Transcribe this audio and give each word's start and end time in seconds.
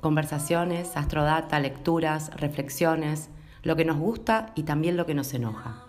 Conversaciones, 0.00 0.96
astrodata, 0.96 1.60
lecturas, 1.60 2.30
reflexiones, 2.36 3.28
lo 3.62 3.76
que 3.76 3.84
nos 3.84 3.98
gusta 3.98 4.52
y 4.54 4.62
también 4.62 4.96
lo 4.96 5.06
que 5.06 5.14
nos 5.14 5.34
enoja. 5.34 5.84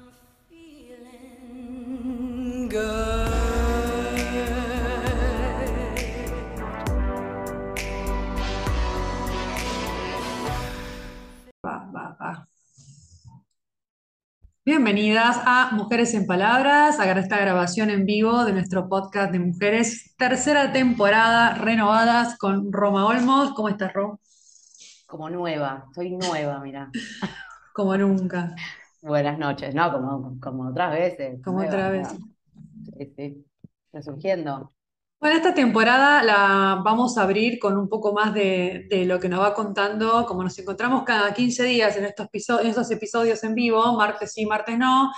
Bienvenidas 14.63 15.41
a 15.43 15.71
Mujeres 15.73 16.13
en 16.13 16.27
Palabras, 16.27 16.99
a 16.99 17.11
esta 17.19 17.39
grabación 17.39 17.89
en 17.89 18.05
vivo 18.05 18.45
de 18.45 18.53
nuestro 18.53 18.87
podcast 18.87 19.31
de 19.31 19.39
mujeres, 19.39 20.15
tercera 20.17 20.71
temporada, 20.71 21.55
renovadas 21.55 22.37
con 22.37 22.71
Roma 22.71 23.07
Olmos. 23.07 23.53
¿Cómo 23.55 23.69
estás, 23.69 23.91
Rom? 23.91 24.17
Como 25.07 25.31
nueva, 25.31 25.87
soy 25.95 26.11
nueva, 26.11 26.59
mira. 26.59 26.91
Como 27.73 27.97
nunca. 27.97 28.53
Buenas 29.01 29.39
noches, 29.39 29.73
no, 29.73 29.91
como, 29.91 30.39
como 30.39 30.69
otras 30.69 30.91
veces. 30.91 31.41
Como 31.43 31.61
otras 31.61 31.91
veces. 31.91 32.19
Sí, 32.99 33.13
sí, 33.15 33.45
resurgiendo. 33.91 34.71
Bueno, 35.21 35.35
esta 35.37 35.53
temporada 35.53 36.23
la 36.23 36.81
vamos 36.83 37.15
a 37.15 37.21
abrir 37.21 37.59
con 37.59 37.77
un 37.77 37.87
poco 37.87 38.11
más 38.11 38.33
de, 38.33 38.87
lo 39.05 39.19
que 39.19 39.29
nos 39.29 39.39
va 39.39 39.53
contando, 39.53 40.25
como 40.25 40.41
nos 40.41 40.57
encontramos 40.57 41.03
cada 41.03 41.31
15 41.31 41.63
días 41.65 41.95
en 41.95 42.05
estos, 42.05 42.25
episodios, 42.89 43.43
en 43.43 43.53
vivo, 43.53 43.95
martes 43.95 44.33
sí, 44.33 44.47
martes 44.47 44.79
no, 44.79 45.11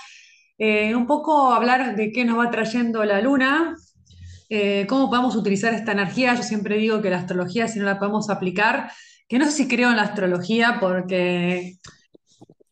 eh, 0.58 0.94
un 0.94 1.08
poco 1.08 1.54
hablar 1.54 1.95
de 1.95 2.12
qué 2.12 2.26
nos 2.26 2.38
va 2.38 2.52
trayendo 2.52 3.06
la 3.06 3.22
luna, 3.22 3.78
eh, 4.50 4.86
cómo 4.90 5.10
podemos 5.10 5.38
utilizar 5.38 5.73
esta 5.73 5.94
energía. 5.94 6.36
Yo 6.36 6.44
siempre 6.44 6.76
digo 6.76 7.02
que 7.02 7.10
la 7.10 7.20
astrología, 7.20 7.70
si 7.70 7.80
no 7.80 7.86
la 7.86 7.98
podemos 7.98 8.30
aplicar, 8.30 8.92
que 9.30 9.40
no 9.40 9.45
sé 9.45 9.52
si 9.52 9.67
creo 9.70 9.90
en 9.90 9.95
la 9.95 10.04
astrología 10.04 10.80
porque 10.82 11.78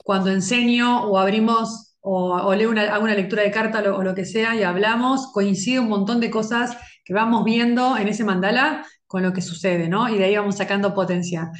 cuando 0.04 0.32
enseño 0.32 1.06
o 1.06 1.18
abrimos 1.18 1.96
o, 2.02 2.54
leo 2.56 2.72
una, 2.72 3.16
lectura 3.16 3.44
de 3.44 3.52
carta 3.52 3.80
o 3.94 4.04
lo 4.04 4.16
que 4.16 4.26
sea 4.26 4.54
y 4.56 4.64
hablamos, 4.64 5.32
coincide 5.32 5.80
un 5.80 5.88
montón 5.88 6.20
de 6.20 6.30
cosas 6.30 6.76
que 7.04 7.14
vamos 7.14 7.44
viendo 7.44 7.98
en 7.98 8.08
ese 8.08 8.24
mandala 8.24 8.86
con 9.08 9.24
lo 9.24 9.34
que 9.34 9.42
sucede, 9.42 9.90
¿no? 9.90 10.10
Y 10.10 10.18
de 10.18 10.26
ahí 10.26 10.38
vamos 10.38 10.58
sacando 10.58 10.94
potencia. 10.94 11.52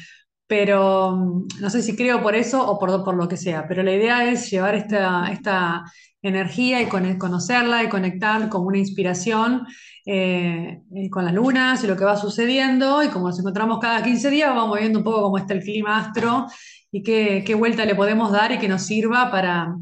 Pero 0.46 1.12
mm, 1.16 1.48
no 1.60 1.70
sé 1.70 1.82
si 1.82 1.96
creo 1.96 2.22
por 2.22 2.34
eso 2.34 2.66
o 2.66 2.78
por, 2.78 3.04
por 3.04 3.14
lo 3.16 3.28
que 3.28 3.36
sea, 3.36 3.66
pero 3.68 3.82
la 3.82 3.92
idea 3.94 4.30
es 4.30 4.50
llevar 4.50 4.74
esta, 4.74 5.30
esta 5.32 5.84
energía 6.22 6.80
y 6.80 6.86
conocerla 7.18 7.82
y 7.82 7.88
conectar 7.88 8.48
como 8.48 8.68
una 8.68 8.78
inspiración 8.78 9.66
eh, 10.06 10.80
eh, 10.94 11.10
con 11.10 11.24
las 11.24 11.34
lunas 11.34 11.82
y 11.84 11.86
lo 11.86 11.96
que 11.96 12.04
va 12.04 12.16
sucediendo. 12.16 13.02
Y 13.02 13.08
como 13.08 13.28
nos 13.28 13.38
encontramos 13.38 13.78
cada 13.80 14.02
15 14.02 14.30
días, 14.30 14.54
vamos 14.54 14.78
viendo 14.78 15.00
un 15.00 15.04
poco 15.04 15.22
cómo 15.22 15.38
está 15.38 15.54
el 15.54 15.62
clima 15.62 15.98
astro 15.98 16.46
y 16.90 17.02
qué, 17.02 17.42
qué 17.44 17.54
vuelta 17.54 17.84
le 17.84 17.94
podemos 17.94 18.30
dar 18.32 18.52
y 18.52 18.58
que 18.58 18.68
nos 18.68 18.82
sirva 18.82 19.30
para, 19.30 19.76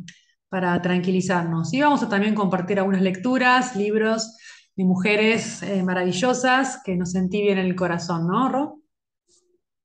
para 0.48 0.80
tranquilizarnos. 0.82 1.72
Y 1.74 1.80
vamos 1.82 2.02
a 2.02 2.08
también 2.08 2.34
compartir 2.34 2.78
algunas 2.78 3.02
lecturas, 3.02 3.76
libros 3.76 4.36
de 4.80 4.86
mujeres 4.86 5.62
eh, 5.62 5.82
maravillosas 5.82 6.80
que 6.82 6.96
nos 6.96 7.12
bien 7.12 7.58
el 7.58 7.76
corazón, 7.76 8.26
¿no, 8.26 8.48
Ro? 8.48 8.80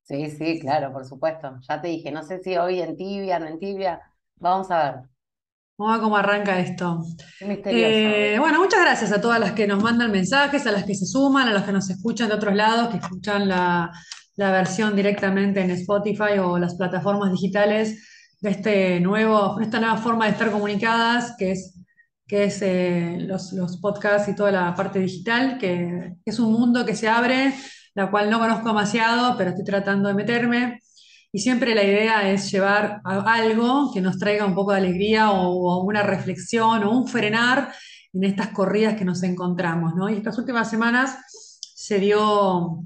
Sí, 0.04 0.30
sí, 0.30 0.58
claro, 0.58 0.90
por 0.90 1.04
supuesto. 1.04 1.58
Ya 1.68 1.82
te 1.82 1.88
dije, 1.88 2.10
no 2.10 2.22
sé 2.22 2.38
si 2.42 2.56
hoy 2.56 2.80
en 2.80 2.96
tibia, 2.96 3.38
no 3.38 3.46
en 3.46 3.58
tibia. 3.58 4.00
Vamos 4.36 4.70
a 4.70 4.84
ver. 4.84 4.94
Vamos 5.76 5.92
a 5.92 5.96
ver 5.96 6.02
cómo 6.02 6.16
arranca 6.16 6.58
esto. 6.58 7.02
Eh, 7.40 8.36
bueno, 8.40 8.58
muchas 8.58 8.80
gracias 8.80 9.12
a 9.12 9.20
todas 9.20 9.38
las 9.38 9.52
que 9.52 9.66
nos 9.66 9.82
mandan 9.82 10.10
mensajes, 10.10 10.66
a 10.66 10.72
las 10.72 10.84
que 10.84 10.94
se 10.94 11.04
suman, 11.04 11.46
a 11.46 11.52
los 11.52 11.64
que 11.64 11.72
nos 11.72 11.90
escuchan 11.90 12.28
de 12.28 12.34
otros 12.36 12.54
lados, 12.54 12.88
que 12.88 12.96
escuchan 12.96 13.48
la, 13.48 13.92
versión 14.38 14.96
directamente 14.96 15.60
en 15.60 15.72
Spotify 15.72 16.38
o 16.42 16.58
las 16.58 16.74
plataformas 16.74 17.32
digitales 17.32 18.02
de 18.40 18.50
este 18.50 19.00
nuevo, 19.00 19.60
esta 19.60 19.78
nueva 19.78 19.98
forma 19.98 20.24
de 20.24 20.30
estar 20.30 20.50
comunicadas, 20.50 21.34
que 21.38 21.50
es 21.52 21.75
que 22.26 22.44
es 22.44 22.60
eh, 22.62 23.18
los, 23.20 23.78
podcasts 23.80 24.28
y 24.28 24.34
toda 24.34 24.50
la 24.50 24.74
parte 24.74 24.98
digital, 24.98 25.58
que, 25.58 26.14
es 26.24 26.38
un 26.38 26.52
mundo 26.52 26.84
que 26.84 26.96
se 26.96 27.08
abre, 27.08 27.54
la 27.94 28.10
cual 28.10 28.30
no 28.30 28.40
conozco 28.40 28.68
demasiado, 28.68 29.36
pero 29.38 29.50
estoy 29.50 29.64
tratando 29.64 30.08
de 30.08 30.14
meterme. 30.14 30.80
Y 31.32 31.38
siempre 31.38 31.74
la 31.74 31.84
idea 31.84 32.28
es 32.30 32.50
llevar 32.50 33.00
algo 33.04 33.92
que 33.92 34.00
nos 34.00 34.18
traiga 34.18 34.46
un 34.46 34.54
poco 34.54 34.72
de 34.72 34.78
alegría 34.78 35.30
o, 35.30 35.84
una 35.84 36.02
reflexión 36.02 36.82
o 36.84 36.90
un 36.90 37.06
frenar 37.06 37.72
en 38.12 38.24
estas 38.24 38.48
corridas 38.48 38.96
que 38.96 39.04
nos 39.04 39.22
encontramos. 39.22 39.94
¿no? 39.94 40.08
Y 40.08 40.14
estas 40.14 40.38
últimas 40.38 40.68
semanas 40.70 41.18
se 41.74 42.00
dio, 42.00 42.84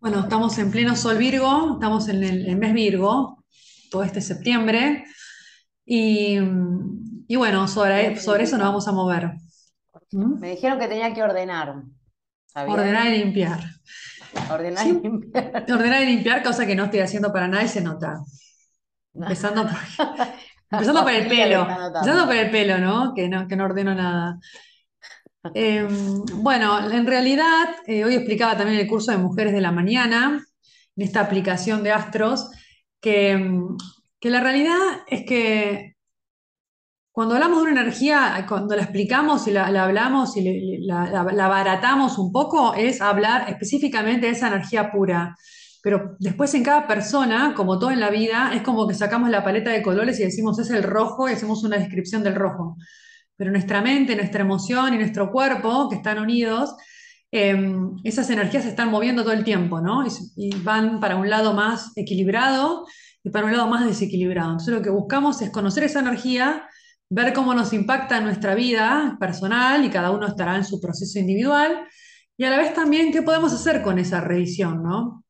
bueno, 0.00 0.20
estamos 0.20 0.58
en 0.58 0.70
pleno 0.70 0.96
sol 0.96 1.18
Virgo, 1.18 1.74
estamos 1.74 2.08
en 2.08 2.24
el 2.24 2.56
mes 2.56 2.72
Virgo, 2.72 3.44
todo 3.90 4.02
este 4.02 4.20
septiembre. 4.20 5.04
Y, 5.84 6.38
y 7.28 7.36
bueno, 7.36 7.68
sobre, 7.68 8.16
sobre 8.20 8.44
eso 8.44 8.56
nos 8.56 8.66
vamos 8.66 8.88
a 8.88 8.92
mover. 8.92 9.32
¿Mm? 10.12 10.38
Me 10.38 10.50
dijeron 10.50 10.78
que 10.78 10.88
tenía 10.88 11.12
que 11.12 11.22
ordenar. 11.22 11.82
Ordenar 12.54 13.08
y 13.08 13.18
limpiar. 13.18 13.60
Ordenar 14.50 14.86
y 14.86 14.92
limpiar. 14.92 15.64
Ordenar 15.70 16.02
y 16.02 16.06
limpiar, 16.06 16.42
cosa 16.42 16.66
que 16.66 16.74
no 16.74 16.84
estoy 16.84 17.00
haciendo 17.00 17.32
para 17.32 17.48
nada 17.48 17.64
y 17.64 17.68
se 17.68 17.80
nota. 17.80 18.20
Empezando 19.14 19.62
por, 19.62 19.72
empezando 20.70 21.02
por 21.02 21.12
el 21.12 21.28
pelo. 21.28 21.68
Empezando 21.68 22.26
por 22.26 22.36
el 22.36 22.50
pelo, 22.50 22.78
¿no? 22.78 23.14
Que 23.14 23.28
no, 23.28 23.48
que 23.48 23.56
no 23.56 23.64
ordeno 23.64 23.94
nada. 23.94 24.38
Em, 25.52 26.24
bueno, 26.36 26.90
en 26.90 27.06
realidad, 27.06 27.68
eh, 27.86 28.04
hoy 28.04 28.14
explicaba 28.14 28.56
también 28.56 28.80
el 28.80 28.86
curso 28.86 29.12
de 29.12 29.18
Mujeres 29.18 29.52
de 29.52 29.60
la 29.60 29.72
Mañana, 29.72 30.42
en 30.96 31.04
esta 31.04 31.20
aplicación 31.20 31.82
de 31.82 31.92
Astros, 31.92 32.50
que, 33.00 33.32
em, 33.32 33.76
que 34.24 34.30
la 34.30 34.40
realidad 34.40 34.78
es 35.06 35.26
que 35.26 35.96
cuando 37.12 37.34
hablamos 37.34 37.58
de 37.58 37.72
una 37.72 37.82
energía, 37.82 38.46
cuando 38.48 38.74
la 38.74 38.80
explicamos 38.80 39.46
y 39.46 39.50
la, 39.50 39.66
hablamos 39.66 40.34
y 40.38 40.78
la, 40.78 41.02
abaratamos 41.20 42.16
un 42.16 42.32
poco, 42.32 42.72
es 42.72 43.02
hablar 43.02 43.50
específicamente 43.50 44.24
de 44.24 44.32
esa 44.32 44.48
energía 44.48 44.90
pura. 44.90 45.36
Pero 45.82 46.16
después 46.18 46.54
en 46.54 46.64
cada 46.64 46.86
persona, 46.86 47.52
como 47.54 47.78
todo 47.78 47.90
en 47.90 48.00
la 48.00 48.08
vida, 48.08 48.52
es 48.54 48.62
como 48.62 48.88
que 48.88 48.94
sacamos 48.94 49.28
la 49.28 49.44
paleta 49.44 49.70
de 49.70 49.82
colores 49.82 50.18
y 50.18 50.24
decimos 50.24 50.58
es 50.58 50.70
el 50.70 50.84
rojo 50.84 51.28
y 51.28 51.34
hacemos 51.34 51.62
una 51.62 51.76
descripción 51.76 52.22
del 52.22 52.34
rojo. 52.34 52.78
Pero 53.36 53.50
nuestra 53.50 53.82
mente, 53.82 54.16
nuestra 54.16 54.40
emoción 54.40 54.94
y 54.94 54.96
nuestro 54.96 55.30
cuerpo, 55.30 55.90
que 55.90 55.96
están 55.96 56.18
unidos, 56.18 56.74
em, 57.30 57.94
esas 58.04 58.30
energías 58.30 58.62
se 58.62 58.70
están 58.70 58.90
moviendo 58.90 59.22
todo 59.22 59.34
el 59.34 59.44
tiempo, 59.44 59.82
¿no? 59.82 60.02
y 60.34 60.56
van 60.62 60.98
para 60.98 61.16
un 61.16 61.28
lado 61.28 61.52
más 61.52 61.92
equilibrado 61.94 62.86
y 63.24 63.30
para 63.30 63.46
un 63.46 63.52
lado 63.52 63.66
más 63.66 63.84
desequilibrado. 63.86 64.50
Entonces 64.50 64.74
lo 64.74 64.82
que 64.82 64.90
buscamos 64.90 65.42
es 65.42 65.50
conocer 65.50 65.82
esa 65.84 66.00
energía 66.00 66.68
ver 67.10 67.32
cómo 67.32 67.54
nos 67.54 67.72
impacta 67.72 68.18
en 68.18 68.24
nuestra 68.24 68.54
vida 68.54 69.16
personal 69.20 69.84
y 69.84 69.90
cada 69.90 70.10
uno 70.10 70.26
estará 70.26 70.56
en 70.56 70.64
su 70.64 70.80
proceso 70.80 71.18
individual 71.18 71.86
y 72.36 72.44
a 72.44 72.50
la 72.50 72.58
vez 72.58 72.74
también 72.74 73.12
qué 73.12 73.22
podemos 73.22 73.52
hacer 73.52 73.82
con 73.82 73.98
esa 73.98 74.20
revisión, 74.20 74.82
¿no? 74.82 75.24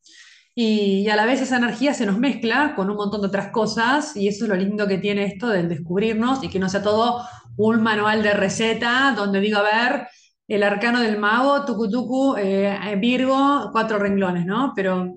Y, 0.57 1.09
a 1.09 1.17
la 1.17 1.27
vez 1.27 1.41
esa 1.41 1.57
energía 1.57 1.95
se 1.95 2.07
nos 2.07 2.19
mezcla 2.19 2.75
con 2.77 2.89
un 2.89 2.97
montón 2.97 3.21
de 3.21 3.27
otras 3.27 3.49
cosas 3.49 4.17
y 4.17 4.29
eso 4.29 4.45
es 4.45 4.49
lo 4.49 4.57
lindo 4.57 4.87
que 4.87 4.99
tiene 4.99 5.25
esto 5.25 5.49
del 5.49 5.69
descubrirnos 5.69 6.45
y 6.45 6.49
que 6.49 6.61
no 6.61 6.69
sea 6.69 6.83
todo 6.83 7.23
un 7.57 7.83
manual 7.83 8.23
de 8.23 8.35
receta 8.35 9.13
donde 9.17 9.41
digo, 9.41 9.59
a 9.59 9.63
ver, 9.63 10.07
el 10.47 10.63
arcano 10.63 11.01
del 11.01 11.19
mago, 11.19 11.65
tucu 11.65 11.91
tucu, 11.91 12.37
eh, 12.39 12.97
Virgo, 13.01 13.71
cuatro 13.73 13.99
renglones, 13.99 14.47
¿no? 14.47 14.73
Pero 14.77 15.17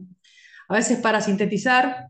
a 0.70 0.74
veces 0.74 1.00
para 1.00 1.22
sintetizar, 1.22 2.08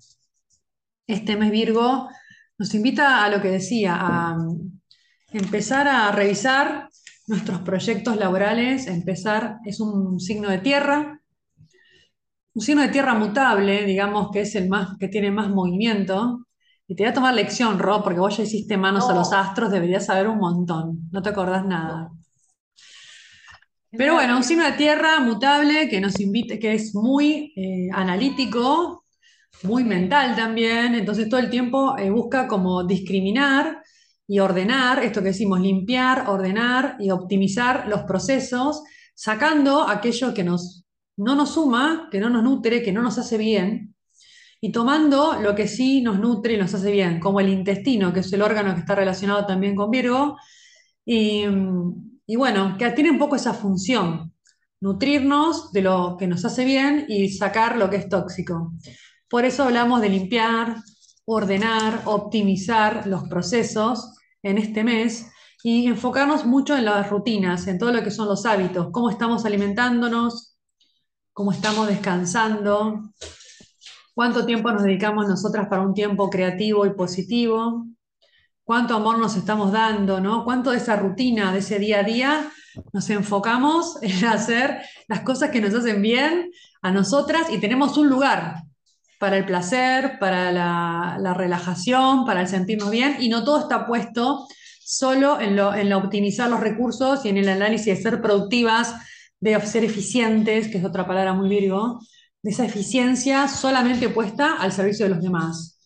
este 1.07 1.37
mes 1.37 1.51
Virgo 1.51 2.09
nos 2.57 2.73
invita 2.73 3.23
a 3.23 3.29
lo 3.29 3.41
que 3.41 3.49
decía, 3.49 3.95
a 3.95 4.35
mm, 4.35 4.79
empezar 5.31 5.87
a 5.87 6.11
revisar 6.11 6.89
nuestros 7.27 7.61
proyectos 7.61 8.17
laborales, 8.17 8.87
empezar, 8.87 9.57
es 9.65 9.79
un 9.79 10.19
signo 10.19 10.49
de 10.49 10.59
tierra, 10.59 11.21
un 12.53 12.61
signo 12.61 12.81
de 12.81 12.87
tierra 12.89 13.13
mutable, 13.13 13.85
digamos 13.85 14.29
que 14.31 14.41
es 14.41 14.55
el 14.55 14.69
más, 14.69 14.97
que 14.99 15.07
tiene 15.07 15.29
más 15.31 15.49
movimiento. 15.49 16.45
Y 16.87 16.95
te 16.95 17.03
voy 17.03 17.11
a 17.11 17.13
tomar 17.13 17.33
lección, 17.33 17.79
Rob, 17.79 18.03
porque 18.03 18.19
vos 18.19 18.37
ya 18.37 18.43
hiciste 18.43 18.77
manos 18.77 19.09
a 19.09 19.13
los 19.13 19.33
astros, 19.33 19.69
deberías 19.69 20.05
saber 20.05 20.27
un 20.27 20.39
montón, 20.39 21.09
no 21.11 21.21
te 21.21 21.29
acordás 21.29 21.65
nada. 21.65 22.09
Pero 23.91 24.13
bueno, 24.13 24.37
un 24.37 24.43
signo 24.43 24.63
de 24.63 24.71
tierra 24.71 25.19
mutable 25.19 25.89
que 25.89 25.99
nos 25.99 26.19
invita, 26.19 26.57
que 26.57 26.73
es 26.73 26.95
muy 26.95 27.53
eh, 27.55 27.89
analítico, 27.93 29.05
muy 29.63 29.83
mental 29.83 30.35
también, 30.35 30.95
entonces 30.95 31.29
todo 31.29 31.39
el 31.39 31.49
tiempo 31.49 31.97
eh, 31.97 32.09
busca 32.09 32.47
como 32.47 32.83
discriminar 32.83 33.81
y 34.27 34.39
ordenar, 34.39 35.03
esto 35.03 35.21
que 35.21 35.27
decimos, 35.27 35.59
limpiar, 35.59 36.29
ordenar 36.29 36.97
y 36.99 37.11
optimizar 37.11 37.87
los 37.87 38.01
procesos, 38.03 38.83
sacando 39.15 39.87
aquello 39.87 40.33
que 40.33 40.43
nos, 40.43 40.85
no 41.15 41.35
nos 41.35 41.53
suma, 41.53 42.09
que 42.11 42.19
no 42.19 42.29
nos 42.29 42.43
nutre, 42.43 42.83
que 42.83 42.91
no 42.91 43.01
nos 43.01 43.17
hace 43.17 43.37
bien, 43.37 43.95
y 44.59 44.71
tomando 44.71 45.39
lo 45.41 45.55
que 45.55 45.67
sí 45.67 46.01
nos 46.01 46.19
nutre 46.19 46.53
y 46.53 46.57
nos 46.57 46.73
hace 46.73 46.91
bien, 46.91 47.19
como 47.19 47.39
el 47.39 47.49
intestino, 47.49 48.11
que 48.11 48.19
es 48.19 48.33
el 48.33 48.41
órgano 48.41 48.73
que 48.73 48.81
está 48.81 48.95
relacionado 48.95 49.45
también 49.45 49.75
con 49.75 49.89
Virgo, 49.89 50.37
y, 51.05 51.45
y 52.25 52.35
bueno, 52.35 52.75
que 52.77 52.91
tiene 52.91 53.11
un 53.11 53.19
poco 53.19 53.37
esa 53.37 53.53
función, 53.53 54.33
nutrirnos 54.81 55.71
de 55.71 55.81
lo 55.83 56.17
que 56.19 56.27
nos 56.27 56.43
hace 56.43 56.65
bien 56.65 57.05
y 57.07 57.29
sacar 57.29 57.77
lo 57.77 57.89
que 57.89 57.95
es 57.95 58.09
tóxico. 58.09 58.73
Por 59.29 59.45
eso 59.45 59.63
hablamos 59.63 60.01
de 60.01 60.09
limpiar, 60.09 60.77
ordenar, 61.25 62.03
optimizar 62.05 63.05
los 63.07 63.27
procesos 63.27 64.15
en 64.41 64.57
este 64.57 64.83
mes 64.83 65.29
y 65.63 65.87
enfocarnos 65.87 66.45
mucho 66.45 66.77
en 66.77 66.85
las 66.85 67.09
rutinas, 67.09 67.67
en 67.67 67.77
todo 67.77 67.91
lo 67.91 68.03
que 68.03 68.11
son 68.11 68.27
los 68.27 68.45
hábitos, 68.45 68.87
cómo 68.91 69.09
estamos 69.09 69.45
alimentándonos, 69.45 70.57
cómo 71.33 71.51
estamos 71.51 71.87
descansando, 71.89 73.11
cuánto 74.13 74.45
tiempo 74.45 74.71
nos 74.71 74.83
dedicamos 74.83 75.27
nosotras 75.27 75.67
para 75.67 75.81
un 75.81 75.93
tiempo 75.93 76.29
creativo 76.29 76.85
y 76.85 76.93
positivo, 76.93 77.85
cuánto 78.63 78.95
amor 78.95 79.19
nos 79.19 79.35
estamos 79.35 79.73
dando, 79.73 80.21
¿no? 80.21 80.45
Cuánto 80.45 80.71
de 80.71 80.77
esa 80.77 80.95
rutina, 80.95 81.51
de 81.51 81.59
ese 81.59 81.79
día 81.79 81.99
a 81.99 82.03
día, 82.03 82.51
nos 82.93 83.09
enfocamos 83.09 84.01
en 84.01 84.25
hacer 84.25 84.81
las 85.09 85.21
cosas 85.21 85.49
que 85.49 85.59
nos 85.59 85.73
hacen 85.73 86.01
bien 86.01 86.51
a 86.81 86.91
nosotras 86.91 87.49
y 87.51 87.57
tenemos 87.57 87.97
un 87.97 88.07
lugar 88.07 88.66
para 89.19 89.37
el 89.37 89.45
placer, 89.45 90.17
para 90.19 90.51
la, 90.51 91.33
relajación, 91.33 92.25
para 92.25 92.41
el 92.41 92.47
sentirnos 92.47 92.91
bien, 92.91 93.17
y 93.19 93.29
no 93.29 93.43
todo 93.43 93.59
está 93.59 93.87
puesto 93.87 94.47
solo 94.79 95.39
en, 95.41 95.55
lo, 95.55 95.73
en 95.73 95.91
optimizar 95.91 96.49
los 96.49 96.59
recursos 96.59 97.25
y 97.25 97.29
en 97.29 97.37
el 97.37 97.49
análisis 97.49 97.97
de 97.97 98.01
ser 98.01 98.21
productivas, 98.21 98.93
de 99.39 99.59
ser 99.61 99.83
eficientes, 99.83 100.67
que 100.67 100.77
es 100.77 100.85
otra 100.85 101.05
palabra 101.05 101.33
muy 101.33 101.49
virgo, 101.49 101.99
de 102.41 102.51
esa 102.51 102.65
eficiencia 102.65 103.47
solamente 103.47 104.09
puesta 104.09 104.55
al 104.57 104.71
servicio 104.71 105.05
de 105.05 105.15
los 105.15 105.21
demás. 105.21 105.79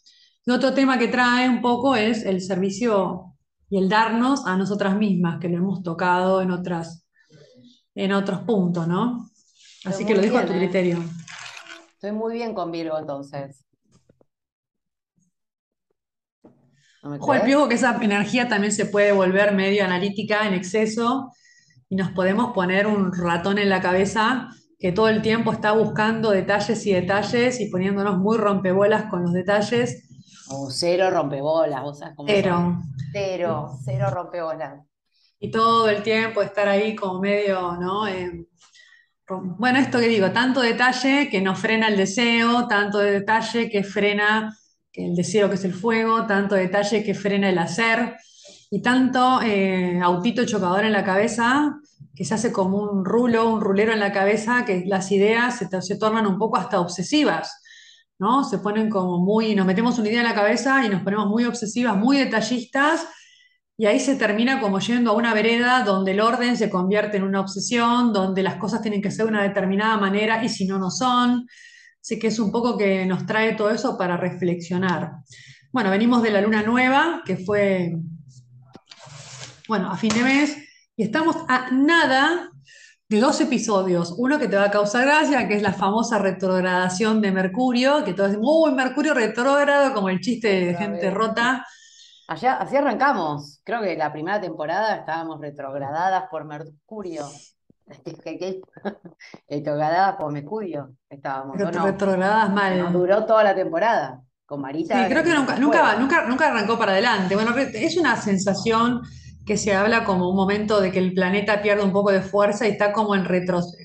Y 0.46 0.52
otro 0.52 0.74
tema 0.74 0.98
que 0.98 1.08
trae 1.08 1.50
un 1.50 1.62
poco 1.62 1.96
es 1.96 2.26
el 2.26 2.42
servicio 2.42 3.36
y 3.70 3.78
el 3.78 3.88
darnos 3.88 4.46
a 4.46 4.58
nosotras 4.58 4.98
mismas, 4.98 5.40
que 5.40 5.48
lo 5.48 5.58
hemos 5.58 5.82
tocado 5.82 6.42
en, 6.42 6.52
otras, 6.52 7.06
en 7.96 8.12
otros 8.12 8.42
puntos, 8.42 8.88
¿no? 8.88 9.30
Así 9.86 10.06
que 10.06 10.14
lo 10.14 10.22
dejo 10.22 10.38
a 10.38 10.46
tu 10.46 10.54
¿eh? 10.54 10.58
criterio. 10.58 11.04
Estoy 12.02 12.18
muy 12.18 12.34
bien 12.34 12.56
con 12.56 12.72
Virgo 12.72 12.98
entonces. 12.98 13.64
Ojo, 17.04 17.36
el 17.36 17.68
que 17.70 17.76
esa 17.76 17.96
energía 18.02 18.48
también 18.48 18.74
se 18.74 18.88
puede 18.88 19.12
volver 19.12 19.54
medio 19.54 19.86
analítica 19.86 20.48
en 20.48 20.56
exceso 20.56 21.32
y 21.90 21.96
nos 21.96 22.10
podemos 22.10 22.54
poner 22.54 22.88
un 22.88 23.14
ratón 23.14 23.60
en 23.60 23.70
la 23.70 23.82
cabeza 23.82 24.50
que 24.80 24.92
todo 24.92 25.10
el 25.10 25.22
tiempo 25.22 25.52
está 25.52 25.74
buscando 25.74 26.32
detalles 26.32 26.84
y 26.88 26.94
detalles 26.94 27.62
y 27.62 27.70
poniéndonos 27.70 28.18
muy 28.18 28.40
rompebolas 28.40 29.06
con 29.12 29.22
los 29.22 29.34
detalles. 29.34 30.10
O 30.50 30.72
cero 30.72 31.12
rompebolas, 31.12 31.84
vos 31.84 32.00
sabes 32.00 32.16
cómo 32.16 32.28
Cero. 32.28 32.82
Cero, 33.12 33.78
cero 33.86 34.08
rompebolas. 34.12 34.84
Y 35.38 35.52
todo 35.52 35.88
el 35.88 36.02
tiempo 36.02 36.42
estar 36.42 36.68
ahí 36.68 36.96
como 36.96 37.20
medio, 37.20 37.74
¿no? 37.74 38.08
Eh, 38.08 38.48
bueno, 39.40 39.80
esto 39.80 40.00
que 40.00 40.08
digo, 40.08 40.32
tanto 40.32 40.62
detalle 40.62 41.30
que 41.30 41.42
nos 41.42 41.60
frena 41.60 41.88
el 41.88 41.98
deseo, 41.98 42.68
tanto 42.68 42.98
detalle 43.00 43.70
que 43.70 43.84
frena 43.84 44.58
el 44.94 45.16
deseo 45.16 45.48
que 45.50 45.56
es 45.56 45.64
el 45.64 45.74
fuego, 45.74 46.26
tanto 46.26 46.56
detalle 46.56 47.04
que 47.04 47.14
frena 47.14 47.50
el 47.50 47.58
hacer, 47.58 48.18
y 48.70 48.82
tanto 48.82 49.42
eh, 49.42 50.00
autito 50.02 50.46
chocador 50.46 50.86
en 50.86 50.94
la 50.94 51.04
cabeza 51.04 51.78
que 52.16 52.26
se 52.26 52.34
hace 52.34 52.52
como 52.52 52.78
un 52.78 53.06
rulo, 53.06 53.50
un 53.50 53.62
rulero 53.62 53.94
en 53.94 54.00
la 54.00 54.12
cabeza, 54.12 54.66
que 54.66 54.84
las 54.86 55.12
ideas 55.12 55.58
se, 55.58 55.82
se 55.82 55.98
tornan 55.98 56.28
un 56.28 56.38
poco 56.38 56.58
hasta 56.58 56.80
obsesivas, 56.80 57.62
¿no? 58.20 58.44
Se 58.44 58.60
ponen 58.60 58.90
como 58.90 59.18
muy, 59.20 59.56
nos 59.56 59.66
metemos 59.66 59.98
una 59.98 60.10
idea 60.10 60.22
en 60.22 60.28
la 60.28 60.36
cabeza 60.36 60.86
y 60.86 60.90
nos 60.90 61.02
ponemos 61.04 61.28
muy 61.28 61.46
obsesivas, 61.46 61.96
muy 61.98 62.18
detallistas, 62.18 63.08
y 63.78 63.86
ahí 63.86 64.00
se 64.00 64.16
termina 64.16 64.60
como 64.60 64.80
yendo 64.80 65.12
a 65.12 65.16
una 65.16 65.34
vereda 65.34 65.84
donde 65.84 66.12
el 66.12 66.22
orden 66.22 66.56
se 66.56 66.70
convierte 66.70 67.18
en 67.18 67.24
una 67.24 67.42
obsesión, 67.42 68.14
donde 68.14 68.44
las 68.44 68.56
cosas 68.58 68.82
tienen 68.82 69.02
que 69.02 69.12
ser 69.12 69.26
de 69.26 69.32
una 69.32 69.44
determinada 69.44 69.98
manera 69.98 70.44
y 70.44 70.50
si 70.50 70.66
no, 70.66 70.78
no 70.78 70.92
son. 70.92 71.48
Así 72.00 72.20
que 72.20 72.28
es 72.28 72.40
un 72.40 72.52
poco 72.52 72.78
que 72.78 73.06
nos 73.06 73.26
trae 73.26 73.54
todo 73.54 73.72
eso 73.72 73.98
para 73.98 74.18
reflexionar. 74.18 75.14
Bueno, 75.72 75.90
venimos 75.90 76.22
de 76.22 76.32
la 76.32 76.42
luna 76.42 76.64
nueva, 76.64 77.22
que 77.26 77.38
fue, 77.38 77.96
bueno, 79.68 79.92
a 79.92 79.98
fin 79.98 80.14
de 80.14 80.24
mes, 80.24 80.58
y 80.96 81.04
estamos 81.04 81.38
a 81.48 81.72
nada 81.72 82.52
de 83.08 83.20
dos 83.20 83.40
episodios. 83.42 84.14
Uno 84.18 84.38
que 84.38 84.48
te 84.48 84.58
va 84.58 84.66
a 84.66 84.72
causar 84.72 85.06
gracia, 85.06 85.48
que 85.48 85.56
es 85.56 85.62
la 85.62 85.74
famosa 85.74 86.20
retrogradación 86.20 87.22
de 87.22 87.32
Mercurio, 87.32 88.04
que 88.04 88.14
todos 88.14 88.30
decimos, 88.30 88.52
uy, 88.54 88.74
Mercurio 88.74 89.14
retrógrado, 89.14 89.94
como 89.94 90.10
el 90.10 90.20
chiste 90.20 90.66
de 90.66 90.76
gente 90.76 91.10
rota 91.10 91.66
así 92.32 92.76
arrancamos. 92.76 93.62
Creo 93.64 93.82
que 93.82 93.96
la 93.96 94.12
primera 94.12 94.40
temporada 94.40 94.96
estábamos 94.96 95.40
retrogradadas 95.40 96.24
por 96.30 96.46
Mercurio. 96.46 97.26
retrogradadas 99.50 100.16
por 100.16 100.32
Mercurio 100.32 100.92
estábamos. 101.10 101.58
Retrogradadas 101.58 102.52
mal. 102.52 102.80
Nos 102.80 102.94
duró 102.94 103.26
toda 103.26 103.44
la 103.44 103.56
temporada. 103.56 104.22
Con 104.46 104.62
Marita. 104.62 105.02
Sí, 105.02 105.10
creo 105.10 105.24
que 105.24 105.34
nunca, 105.34 105.56
nunca, 105.58 106.26
nunca, 106.28 106.48
arrancó 106.50 106.78
para 106.78 106.92
adelante. 106.92 107.36
Bueno, 107.36 107.56
es 107.58 107.96
una 107.96 108.18
sensación 108.18 109.02
que 109.46 109.56
se 109.56 109.74
habla 109.74 110.04
como 110.04 110.30
un 110.30 110.36
momento 110.36 110.82
de 110.82 110.92
que 110.92 111.00
el 111.00 111.14
planeta 111.14 111.62
pierde 111.62 111.84
un 111.84 111.94
poco 111.94 112.12
de 112.12 112.22
fuerza 112.22 112.68
y 112.68 112.72
está 112.72 112.92
como 112.92 113.16
en, 113.16 113.26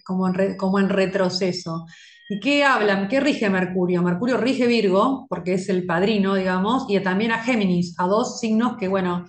como 0.04 0.32
como 0.56 0.78
en 0.80 0.88
retroceso. 0.88 1.86
¿Y 2.28 2.40
qué 2.40 2.64
hablan? 2.64 3.06
¿Qué 3.06 3.20
rige 3.20 3.48
Mercurio? 3.48 4.02
Mercurio 4.02 4.36
rige 4.36 4.66
Virgo, 4.66 5.26
porque 5.28 5.54
es 5.54 5.68
el 5.68 5.86
padrino, 5.86 6.34
digamos, 6.34 6.86
y 6.88 6.98
también 6.98 7.30
a 7.30 7.38
Géminis, 7.38 7.94
a 7.98 8.06
dos 8.06 8.40
signos 8.40 8.76
que, 8.76 8.88
bueno, 8.88 9.26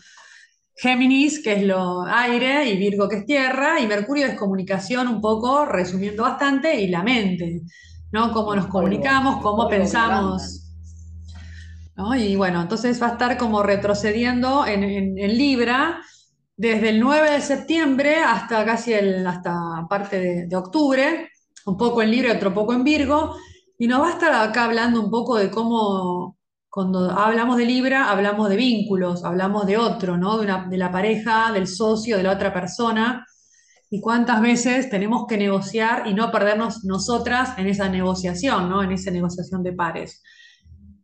Géminis, 0.75 1.44
que 1.44 1.53
es 1.53 1.63
lo 1.63 2.05
aire, 2.05 2.67
y 2.67 2.77
Virgo, 2.77 3.07
que 3.07 3.17
es 3.17 3.25
tierra, 3.25 3.79
y 3.79 3.85
Mercurio 3.85 4.25
es 4.25 4.33
comunicación 4.33 5.07
un 5.07 5.21
poco, 5.21 5.65
resumiendo 5.65 6.23
bastante, 6.23 6.79
y 6.81 6.88
la 6.88 7.03
mente, 7.03 7.61
¿no? 8.11 8.31
Cómo 8.33 8.55
nos 8.55 8.65
comunicamos, 8.65 9.44
cómo 9.44 9.67
pensamos. 9.67 10.63
Y 12.18 12.35
bueno, 12.35 12.61
entonces 12.61 13.01
va 13.01 13.09
a 13.09 13.11
estar 13.11 13.37
como 13.37 13.61
retrocediendo 13.61 14.66
en, 14.66 15.16
Libra 15.16 15.99
desde 16.56 16.89
el 16.89 16.99
9 16.99 17.31
de 17.31 17.42
septiembre 17.42 18.23
hasta 18.23 18.66
casi 18.66 18.94
el, 18.94 19.25
hasta 19.25 19.85
parte 19.87 20.47
de 20.47 20.56
octubre 20.56 21.30
un 21.68 21.78
poco 21.78 22.02
en 22.02 22.12
Libra, 22.12 22.33
otro 22.33 22.54
poco 22.54 22.74
en 22.74 22.83
Virgo, 22.83 23.36
y 23.78 23.88
nos 23.88 24.02
va 24.02 24.07
a 24.07 24.12
estar 24.12 24.33
acá 24.33 24.64
hablando 24.64 25.02
un 25.02 25.12
poco 25.12 25.36
de 25.38 25.52
cómo, 25.52 26.38
cuando 26.69 27.12
hablamos 27.12 27.57
de 27.57 27.66
Libra, 27.66 28.09
hablamos 28.09 28.50
de 28.50 28.56
vínculos, 28.56 29.24
hablamos 29.26 29.68
de 29.68 29.78
otro, 29.78 30.18
¿no? 30.18 30.38
De, 30.38 30.47
de 30.69 30.78
la 30.78 30.92
pareja, 30.92 31.52
del 31.52 31.68
socio, 31.68 32.18
de 32.18 32.24
la 32.24 32.31
otra 32.31 32.54
persona, 32.54 33.26
y 33.90 34.00
cuántas 34.00 34.42
veces 34.42 34.90
tenemos 34.90 35.26
que 35.28 35.38
negociar 35.38 36.07
y 36.07 36.14
no 36.14 36.31
perdernos 36.31 36.86
nosotras 36.86 37.57
en 37.57 37.68
esa 37.68 37.90
negociación, 37.90 38.69
¿no? 38.69 38.81
En 38.81 38.94
esa 38.94 39.12
negociación 39.12 39.62
de 39.62 39.74
pares. 39.74 40.24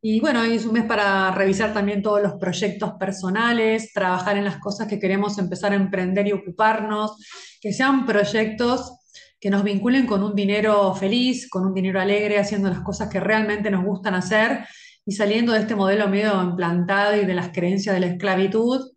Y 0.02 0.20
bueno, 0.22 0.44
es 0.44 0.66
un 0.66 0.74
mes 0.74 0.86
para 0.86 1.32
revisar 1.32 1.74
también 1.74 2.02
todos 2.02 2.22
los 2.22 2.34
proyectos 2.34 2.94
personales, 3.00 3.92
trabajar 3.94 4.38
en 4.38 4.46
las 4.46 4.58
cosas 4.60 4.88
que 4.88 5.00
queremos 5.00 5.38
empezar 5.38 5.74
a 5.74 5.76
emprender 5.76 6.28
y 6.28 6.34
ocuparnos, 6.34 7.18
que 7.62 7.72
sean 7.72 8.06
proyectos 8.06 9.03
que 9.44 9.50
nos 9.50 9.66
vinculen 9.66 10.08
con 10.08 10.24
un 10.24 10.34
dinero 10.34 10.96
feliz, 10.96 11.50
con 11.50 11.66
un 11.66 11.74
dinero 11.74 12.00
alegre, 12.00 12.40
haciendo 12.40 12.70
las 12.70 12.80
cosas 12.80 13.10
que 13.10 13.20
realmente 13.20 13.70
nos 13.70 13.84
gustan 13.84 14.16
hacer 14.16 14.66
y 15.06 15.12
saliendo 15.12 15.52
de 15.52 15.60
este 15.60 15.76
modelo 15.76 16.08
medio 16.08 16.42
implantado 16.42 17.18
y 17.18 17.26
de 17.26 17.34
las 17.34 17.50
creencias 17.50 17.94
de 17.94 18.00
la 18.00 18.08
esclavitud 18.08 18.94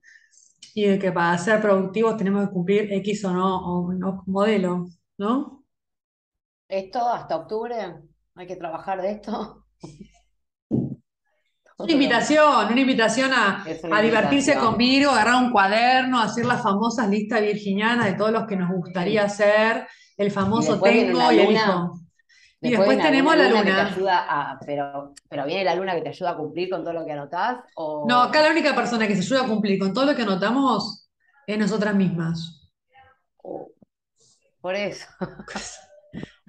y 0.72 0.84
de 0.84 1.00
que 1.00 1.10
para 1.10 1.36
ser 1.36 1.60
productivos 1.60 2.16
tenemos 2.16 2.46
que 2.46 2.52
cumplir 2.52 2.92
X 2.92 3.24
o 3.24 3.32
no, 3.32 3.56
o 3.56 3.92
no 3.92 4.22
modelo, 4.26 4.86
¿no? 5.18 5.64
¿Esto 6.68 7.08
hasta 7.08 7.34
octubre? 7.34 7.74
¿Hay 8.36 8.46
que 8.46 8.54
trabajar 8.54 9.02
de 9.02 9.10
esto? 9.10 9.64
Una 11.78 11.92
invitación, 11.92 12.68
una 12.70 12.80
invitación 12.80 13.32
a, 13.34 13.64
divertirse 14.00 14.54
con 14.54 14.78
Virgo, 14.78 15.10
agarrar 15.10 15.42
un 15.42 15.50
cuaderno, 15.50 16.20
hacer 16.20 16.46
las 16.46 16.62
famosas 16.62 17.10
listas 17.10 17.40
virginianas 17.42 18.06
de 18.06 18.14
todos 18.14 18.30
los 18.30 18.46
que 18.46 18.56
nos 18.56 18.70
gustaría 18.70 19.24
hacer 19.24 19.88
el 20.16 20.30
famoso 20.30 20.80
tengo 20.80 21.32
y 21.32 21.38
el 21.40 21.52
hijo. 21.52 22.00
Y 22.60 22.70
después 22.70 22.98
tenemos 22.98 23.36
la 23.36 23.48
luna. 23.48 24.58
pero, 24.64 25.14
pero 25.28 25.46
viene 25.46 25.64
la 25.64 25.74
luna 25.74 25.94
que 25.94 26.00
te 26.00 26.08
ayuda 26.08 26.30
a 26.30 26.36
cumplir 26.36 26.70
con 26.70 26.82
todo 26.82 26.94
lo 26.94 27.04
que 27.04 27.12
anotás. 27.12 27.58
No, 27.76 28.22
acá 28.22 28.42
la 28.42 28.50
única 28.50 28.74
persona 28.74 29.06
que 29.06 29.14
se 29.14 29.20
ayuda 29.20 29.42
a 29.42 29.48
cumplir 29.48 29.78
con 29.78 29.92
todo 29.92 30.06
lo 30.06 30.16
que 30.16 30.22
anotamos 30.22 31.08
es 31.46 31.58
nosotras 31.58 31.94
mismas. 31.94 32.70
Oh, 33.42 33.70
por 34.60 34.74
eso. 34.74 35.06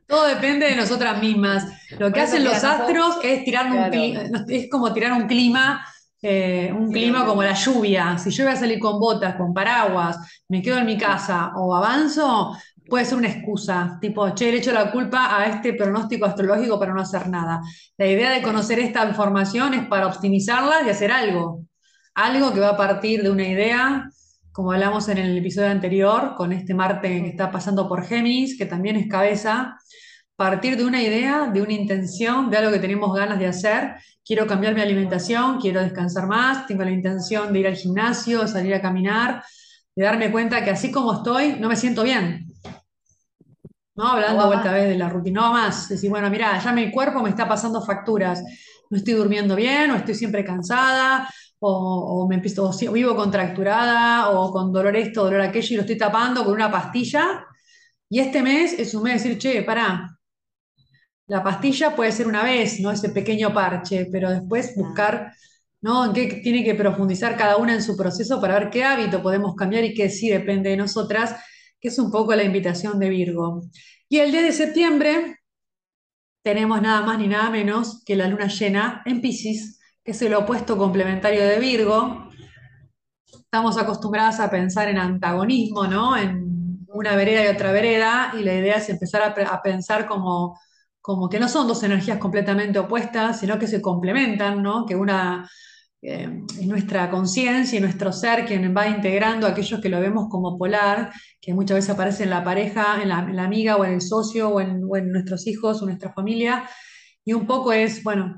Todo 0.07 0.25
depende 0.25 0.67
de 0.67 0.75
nosotras 0.75 1.21
mismas. 1.21 1.65
Lo 1.99 2.13
que 2.13 2.21
hacen 2.21 2.45
los 2.45 2.63
astros 2.63 3.19
es 3.23 3.43
tirar 3.43 3.69
un 3.69 3.89
clima, 3.89 4.21
es 4.47 4.69
como 4.69 4.93
tirar 4.93 5.11
un 5.11 5.27
clima, 5.27 5.85
eh, 6.21 6.71
un 6.73 6.89
clima 6.93 7.25
como 7.25 7.43
la 7.43 7.53
lluvia. 7.53 8.17
Si 8.17 8.29
yo 8.29 8.45
voy 8.45 8.53
a 8.53 8.55
salir 8.55 8.79
con 8.79 9.01
botas, 9.01 9.35
con 9.35 9.53
paraguas, 9.53 10.17
me 10.47 10.61
quedo 10.61 10.77
en 10.77 10.85
mi 10.85 10.97
casa 10.97 11.51
o 11.57 11.75
avanzo, 11.75 12.57
puede 12.89 13.05
ser 13.05 13.17
una 13.17 13.29
excusa, 13.29 13.97
tipo, 14.01 14.33
che, 14.33 14.51
le 14.51 14.57
echo 14.57 14.71
la 14.71 14.91
culpa 14.91 15.37
a 15.37 15.45
este 15.47 15.73
pronóstico 15.73 16.25
astrológico 16.25 16.79
para 16.79 16.93
no 16.93 17.01
hacer 17.01 17.29
nada. 17.29 17.61
La 17.97 18.07
idea 18.07 18.31
de 18.31 18.41
conocer 18.41 18.79
esta 18.79 19.07
información 19.07 19.73
es 19.73 19.87
para 19.87 20.07
optimizarla 20.07 20.83
y 20.85 20.89
hacer 20.89 21.11
algo. 21.11 21.65
Algo 22.15 22.53
que 22.53 22.59
va 22.59 22.69
a 22.69 22.77
partir 22.77 23.23
de 23.23 23.29
una 23.29 23.47
idea 23.47 24.09
como 24.57 24.71
hablamos 24.71 25.07
en 25.07 25.19
el 25.19 25.37
episodio 25.37 25.69
anterior, 25.69 26.33
con 26.35 26.51
este 26.51 26.73
Marte 26.73 27.21
que 27.21 27.29
está 27.29 27.51
pasando 27.51 27.87
por 27.87 28.03
Géminis, 28.03 28.57
que 28.57 28.65
también 28.65 28.95
es 28.95 29.07
cabeza, 29.07 29.77
partir 30.35 30.77
de 30.77 30.83
una 30.83 30.99
idea, 30.99 31.51
de 31.53 31.61
una 31.61 31.73
intención, 31.73 32.49
de 32.49 32.57
algo 32.57 32.71
que 32.71 32.79
tenemos 32.79 33.13
ganas 33.13 33.37
de 33.37 33.45
hacer. 33.45 33.97
Quiero 34.25 34.47
cambiar 34.47 34.73
mi 34.73 34.81
alimentación, 34.81 35.59
quiero 35.59 35.79
descansar 35.81 36.25
más, 36.25 36.65
tengo 36.65 36.83
la 36.83 36.89
intención 36.89 37.53
de 37.53 37.59
ir 37.59 37.67
al 37.67 37.75
gimnasio, 37.75 38.47
salir 38.47 38.73
a 38.73 38.81
caminar, 38.81 39.43
de 39.95 40.03
darme 40.03 40.31
cuenta 40.31 40.63
que 40.63 40.71
así 40.71 40.91
como 40.91 41.13
estoy, 41.13 41.57
no 41.59 41.69
me 41.69 41.75
siento 41.75 42.01
bien. 42.01 42.46
¿No? 43.97 44.07
Hablando 44.09 44.45
vuelta 44.45 44.71
vez 44.71 44.89
de 44.89 44.97
la 44.97 45.09
rutina, 45.09 45.41
no 45.41 45.53
más. 45.53 45.89
Decir, 45.89 46.09
bueno, 46.09 46.29
mira, 46.29 46.59
ya 46.59 46.71
mi 46.71 46.91
cuerpo 46.91 47.21
me 47.21 47.29
está 47.29 47.47
pasando 47.47 47.81
facturas. 47.81 48.43
No 48.89 48.97
estoy 48.97 49.15
durmiendo 49.15 49.55
bien, 49.55 49.91
o 49.91 49.95
estoy 49.95 50.13
siempre 50.15 50.45
cansada, 50.45 51.27
o, 51.59 52.27
me 52.29 52.35
empiezo, 52.35 52.71
vivo 52.93 53.15
contracturada, 53.15 54.29
o 54.29 54.51
con 54.51 54.71
dolor 54.71 54.95
esto, 54.95 55.23
dolor 55.23 55.41
aquello, 55.41 55.73
y 55.73 55.75
lo 55.75 55.81
estoy 55.81 55.97
tapando 55.97 56.45
con 56.45 56.53
una 56.53 56.71
pastilla. 56.71 57.45
Y 58.09 58.19
este 58.19 58.41
mes 58.41 58.73
es 58.79 58.93
un 58.93 59.03
mes 59.03 59.23
de 59.23 59.29
decir, 59.29 59.39
che, 59.39 59.63
pará, 59.63 60.17
la 61.27 61.43
pastilla 61.43 61.95
puede 61.95 62.11
ser 62.11 62.27
una 62.27 62.43
vez, 62.43 62.79
¿no? 62.79 62.91
Ese 62.91 63.09
pequeño 63.09 63.53
parche, 63.53 64.07
pero 64.11 64.29
después 64.29 64.73
buscar, 64.75 65.33
¿no? 65.81 66.05
En 66.05 66.13
qué 66.13 66.27
tiene 66.43 66.63
que 66.63 66.75
profundizar 66.75 67.35
cada 67.35 67.57
una 67.57 67.73
en 67.73 67.83
su 67.83 67.97
proceso 67.97 68.39
para 68.39 68.59
ver 68.59 68.69
qué 68.69 68.83
hábito 68.83 69.21
podemos 69.21 69.55
cambiar 69.55 69.83
y 69.83 69.93
qué 69.93 70.09
sí 70.09 70.29
depende 70.29 70.69
de 70.69 70.77
nosotras, 70.77 71.35
que 71.79 71.89
es 71.89 71.99
un 71.99 72.11
poco 72.11 72.35
la 72.35 72.43
invitación 72.43 72.99
de 72.99 73.09
Virgo. 73.09 73.61
Y 74.09 74.19
el 74.19 74.31
día 74.31 74.41
de 74.41 74.51
septiembre 74.51 75.39
tenemos 76.43 76.81
nada 76.81 77.01
más 77.01 77.19
ni 77.19 77.27
nada 77.27 77.49
menos 77.49 78.03
que 78.05 78.15
la 78.15 78.27
luna 78.27 78.47
llena 78.47 79.01
en 79.05 79.21
Pisces, 79.21 79.79
que 80.03 80.11
es 80.11 80.21
el 80.21 80.33
opuesto 80.33 80.77
complementario 80.77 81.45
de 81.45 81.59
Virgo. 81.59 82.29
Estamos 83.27 83.77
acostumbradas 83.77 84.39
a 84.39 84.49
pensar 84.49 84.87
en 84.87 84.97
antagonismo, 84.97 85.87
¿no? 85.87 86.15
En 86.15 86.85
una 86.87 87.15
vereda 87.15 87.43
y 87.43 87.53
otra 87.53 87.71
vereda, 87.71 88.33
y 88.39 88.43
la 88.43 88.53
idea 88.53 88.77
es 88.77 88.89
empezar 88.89 89.21
a, 89.23 89.61
pensar 89.61 90.07
como, 90.07 90.57
como 91.01 91.29
que 91.29 91.39
no 91.39 91.49
son 91.49 91.67
dos 91.67 91.83
energías 91.83 92.17
completamente 92.17 92.79
opuestas, 92.79 93.39
sino 93.39 93.59
que 93.59 93.67
se 93.67 93.81
complementan, 93.81 94.63
¿no? 94.63 94.85
Que 94.85 94.95
una 94.95 95.49
eh, 96.01 96.41
es 96.59 96.67
nuestra 96.67 97.09
conciencia 97.09 97.77
y 97.77 97.81
nuestro 97.81 98.13
ser 98.13 98.45
quien 98.45 98.75
va 98.75 98.87
integrando 98.87 99.47
a 99.47 99.51
aquellos 99.51 99.81
que 99.81 99.89
lo 99.89 99.99
vemos 99.99 100.27
como 100.29 100.57
polar, 100.57 101.11
que 101.41 101.53
muchas 101.53 101.77
veces 101.77 101.89
aparece 101.91 102.23
en 102.23 102.29
la 102.29 102.43
pareja, 102.43 103.01
en 103.01 103.09
la, 103.09 103.43
amiga 103.43 103.77
o 103.77 103.85
en 103.85 103.93
el 103.93 104.01
socio 104.01 104.49
o 104.49 104.61
en, 104.61 104.81
nuestros 105.11 105.47
hijos 105.47 105.81
o 105.81 105.85
nuestra 105.85 106.13
familia. 106.13 106.69
Y 107.25 107.33
un 107.33 107.47
poco 107.47 107.73
es, 107.73 108.03
bueno, 108.03 108.35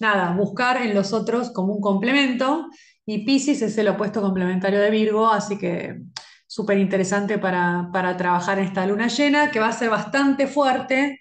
nada, 0.00 0.34
buscar 0.34 0.82
en 0.82 0.94
los 0.94 1.12
otros 1.12 1.50
como 1.52 1.74
un 1.74 1.80
complemento 1.80 2.68
y 3.06 3.24
Pisces 3.24 3.62
es 3.62 3.76
el 3.78 3.88
opuesto 3.88 4.20
complementario 4.20 4.80
de 4.80 4.90
Virgo, 4.90 5.30
así 5.30 5.58
que 5.58 6.00
súper 6.46 6.78
interesante 6.78 7.38
para, 7.38 7.90
trabajar 8.16 8.58
en 8.58 8.66
esta 8.66 8.86
luna 8.86 9.06
llena, 9.06 9.50
que 9.50 9.60
va 9.60 9.68
a 9.68 9.72
ser 9.72 9.90
bastante 9.90 10.46
fuerte. 10.46 11.20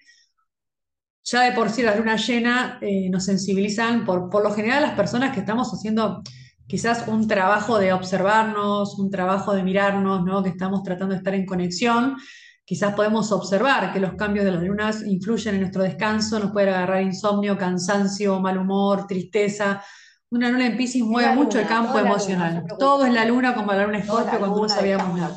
Ya 1.32 1.42
de 1.42 1.52
por 1.52 1.70
sí 1.70 1.84
la 1.84 1.96
luna 1.96 2.16
llena 2.16 2.80
eh, 2.82 3.10
nos 3.10 3.26
sensibilizan, 3.26 4.04
por, 4.04 4.30
por 4.30 4.44
lo 4.44 4.52
general 4.52 4.82
las 4.82 4.96
personas 4.96 5.32
que 5.32 5.42
estamos 5.42 5.72
haciendo 5.72 6.24
quizás 6.66 7.08
un 7.08 7.28
trabajo 7.28 7.78
de 7.78 7.94
observarnos, 7.94 8.98
un 8.98 9.12
trabajo 9.12 9.54
de 9.54 9.64
mirarnos, 9.64 10.24
¿no? 10.24 10.42
que 10.42 10.50
estamos 10.50 10.82
tratando 10.84 11.14
de 11.14 11.18
estar 11.18 11.36
en 11.36 11.46
conexión, 11.46 12.16
quizás 12.64 12.94
podemos 12.94 13.32
observar 13.32 13.92
que 13.92 14.00
los 14.00 14.14
cambios 14.14 14.46
de 14.46 14.52
las 14.52 14.64
lunas 14.64 15.04
influyen 15.06 15.56
en 15.56 15.62
nuestro 15.62 15.84
descanso, 15.84 16.40
nos 16.40 16.52
puede 16.52 16.70
agarrar 16.70 17.02
insomnio, 17.02 17.58
cansancio, 17.58 18.40
mal 18.40 18.58
humor, 18.58 19.08
tristeza. 19.08 19.84
Una 20.30 20.50
luna 20.50 20.68
en 20.68 20.78
Pisces 20.78 21.02
mueve 21.02 21.34
mucho 21.34 21.60
el 21.60 21.68
campo 21.68 21.98
emocional. 21.98 22.64
Todo 22.78 23.08
es 23.08 23.14
la 23.14 23.26
luna 23.26 23.56
como 23.56 23.74
la 23.74 23.86
luna 23.86 23.98
Escorpio 23.98 24.38
cuando 24.38 24.62
no 24.62 24.70
sabíamos 24.70 25.18
nada. 25.18 25.34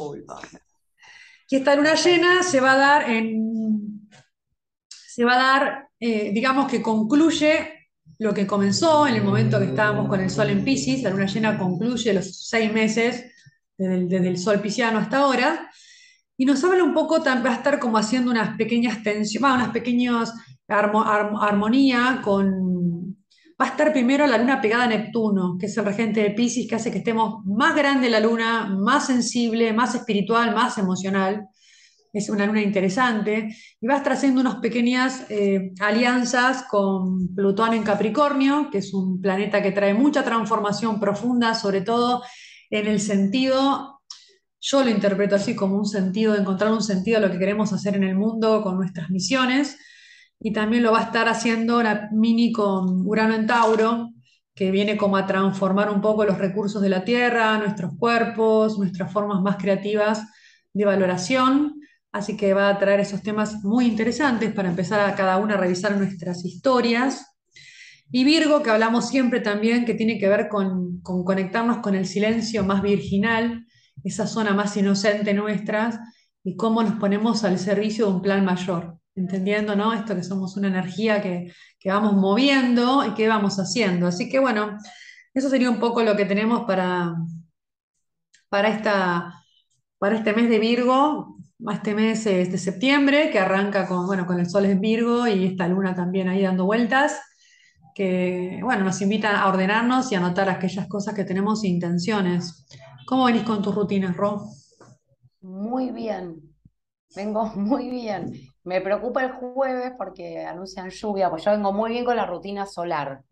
Y 1.49 1.57
esta 1.57 1.75
luna 1.75 1.95
llena 1.95 2.43
se 2.43 2.61
va 2.61 2.73
a 2.73 2.77
dar 2.77 3.11
en. 3.11 3.92
Se 5.15 5.25
va 5.25 5.35
a 5.35 5.37
dar, 5.37 5.89
eh, 6.01 6.31
digamos 6.33 6.71
que 6.71 6.81
concluye 6.81 7.91
lo 8.19 8.33
que 8.33 8.47
comenzó 8.47 9.07
en 9.07 9.17
el 9.17 9.23
momento 9.23 9.59
que 9.59 9.67
estábamos 9.67 10.09
con 10.09 10.23
el 10.23 10.31
Sol 10.31 10.49
en 10.49 10.65
Pisces. 10.65 11.03
La 11.03 11.11
luna 11.11 11.27
llena 11.27 11.59
concluye 11.59 12.15
los 12.15 12.49
seis 12.49 12.73
meses 12.73 13.23
desde 13.77 14.27
el, 14.27 14.39
Sol 14.39 14.61
pisciano 14.61 14.99
hasta 14.99 15.19
ahora 15.19 15.71
y 16.39 16.47
nos 16.47 16.65
habla 16.65 16.83
un 16.83 16.95
poco, 16.95 17.23
va 17.23 17.51
a 17.51 17.55
estar 17.55 17.79
como 17.79 17.99
haciendo 17.99 18.31
unas 18.31 18.57
pequeñas 18.57 19.03
tensiones, 19.03 19.55
unas 19.55 19.69
pequeñas 19.69 20.33
armonía 20.67 22.23
con... 22.25 23.15
Va 23.61 23.67
a 23.67 23.69
estar 23.69 23.93
primero 23.93 24.27
la 24.27 24.39
luna 24.39 24.63
pegada 24.63 24.85
a 24.85 24.89
Neptuno, 24.89 25.59
que 25.61 25.67
es 25.67 25.77
el 25.77 25.85
regente 25.85 26.23
de 26.23 26.31
Pisces, 26.31 26.67
que 26.67 26.77
hace 26.77 26.91
que 26.91 26.99
estemos 26.99 27.45
más 27.45 27.77
grande 27.77 28.09
la 28.09 28.19
luna, 28.19 28.65
más 28.65 29.09
sensible, 29.09 29.75
más 29.75 29.95
espiritual, 29.95 30.55
más 30.55 30.79
emocional. 30.79 31.49
Es 32.13 32.29
una 32.29 32.47
luna 32.47 32.63
interesante. 32.63 33.57
Y 33.81 33.87
va 33.87 33.95
a 33.95 33.99
estar 33.99 34.13
haciendo 34.13 34.41
unas 34.41 34.57
pequeñas 34.57 35.27
eh, 35.31 35.73
alianzas 35.81 36.65
con 36.69 37.35
Plutón 37.35 37.75
en 37.75 37.83
Capricornio, 37.83 38.69
que 38.71 38.79
es 38.79 38.93
un 38.93 39.21
planeta 39.21 39.63
que 39.63 39.73
trae 39.73 39.95
mucha 39.95 40.23
transformación 40.23 41.01
profunda, 41.01 41.55
sobre 41.55 41.81
todo 41.81 42.23
en 42.71 42.87
el 42.87 43.01
sentido 43.01 43.93
yo 44.63 44.85
lo 44.85 44.91
interpreto 44.91 45.35
así 45.35 45.57
como 45.57 45.77
un 45.77 45.87
sentido, 45.87 46.37
encontrar 46.37 46.73
un 46.73 46.83
sentido 46.83 47.19
a 47.19 47.21
lo 47.21 47.33
que 47.33 47.39
queremos 47.39 47.73
hacer 47.73 47.97
en 47.97 48.05
el 48.05 48.15
mundo 48.15 48.63
con 48.63 48.77
nuestras 48.77 49.11
misiones. 49.11 49.77
Y 50.39 50.53
también 50.53 50.85
lo 50.85 50.93
va 50.93 51.01
a 51.01 51.05
estar 51.05 51.29
haciendo 51.29 51.83
la 51.83 52.09
mini 52.13 52.53
con 52.53 53.05
Urano 53.05 53.35
en 53.35 53.47
Tauro, 53.49 54.11
que 54.55 54.71
viene 54.71 54.97
como 54.97 55.17
a 55.17 55.27
transformar 55.27 55.91
un 55.91 56.01
poco 56.01 56.25
los 56.25 56.39
recursos 56.39 56.81
de 56.81 56.89
la 56.91 57.05
Tierra, 57.05 57.59
nuestros 57.59 57.93
cuerpos, 57.99 58.79
nuestras 58.79 59.13
formas 59.13 59.43
más 59.43 59.57
creativas 59.57 60.23
de 60.73 60.85
valoración. 60.85 61.81
Así 62.13 62.37
que 62.37 62.55
va 62.55 62.69
a 62.69 62.79
traer 62.79 63.01
esos 63.01 63.23
temas 63.23 63.65
muy 63.65 63.87
interesantes 63.87 64.53
para 64.53 64.69
empezar 64.69 65.01
a 65.01 65.15
cada 65.15 65.39
una 65.39 65.55
a 65.55 65.57
revisar 65.57 65.97
nuestras 65.97 66.45
historias. 66.45 67.27
Y 68.11 68.25
Virgo, 68.25 68.63
que 68.63 68.71
hablamos 68.71 69.09
siempre 69.09 69.41
también, 69.41 69.87
que 69.87 69.95
tiene 69.95 70.19
que 70.19 70.29
ver 70.29 70.49
con, 70.49 71.01
con 71.01 71.25
conectarnos 71.25 71.79
con 71.79 71.95
el 71.95 72.07
silencio 72.07 72.65
más 72.65 72.83
virginal, 72.83 73.67
esa 74.05 74.27
zona 74.27 74.53
más 74.53 74.77
inocente 74.77 75.33
nuestra 75.33 75.99
y 76.45 76.57
cómo 76.57 76.83
nos 76.83 76.95
ponemos 76.95 77.45
al 77.45 77.59
servicio 77.59 78.07
de 78.07 78.13
un 78.13 78.23
plan 78.23 78.45
mayor, 78.45 78.99
entendiendo 79.15 79.77
¿no? 79.77 79.93
esto 79.93 80.15
que 80.15 80.23
somos 80.23 80.57
una 80.57 80.69
energía 80.69 81.23
que, 81.23 81.53
vamos 81.85 82.15
moviendo 82.15 83.05
y 83.07 83.15
que 83.15 83.29
vamos 83.29 83.57
haciendo. 83.57 84.07
Así 84.07 84.29
que 84.29 84.39
bueno, 84.39 84.79
eso 85.35 85.49
sería 85.49 85.71
un 85.71 85.79
poco 85.81 86.03
lo 86.03 86.17
que 86.17 86.25
tenemos 86.25 86.65
para, 86.65 87.15
para, 88.49 88.69
esta, 88.69 89.35
para 89.99 90.17
este 90.17 90.33
mes 90.33 90.49
de 90.51 90.59
Virgo, 90.59 91.39
este 91.71 91.95
mes 91.95 92.25
de 92.25 92.59
septiembre, 92.59 93.31
que 93.31 93.39
arranca 93.39 93.87
con, 93.87 94.07
bueno, 94.07 94.27
con 94.27 94.41
el 94.41 94.49
Sol 94.49 94.65
en 94.65 94.81
Virgo 94.81 95.27
y 95.27 95.47
esta 95.47 95.69
luna 95.69 95.95
también 95.95 96.29
ahí 96.29 96.43
dando 96.43 96.65
vueltas 96.65 97.21
que 97.95 98.61
bueno, 98.63 98.85
nos 98.85 99.01
invitan 99.03 99.37
a 99.37 99.49
ordenarnos 99.49 100.11
y 100.11 100.15
a 100.15 100.19
anotar 100.19 100.49
aquellas 100.49 100.89
cosas 100.89 101.15
que 101.15 101.25
tenemos 101.25 101.65
intenciones. 101.65 102.67
¿Cómo 103.07 103.25
venís 103.25 103.43
con 103.43 103.63
tus 103.63 103.75
rutinas, 103.75 104.17
Ro? 104.17 104.45
Muy 105.41 105.91
bien, 105.91 106.41
vengo 107.15 107.47
muy 107.55 107.91
bien. 107.91 108.33
Me 108.65 108.81
preocupa 108.81 109.25
el 109.25 109.33
jueves 109.33 109.93
porque 109.99 110.45
anuncian 110.45 110.91
lluvia, 110.91 111.29
pues 111.31 111.45
yo 111.45 111.51
vengo 111.51 111.73
muy 111.73 111.91
bien 111.91 112.05
con 112.05 112.17
la 112.17 112.27
rutina 112.27 112.67
solar. 112.67 113.23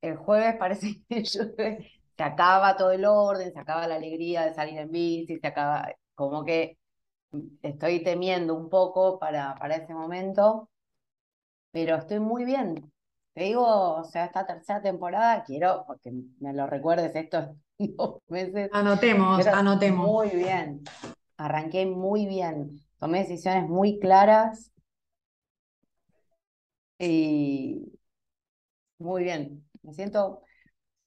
El 0.00 0.16
jueves 0.16 0.56
parece 0.56 1.02
que 1.08 1.24
se 1.24 2.22
acaba 2.22 2.76
todo 2.76 2.92
el 2.92 3.04
orden, 3.04 3.52
se 3.52 3.58
acaba 3.58 3.86
la 3.86 3.96
alegría 3.96 4.44
de 4.44 4.54
salir 4.54 4.78
en 4.78 4.90
bici, 4.90 5.38
se 5.38 5.46
acaba, 5.46 5.88
como 6.14 6.44
que 6.44 6.78
estoy 7.62 8.02
temiendo 8.02 8.54
un 8.54 8.68
poco 8.68 9.18
para, 9.18 9.54
para 9.56 9.76
ese 9.76 9.94
momento, 9.94 10.68
pero 11.70 11.96
estoy 11.96 12.20
muy 12.20 12.44
bien. 12.44 12.92
Te 13.34 13.44
digo, 13.44 13.64
o 13.66 14.04
sea, 14.04 14.26
esta 14.26 14.46
tercera 14.46 14.82
temporada 14.82 15.42
quiero, 15.44 15.84
porque 15.86 16.12
me 16.40 16.52
lo 16.52 16.66
recuerdes, 16.66 17.14
esto 17.14 17.56
dos 17.78 18.20
meses. 18.28 18.70
Anotemos, 18.72 19.46
anotemos. 19.46 20.06
Muy 20.06 20.30
bien. 20.30 20.82
Arranqué 21.36 21.86
muy 21.86 22.26
bien. 22.26 22.80
Tomé 22.98 23.20
decisiones 23.20 23.68
muy 23.68 23.98
claras. 23.98 24.70
Y 26.98 27.98
muy 28.98 29.24
bien. 29.24 29.64
Me 29.82 29.92
siento, 29.92 30.42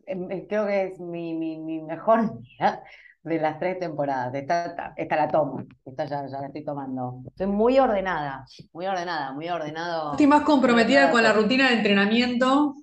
em, 0.06 0.30
eh, 0.32 0.46
creo 0.48 0.66
que 0.66 0.88
es 0.88 1.00
mi, 1.00 1.34
mi, 1.36 1.82
mejor 1.82 2.40
día 2.42 2.84
de 3.26 3.40
las 3.40 3.60
tres 3.60 3.80
temporadas. 3.80 4.34
Esta, 4.36 4.94
esta, 4.96 5.16
la 5.16 5.28
tomo, 5.28 5.64
esta 5.84 6.06
ya, 6.06 6.28
ya, 6.28 6.40
la 6.40 6.48
estoy 6.48 6.64
tomando. 6.64 7.24
Estoy 7.28 7.48
muy 7.48 7.80
ordenada, 7.80 8.46
muy 8.72 8.86
ordenada, 8.86 9.34
muy 9.34 9.50
ordenado. 9.50 10.12
Estoy 10.12 10.28
más 10.28 10.44
comprometida 10.44 11.10
con 11.12 11.24
la 11.24 11.34
rutina 11.34 11.70
de 11.70 11.78
entrenamiento. 11.78 12.76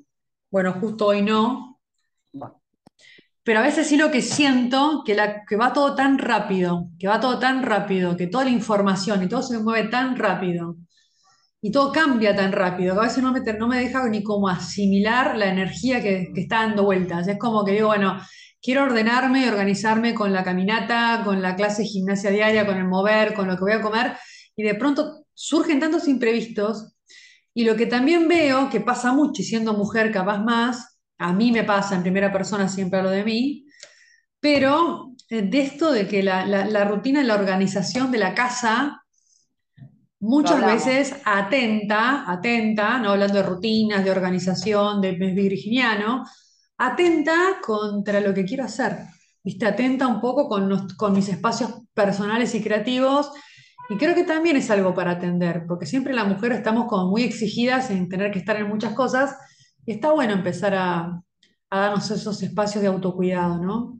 Bueno, 0.50 0.74
justo 0.74 1.06
hoy 1.06 1.22
no. 1.22 1.78
Pero 3.44 3.60
a 3.60 3.62
veces 3.62 3.86
sí 3.86 3.96
lo 3.96 4.10
que 4.10 4.22
siento, 4.22 5.02
que, 5.04 5.14
la, 5.14 5.44
que 5.44 5.56
va 5.56 5.72
todo 5.72 5.94
tan 5.94 6.18
rápido, 6.18 6.88
que 6.98 7.08
va 7.08 7.18
todo 7.18 7.38
tan 7.38 7.62
rápido, 7.62 8.16
que 8.16 8.26
toda 8.26 8.44
la 8.44 8.50
información 8.50 9.22
y 9.22 9.28
todo 9.28 9.42
se 9.42 9.58
mueve 9.58 9.88
tan 9.88 10.16
rápido 10.16 10.76
y 11.60 11.70
todo 11.70 11.92
cambia 11.92 12.34
tan 12.34 12.50
rápido, 12.50 12.94
que 12.94 13.00
a 13.00 13.04
veces 13.04 13.22
no 13.22 13.32
me, 13.32 13.40
no 13.40 13.68
me 13.68 13.78
deja 13.78 14.08
ni 14.08 14.22
como 14.24 14.48
asimilar 14.48 15.36
la 15.36 15.46
energía 15.46 16.02
que, 16.02 16.32
que 16.34 16.40
está 16.42 16.62
dando 16.62 16.84
vueltas. 16.84 17.28
Es 17.28 17.38
como 17.38 17.64
que 17.64 17.72
digo, 17.72 17.88
bueno, 17.88 18.20
quiero 18.62 18.84
ordenarme 18.84 19.44
y 19.44 19.48
organizarme 19.48 20.14
con 20.14 20.32
la 20.32 20.44
caminata, 20.44 21.22
con 21.24 21.42
la 21.42 21.56
clase 21.56 21.82
de 21.82 21.88
gimnasia 21.88 22.30
diaria, 22.30 22.64
con 22.64 22.76
el 22.76 22.86
mover, 22.86 23.34
con 23.34 23.48
lo 23.48 23.56
que 23.56 23.62
voy 23.62 23.72
a 23.72 23.82
comer, 23.82 24.16
y 24.54 24.62
de 24.62 24.74
pronto 24.76 25.26
surgen 25.34 25.80
tantos 25.80 26.06
imprevistos. 26.06 26.94
Y 27.52 27.64
lo 27.64 27.76
que 27.76 27.86
también 27.86 28.28
veo, 28.28 28.70
que 28.70 28.80
pasa 28.80 29.12
mucho 29.12 29.42
y 29.42 29.44
siendo 29.44 29.74
mujer 29.74 30.12
capaz 30.12 30.38
más, 30.38 30.98
a 31.18 31.32
mí 31.32 31.52
me 31.52 31.64
pasa 31.64 31.96
en 31.96 32.02
primera 32.02 32.32
persona 32.32 32.68
siempre 32.68 33.02
lo 33.02 33.10
de 33.10 33.24
mí, 33.24 33.66
pero 34.40 35.12
eh, 35.28 35.42
de 35.42 35.60
esto 35.60 35.92
de 35.92 36.06
que 36.06 36.22
la, 36.22 36.46
la, 36.46 36.84
rutina 36.84 37.20
y 37.20 37.24
la 37.24 37.34
organización 37.34 38.10
de 38.10 38.18
la 38.18 38.34
casa 38.34 39.02
muchas 40.20 40.64
veces 40.64 41.16
atenta, 41.24 42.30
atenta, 42.30 42.98
no 42.98 43.10
hablando 43.10 43.34
de 43.34 43.42
rutinas, 43.42 44.04
de 44.04 44.10
organización, 44.10 45.00
de 45.00 45.12
virginiano, 45.12 46.24
atenta 46.86 47.60
contra 47.64 48.20
lo 48.20 48.34
que 48.34 48.44
quiero 48.44 48.64
hacer, 48.64 48.98
¿viste? 49.42 49.66
Atenta 49.66 50.06
un 50.06 50.20
poco 50.20 50.48
con, 50.48 50.88
con 50.96 51.12
mis 51.12 51.28
espacios 51.28 51.82
personales 51.94 52.54
y 52.54 52.62
creativos. 52.62 53.30
Y 53.88 53.96
creo 53.96 54.14
que 54.14 54.24
también 54.24 54.56
es 54.56 54.70
algo 54.70 54.94
para 54.94 55.12
atender, 55.12 55.64
porque 55.66 55.86
siempre 55.86 56.14
la 56.14 56.24
mujer 56.24 56.52
estamos 56.52 56.86
como 56.86 57.10
muy 57.10 57.22
exigidas 57.22 57.90
en 57.90 58.08
tener 58.08 58.30
que 58.30 58.38
estar 58.38 58.56
en 58.56 58.68
muchas 58.68 58.94
cosas 58.94 59.36
y 59.84 59.92
está 59.92 60.12
bueno 60.12 60.32
empezar 60.32 60.74
a, 60.74 61.20
a 61.70 61.78
darnos 61.78 62.10
esos 62.10 62.42
espacios 62.42 62.82
de 62.82 62.88
autocuidado, 62.88 63.58
¿no? 63.58 63.98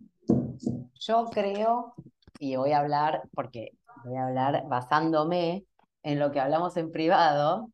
Yo 1.00 1.26
creo, 1.30 1.94
y 2.38 2.56
voy 2.56 2.72
a 2.72 2.78
hablar, 2.78 3.22
porque 3.34 3.72
voy 4.04 4.16
a 4.16 4.26
hablar 4.26 4.64
basándome 4.68 5.66
en 6.02 6.18
lo 6.18 6.30
que 6.30 6.40
hablamos 6.40 6.76
en 6.76 6.90
privado, 6.90 7.70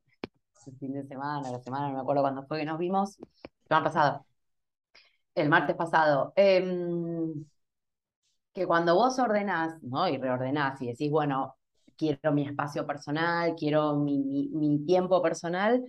el 0.66 0.76
fin 0.78 0.92
de 0.92 1.06
semana, 1.06 1.50
la 1.50 1.60
semana, 1.60 1.88
no 1.88 1.94
me 1.94 2.00
acuerdo 2.00 2.22
cuándo 2.22 2.46
fue 2.46 2.58
que 2.58 2.64
nos 2.64 2.78
vimos, 2.78 3.18
han 3.70 3.84
pasado, 3.84 4.24
el 5.38 5.48
martes 5.48 5.76
pasado, 5.76 6.32
em, 6.36 7.44
que 8.52 8.66
cuando 8.66 8.94
vos 8.94 9.18
ordenás, 9.18 9.82
¿no? 9.82 10.08
Y 10.08 10.18
reordenás 10.18 10.80
y 10.82 10.88
decís, 10.88 11.10
bueno, 11.10 11.56
quiero 11.96 12.32
mi 12.32 12.46
espacio 12.46 12.86
personal, 12.86 13.54
quiero 13.56 13.96
mi, 13.96 14.84
tiempo 14.86 15.22
personal, 15.22 15.84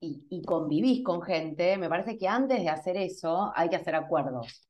y, 0.00 0.42
convivís 0.44 1.02
con 1.02 1.22
gente, 1.22 1.78
me 1.78 1.88
parece 1.88 2.18
que 2.18 2.28
antes 2.28 2.60
de 2.62 2.68
hacer 2.68 2.96
eso 2.96 3.52
hay 3.54 3.68
que 3.70 3.76
hacer 3.76 3.94
acuerdos. 3.94 4.68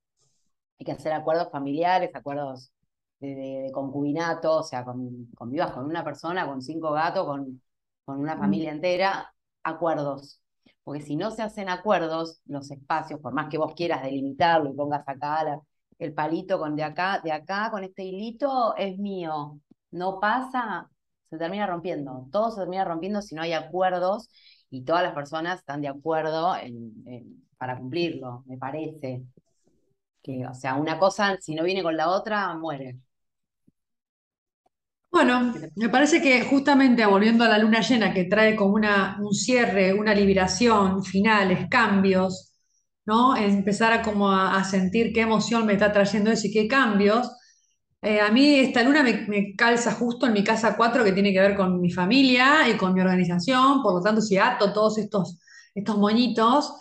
Hay 0.78 0.86
que 0.86 0.92
hacer 0.92 1.12
acuerdos 1.12 1.50
familiares, 1.50 2.10
acuerdos 2.14 2.72
de, 3.20 3.70
concubinato, 3.72 4.58
o 4.58 4.62
sea, 4.62 4.84
con, 4.84 5.26
convivas 5.36 5.72
con 5.72 5.86
una 5.86 6.04
persona, 6.04 6.46
con 6.46 6.62
cinco 6.62 6.92
gatos, 6.92 7.26
con, 7.26 7.62
con 8.04 8.18
una 8.20 8.36
familia 8.38 8.70
entera, 8.72 9.34
acuerdos 9.64 10.43
porque 10.84 11.00
si 11.00 11.16
no 11.16 11.30
se 11.30 11.42
hacen 11.42 11.68
acuerdos, 11.68 12.40
los 12.46 12.70
espacios, 12.70 13.20
por 13.20 13.32
más 13.32 13.48
que 13.48 13.58
vos 13.58 13.74
quieras 13.74 14.02
delimitarlo 14.02 14.70
y 14.70 14.74
pongas 14.74 15.08
acá 15.08 15.60
el 15.98 16.12
palito 16.12 16.58
con 16.58 16.76
de 16.76 16.82
acá, 16.84 17.20
de 17.24 17.32
acá, 17.32 17.70
con 17.70 17.84
este 17.84 18.04
hilito, 18.04 18.76
es 18.76 18.98
mío. 18.98 19.58
No 19.90 20.20
pasa, 20.20 20.90
se 21.30 21.38
termina 21.38 21.66
rompiendo. 21.66 22.28
Todo 22.30 22.50
se 22.50 22.60
termina 22.60 22.84
rompiendo 22.84 23.22
si 23.22 23.34
no 23.34 23.42
hay 23.42 23.52
acuerdos 23.52 24.28
y 24.70 24.82
todas 24.84 25.02
las 25.02 25.14
personas 25.14 25.60
están 25.60 25.80
de 25.80 25.88
acuerdo 25.88 26.54
para 27.58 27.78
cumplirlo, 27.78 28.42
me 28.46 28.58
parece. 28.58 29.24
Que, 30.22 30.46
o 30.46 30.54
sea, 30.54 30.74
una 30.76 30.98
cosa, 30.98 31.36
si 31.40 31.54
no 31.54 31.62
viene 31.64 31.82
con 31.82 31.96
la 31.96 32.08
otra, 32.10 32.54
muere. 32.56 32.98
Bueno, 35.14 35.54
me 35.76 35.88
parece 35.90 36.20
que 36.20 36.42
justamente 36.42 37.06
volviendo 37.06 37.44
a 37.44 37.48
la 37.48 37.58
luna 37.58 37.80
llena 37.82 38.12
que 38.12 38.24
trae 38.24 38.56
como 38.56 38.74
una, 38.74 39.16
un 39.22 39.32
cierre, 39.32 39.94
una 39.94 40.12
liberación, 40.12 41.04
finales, 41.04 41.68
cambios, 41.70 42.52
¿no? 43.06 43.36
Empezar 43.36 43.92
a 43.92 44.02
como 44.02 44.32
a, 44.32 44.64
sentir 44.64 45.12
qué 45.12 45.20
emoción 45.20 45.66
me 45.66 45.74
está 45.74 45.92
trayendo 45.92 46.32
eso 46.32 46.48
y 46.48 46.52
qué 46.52 46.66
cambios. 46.66 47.30
Eh, 48.02 48.20
a 48.20 48.30
mí 48.32 48.56
esta 48.56 48.82
luna 48.82 49.04
me, 49.04 49.54
calza 49.56 49.92
justo 49.92 50.26
en 50.26 50.32
mi 50.32 50.42
casa 50.42 50.76
4 50.76 51.04
que 51.04 51.12
tiene 51.12 51.32
que 51.32 51.40
ver 51.40 51.54
con 51.56 51.80
mi 51.80 51.92
familia 51.92 52.68
y 52.68 52.76
con 52.76 52.92
mi 52.92 53.00
organización, 53.00 53.82
por 53.84 53.94
lo 53.94 54.00
tanto 54.02 54.20
si 54.20 54.36
ato 54.36 54.72
todos 54.72 54.98
estos 54.98 55.38
estos 55.74 55.98
moñitos 55.98 56.72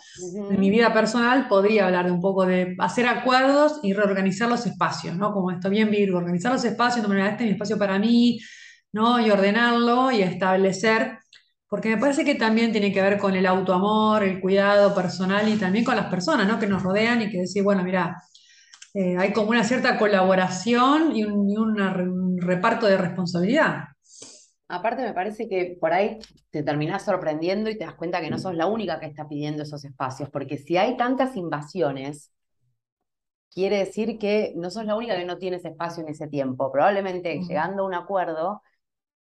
en 0.50 0.60
mi 0.60 0.70
vida 0.70 0.92
personal, 0.92 1.48
podría 1.48 1.86
hablar 1.86 2.06
de 2.06 2.12
un 2.12 2.20
poco 2.20 2.46
de 2.46 2.76
hacer 2.78 3.06
acuerdos 3.06 3.80
y 3.82 3.92
reorganizar 3.92 4.48
los 4.48 4.66
espacios, 4.66 5.16
¿no? 5.16 5.32
Como 5.32 5.50
esto 5.50 5.68
bien 5.68 5.90
Virgo, 5.90 6.18
organizar 6.18 6.52
los 6.52 6.64
espacios, 6.64 7.06
no, 7.08 7.14
este 7.14 7.42
es 7.42 7.48
mi 7.48 7.52
espacio 7.54 7.76
para 7.76 7.98
mí, 7.98 8.38
¿no? 8.92 9.18
Y 9.20 9.30
ordenarlo 9.30 10.12
y 10.12 10.22
establecer, 10.22 11.18
porque 11.68 11.88
me 11.90 11.98
parece 11.98 12.24
que 12.24 12.36
también 12.36 12.70
tiene 12.70 12.92
que 12.92 13.02
ver 13.02 13.18
con 13.18 13.34
el 13.34 13.46
autoamor, 13.46 14.22
el 14.22 14.40
cuidado 14.40 14.94
personal 14.94 15.48
y 15.48 15.56
también 15.56 15.84
con 15.84 15.96
las 15.96 16.06
personas, 16.06 16.46
¿no? 16.46 16.58
Que 16.60 16.68
nos 16.68 16.82
rodean 16.82 17.22
y 17.22 17.30
que 17.30 17.38
decir, 17.40 17.64
bueno, 17.64 17.82
mira, 17.82 18.22
eh, 18.94 19.16
hay 19.18 19.32
como 19.32 19.50
una 19.50 19.64
cierta 19.64 19.98
colaboración 19.98 21.16
y 21.16 21.24
un 21.24 22.38
reparto 22.40 22.86
de 22.86 22.96
responsabilidad. 22.96 23.93
Aparte 24.74 25.02
me 25.02 25.12
parece 25.12 25.48
que 25.48 25.76
por 25.80 25.92
ahí 25.92 26.18
te 26.50 26.62
terminás 26.62 27.04
sorprendiendo 27.04 27.70
y 27.70 27.78
te 27.78 27.84
das 27.84 27.94
cuenta 27.94 28.20
que 28.20 28.30
no 28.30 28.38
sos 28.38 28.54
la 28.54 28.66
única 28.66 28.98
que 28.98 29.06
está 29.06 29.28
pidiendo 29.28 29.62
esos 29.62 29.84
espacios, 29.84 30.28
porque 30.30 30.58
si 30.58 30.76
hay 30.76 30.96
tantas 30.96 31.36
invasiones, 31.36 32.32
quiere 33.50 33.78
decir 33.78 34.18
que 34.18 34.52
no 34.56 34.70
sos 34.70 34.84
la 34.84 34.96
única 34.96 35.16
que 35.16 35.24
no 35.24 35.38
tienes 35.38 35.64
espacio 35.64 36.02
en 36.02 36.10
ese 36.10 36.26
tiempo. 36.26 36.72
Probablemente 36.72 37.40
llegando 37.40 37.84
a 37.84 37.86
un 37.86 37.94
acuerdo, 37.94 38.62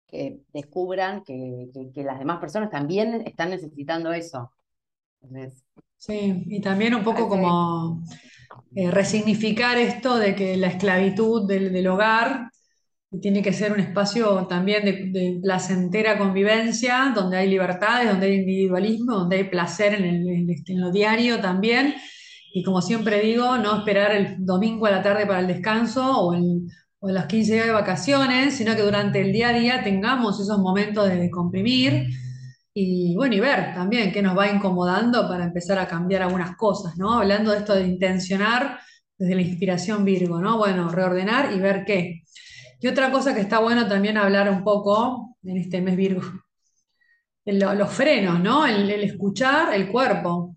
que 0.07 0.39
descubran 0.53 1.23
que, 1.23 1.69
las 1.95 2.19
demás 2.19 2.39
personas 2.39 2.69
también 2.69 3.23
están 3.25 3.49
necesitando 3.49 4.11
eso. 4.13 4.51
sí, 5.97 6.43
y 6.47 6.61
también 6.61 6.95
un 6.95 7.03
poco 7.03 7.27
como 7.27 8.03
eh, 8.75 8.89
resignificar 8.91 9.77
esto 9.77 10.17
de 10.17 10.35
que 10.35 10.57
la 10.57 10.67
esclavitud 10.67 11.47
del 11.47 11.87
hogar 11.87 12.49
tiene 13.21 13.41
que 13.41 13.53
ser 13.53 13.71
un 13.71 13.79
espacio 13.79 14.45
también 14.47 14.85
de, 14.85 15.39
placentera 15.41 16.17
convivencia, 16.17 17.11
donde 17.15 17.37
hay 17.37 17.49
libertades, 17.49 18.09
donde 18.09 18.27
hay 18.27 18.35
individualismo, 18.35 19.15
donde 19.15 19.37
hay 19.37 19.43
placer 19.45 19.95
en, 19.95 20.79
lo 20.79 20.91
diario 20.91 21.39
también. 21.39 21.95
Y 22.53 22.63
como 22.63 22.81
siempre 22.81 23.21
digo, 23.21 23.57
no 23.57 23.77
esperar 23.77 24.11
el 24.11 24.45
domingo 24.45 24.85
a 24.85 24.91
la 24.91 25.01
tarde 25.01 25.25
para 25.25 25.39
el 25.39 25.47
descanso 25.47 26.19
o, 26.19 26.33
en 26.35 26.67
los 27.01 27.25
15 27.25 27.53
días 27.53 27.65
de 27.65 27.71
vacaciones, 27.71 28.55
sino 28.55 28.75
que 28.75 28.81
durante 28.81 29.21
el 29.21 29.31
día 29.31 29.49
a 29.49 29.53
día 29.53 29.83
tengamos 29.83 30.39
esos 30.39 30.59
momentos 30.59 31.07
de 31.09 31.29
comprimir 31.29 32.07
y 32.73 33.15
bueno, 33.15 33.35
y 33.35 33.39
ver 33.39 33.73
también 33.73 34.11
qué 34.11 34.21
nos 34.21 34.37
va 34.37 34.49
incomodando 34.49 35.27
para 35.27 35.45
empezar 35.45 35.79
a 35.79 35.87
cambiar 35.87 36.21
algunas 36.21 36.55
cosas, 36.55 36.97
¿no? 36.97 37.13
Hablando 37.13 37.51
de 37.51 37.57
esto 37.57 37.75
de 37.75 37.87
intencionar 37.87 38.79
desde 39.17 39.35
la 39.35 39.41
inspiración 39.41 40.05
Virgo, 40.05 40.39
¿no? 40.39 40.57
Bueno, 40.57 40.89
reordenar 40.89 41.51
y 41.53 41.59
ver 41.59 41.83
qué. 41.85 42.23
Y 42.79 42.87
otra 42.87 43.11
cosa 43.11 43.33
que 43.33 43.41
está 43.41 43.59
bueno 43.59 43.87
también 43.87 44.17
hablar 44.17 44.49
un 44.49 44.63
poco 44.63 45.35
en 45.43 45.57
este 45.57 45.81
mes 45.81 45.95
Virgo, 45.97 46.21
los 47.45 47.91
frenos, 47.91 48.39
¿no? 48.39 48.65
El, 48.65 48.89
escuchar 48.91 49.73
el 49.73 49.91
cuerpo, 49.91 50.55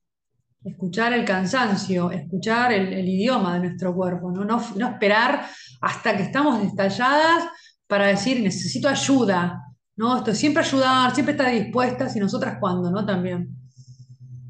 escuchar 0.63 1.13
el 1.13 1.25
cansancio, 1.25 2.11
escuchar 2.11 2.73
el, 2.73 3.09
idioma 3.09 3.55
de 3.55 3.69
nuestro 3.69 3.95
cuerpo, 3.95 4.31
¿no? 4.31 4.45
¿no? 4.45 4.89
esperar 4.89 5.47
hasta 5.81 6.17
que 6.17 6.23
estamos 6.23 6.63
estalladas 6.65 7.49
para 7.87 8.07
decir 8.07 8.41
necesito 8.41 8.89
ayuda, 8.89 9.61
¿no? 9.97 10.17
Esto 10.19 10.35
siempre 10.35 10.63
ayudar, 10.63 11.15
siempre 11.15 11.33
estar 11.33 11.51
dispuestas 11.51 12.15
y 12.15 12.21
nosotras 12.21 12.59
cuando, 12.61 12.91
¿no? 12.91 13.05
También. 13.05 13.62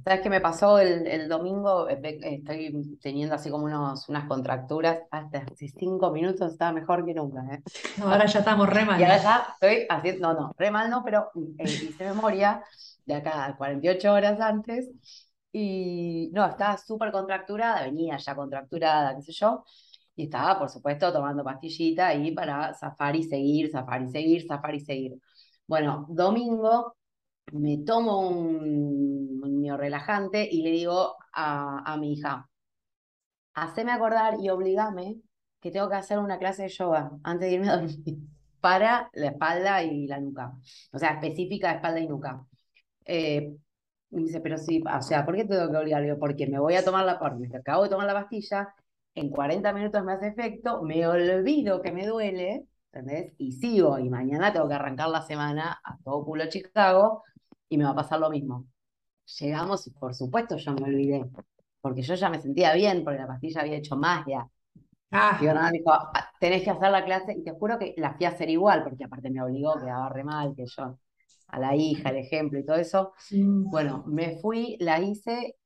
¿Sabes 0.05 0.21
qué 0.21 0.31
me 0.31 0.41
pasó 0.41 0.79
el, 0.79 1.29
domingo? 1.29 1.89
Eh, 1.89 2.19
estoy 2.23 2.99
teniendo 3.01 3.37
así 3.37 3.51
como 3.51 3.67
unos, 3.67 4.09
unas 4.09 4.27
contracturas. 4.27 5.01
Hasta 5.11 5.39
hace 5.39 5.69
cinco 5.69 6.11
minutos 6.11 6.53
estaba 6.53 6.73
mejor 6.73 7.05
que 7.05 7.15
nunca. 7.15 7.43
¿eh? 7.55 7.63
ahora 8.03 8.27
ya 8.27 8.41
estamos 8.41 8.69
re 8.69 8.85
mal. 8.85 9.01
Y 9.01 9.05
ahora 9.05 9.23
ya 9.23 9.47
estoy 9.53 9.87
haciendo, 9.89 10.33
no, 10.33 10.41
no, 10.41 10.55
re 10.59 10.71
mal 10.71 10.91
no, 10.91 11.05
pero 11.05 11.31
eh, 11.59 11.65
hice 11.65 12.05
memoria 12.05 12.65
de 13.05 13.15
acá 13.15 13.55
48 13.57 14.13
horas 14.13 14.41
antes. 14.41 14.91
Y 15.53 16.31
no, 16.33 16.47
estaba 16.47 16.79
súper 16.79 17.13
contracturada, 17.13 17.83
venía 17.85 18.17
ya 18.17 18.35
contracturada, 18.35 19.15
qué 19.17 19.23
sé 19.23 19.33
yo. 19.33 19.65
Y 20.17 20.25
estaba, 20.25 20.59
por 20.59 20.69
supuesto, 20.69 21.13
tomando 21.13 21.45
pastillita 21.45 22.09
ahí 22.09 22.33
para 22.33 22.75
zafar 22.75 23.15
y 23.17 23.23
seguir, 23.23 23.71
zafar 23.71 24.03
y 24.03 24.09
seguir, 24.09 24.47
zafar 24.47 24.75
y 24.75 24.81
seguir. 24.81 25.13
Bueno, 25.67 26.07
domingo 26.09 26.97
me 27.51 27.79
tomo 27.79 28.29
un, 28.29 29.23
relajante 29.79 30.47
y 30.51 30.63
le 30.63 30.71
digo 30.71 31.17
a, 31.33 31.97
mi 31.99 32.13
hija, 32.13 32.49
haceme 33.55 33.93
acordar 33.93 34.35
y 34.41 34.51
obligame 34.51 35.21
que 35.61 35.71
tengo 35.71 35.89
que 35.89 35.97
hacer 35.97 36.19
una 36.19 36.39
clase 36.39 36.65
de 36.65 36.69
yoga 36.69 37.11
antes 37.23 37.49
de 37.49 37.55
irme 37.55 37.69
a 37.71 37.77
dormir 37.77 38.19
para 38.61 39.11
la 39.15 39.29
espalda 39.29 39.83
y 39.83 40.07
la 40.07 40.21
nuca. 40.21 40.53
O 40.93 40.99
sea, 40.99 41.13
específica 41.13 41.69
de 41.69 41.75
espalda 41.77 42.01
y 42.01 42.09
nuca. 42.09 42.45
Eh, 43.05 43.57
y 44.11 44.17
me 44.17 44.23
dice, 44.25 44.41
pero 44.41 44.59
sí, 44.59 44.83
o 44.85 45.03
sea, 45.03 45.25
¿por 45.25 45.37
qué 45.37 45.45
tengo 45.45 45.71
que 45.71 45.77
obligarlo? 45.77 46.19
Porque 46.19 46.47
me 46.47 46.59
voy 46.59 46.75
a 46.75 46.85
tomar 46.85 47.07
la, 47.07 47.19
porque 47.19 47.57
acabo 47.57 47.85
de 47.85 47.89
tomar 47.89 48.07
la 48.07 48.15
pastilla, 48.15 48.75
en 49.15 49.31
40 49.31 49.73
minutos 49.73 50.05
me 50.05 50.13
hace 50.13 50.29
efecto, 50.29 50.83
me 50.83 51.07
olvido 51.07 51.81
que 51.81 51.93
me 51.93 52.07
duele, 52.07 52.67
¿entendés? 52.93 53.33
Y 53.39 53.53
sigo, 53.53 53.99
y 53.99 54.11
mañana 54.11 54.53
tengo 54.53 54.69
que 54.69 54.75
arrancar 54.75 55.09
la 55.09 55.23
semana 55.23 55.81
a 55.83 55.97
todo 56.05 56.25
culo 56.25 56.47
Chicago, 56.49 57.25
y 57.73 57.79
me 57.79 57.85
va 57.85 57.91
a 57.91 57.95
pasar 57.95 58.21
lo 58.21 58.29
mismo. 58.29 58.67
Llegamos 59.41 59.87
y 59.87 59.91
por 59.93 60.15
supuesto 60.15 60.59
yo 60.59 60.75
me 60.75 60.85
olvidé, 60.85 61.25
porque 61.81 62.03
yo 62.03 62.15
ya 62.15 62.29
me 62.29 62.39
sentía 62.39 62.75
bien, 62.75 63.03
porque 63.03 63.21
la 63.21 63.27
pastilla 63.27 63.63
había 63.63 63.77
hecho 63.77 63.97
magia. 63.97 64.47
Ah. 65.11 65.39
Y 65.41 65.47
me 65.47 65.71
dijo, 65.73 65.91
ah, 65.91 66.31
tenés 66.39 66.63
que 66.65 66.71
hacer 66.71 66.91
la 66.91 67.03
clase, 67.03 67.33
y 67.33 67.43
te 67.43 67.53
juro 67.53 67.79
que 67.79 67.95
la 67.97 68.13
fui 68.13 68.27
a 68.27 68.29
hacer 68.29 68.51
igual, 68.51 68.85
porque 68.85 69.05
aparte 69.05 69.31
me 69.31 69.43
obligó, 69.43 69.81
quedaba 69.81 70.11
re 70.11 70.23
mal, 70.23 70.55
que 70.55 70.67
yo 70.67 70.99
a 71.49 71.59
la 71.59 71.75
hija, 71.75 72.11
el 72.11 72.17
ejemplo 72.17 72.59
y 72.59 72.65
todo 72.67 72.77
eso. 72.77 73.15
Bueno, 73.31 74.05
me 74.07 74.37
fui, 74.37 74.77
la 74.79 75.01
hice, 75.01 75.57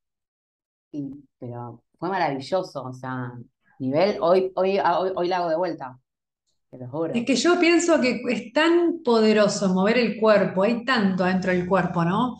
y, 0.92 1.24
pero 1.38 1.82
fue 1.98 2.08
maravilloso, 2.08 2.84
o 2.84 2.92
sea, 2.92 3.32
nivel, 3.80 4.18
hoy, 4.20 4.52
hoy, 4.54 4.78
hoy, 4.78 5.12
hoy 5.16 5.28
la 5.28 5.38
hago 5.38 5.48
de 5.48 5.56
vuelta. 5.56 5.98
Te 6.70 6.78
lo 6.78 6.88
juro. 6.88 7.12
Es 7.14 7.24
que 7.24 7.36
yo 7.36 7.58
pienso 7.58 8.00
que 8.00 8.20
es 8.28 8.52
tan 8.52 9.02
poderoso 9.04 9.72
mover 9.72 9.98
el 9.98 10.18
cuerpo, 10.18 10.64
hay 10.64 10.84
tanto 10.84 11.24
adentro 11.24 11.52
del 11.52 11.66
cuerpo, 11.66 12.04
¿no? 12.04 12.36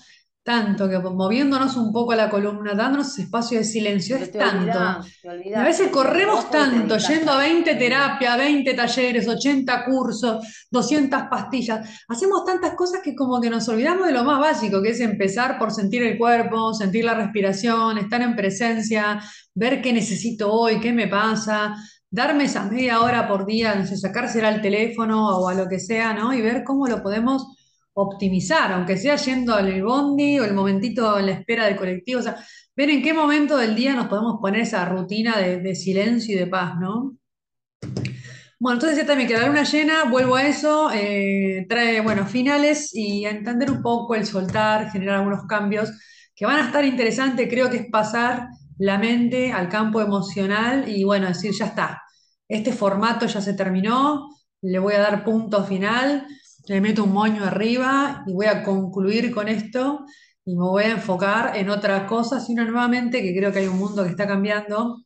tanto, 0.47 0.89
que 0.89 0.97
moviéndonos 1.01 1.77
un 1.77 1.93
poco 1.93 2.15
la 2.15 2.31
columna, 2.31 2.73
dándonos 2.73 3.19
espacio 3.19 3.59
de 3.59 3.65
silencio, 3.65 4.17
es 4.17 4.31
tanto. 4.31 4.79
a 4.79 5.65
veces 5.65 5.89
corremos 5.91 6.49
tanto, 6.53 6.99
yendo 6.99 7.33
a 7.33 7.39
20 7.39 7.75
terapias, 7.75 8.39
20 8.39 8.75
talleres, 8.75 9.27
80 9.27 9.85
cursos, 9.85 10.67
200 10.71 11.23
pastillas. 11.29 12.05
Hacemos 12.07 12.45
tantas 12.45 12.77
cosas 12.77 13.01
que 13.03 13.17
como 13.17 13.41
que 13.41 13.51
nos 13.51 13.69
olvidamos 13.69 14.07
de 14.07 14.13
lo 14.13 14.23
más 14.23 14.39
básico, 14.39 14.81
que 14.81 14.91
es 14.91 15.01
empezar 15.01 15.59
por 15.59 15.73
sentir 15.73 16.05
el 16.05 16.17
cuerpo, 16.17 16.73
sentir 16.73 17.05
la 17.05 17.15
respiración, 17.15 17.99
estar 17.99 18.23
en 18.23 18.37
presencia, 18.37 19.21
ver 19.53 19.83
qué 19.83 19.93
necesito 19.93 20.53
hoy, 20.53 20.79
qué 20.79 20.93
me 20.93 21.09
pasa, 21.09 21.75
darme 22.11 22.45
esa 22.45 22.65
media 22.65 23.01
hora 23.01 23.29
por 23.29 23.47
día, 23.47 23.75
no 23.75 23.87
sé, 23.87 23.97
sacársela 23.97 24.49
al 24.49 24.63
teléfono 24.63 25.39
o 25.39 25.49
a 25.49 25.55
lo 25.55 25.69
que 25.69 25.81
sea, 25.81 26.15
¿no? 26.15 26.33
Y 26.33 26.41
ver 26.41 26.65
cómo 26.65 26.87
lo 26.87 27.03
podemos 27.03 27.47
optimizar, 27.95 28.73
aunque 28.73 28.97
sea 28.99 29.17
yendo 29.17 29.55
al 29.55 29.83
bondi 29.83 30.39
o 30.39 30.45
el 30.45 30.53
momentito 30.53 31.19
en 31.19 31.27
la 31.27 31.33
espera 31.33 31.65
del 31.65 31.77
colectivo, 31.77 32.21
o 32.21 32.23
sea, 32.23 32.37
ver 32.77 32.91
en 32.91 33.03
qué 33.03 33.15
momento 33.15 33.57
del 33.57 33.75
día 33.75 33.95
nos 33.95 34.09
podemos 34.09 34.37
poner 34.41 34.63
esa 34.63 34.85
rutina 34.85 35.39
de, 35.39 35.75
silencio 35.75 36.35
y 36.35 36.39
de 36.39 36.47
paz, 36.47 36.75
¿no? 36.79 37.17
Bueno, 38.59 38.77
entonces 38.77 38.99
ya 38.99 39.07
también 39.07 39.29
queda 39.29 39.41
la 39.41 39.49
luna 39.49 39.65
llena, 39.65 40.05
vuelvo 40.05 40.37
a 40.37 40.47
eso, 40.47 40.91
eh, 40.93 41.65
trae, 41.69 42.01
bueno, 42.01 42.27
finales 42.27 42.95
y 42.95 43.25
a 43.25 43.31
entender 43.31 43.71
un 43.71 43.83
poco 43.83 44.15
el 44.15 44.27
soltar, 44.27 44.91
generar 44.91 45.17
algunos 45.17 45.47
cambios 45.47 45.91
que 46.35 46.45
van 46.45 46.59
a 46.59 46.67
estar 46.67 46.85
interesantes, 46.85 47.49
creo 47.49 47.71
que 47.71 47.79
es 47.79 47.91
pasar 47.91 48.49
la 48.79 48.99
mente 48.99 49.53
al 49.53 49.69
campo 49.69 50.01
emocional 50.01 50.89
y 50.89 51.05
bueno, 51.05 51.29
decir, 51.29 51.53
ya 51.53 51.67
está, 51.67 52.03
este 52.49 52.73
formato 52.73 53.27
ya 53.27 53.41
se 53.41 53.55
terminó, 53.55 54.29
le 54.63 54.79
voy 54.79 54.95
a 54.95 55.01
dar 55.01 55.25
punto 55.25 55.65
final, 55.65 56.27
le 56.67 56.81
meto 56.81 57.05
un 57.05 57.13
moño 57.13 57.45
arriba 57.45 58.25
y 58.27 58.33
voy 58.33 58.47
a 58.47 58.63
concluir 58.63 59.33
con 59.33 59.49
esto 59.49 60.05
y 60.45 60.57
me 60.57 60.65
voy 60.65 60.85
a 60.85 60.93
enfocar 60.93 61.57
en 61.57 61.71
otra 61.71 62.07
cosa, 62.07 62.41
sino 62.41 62.65
nuevamente 62.65 63.23
que 63.23 63.37
creo 63.37 63.53
que 63.53 63.61
hay 63.61 63.67
un 63.67 63.79
mundo 63.79 64.05
que 64.05 64.11
está 64.11 64.27
cambiando, 64.27 65.03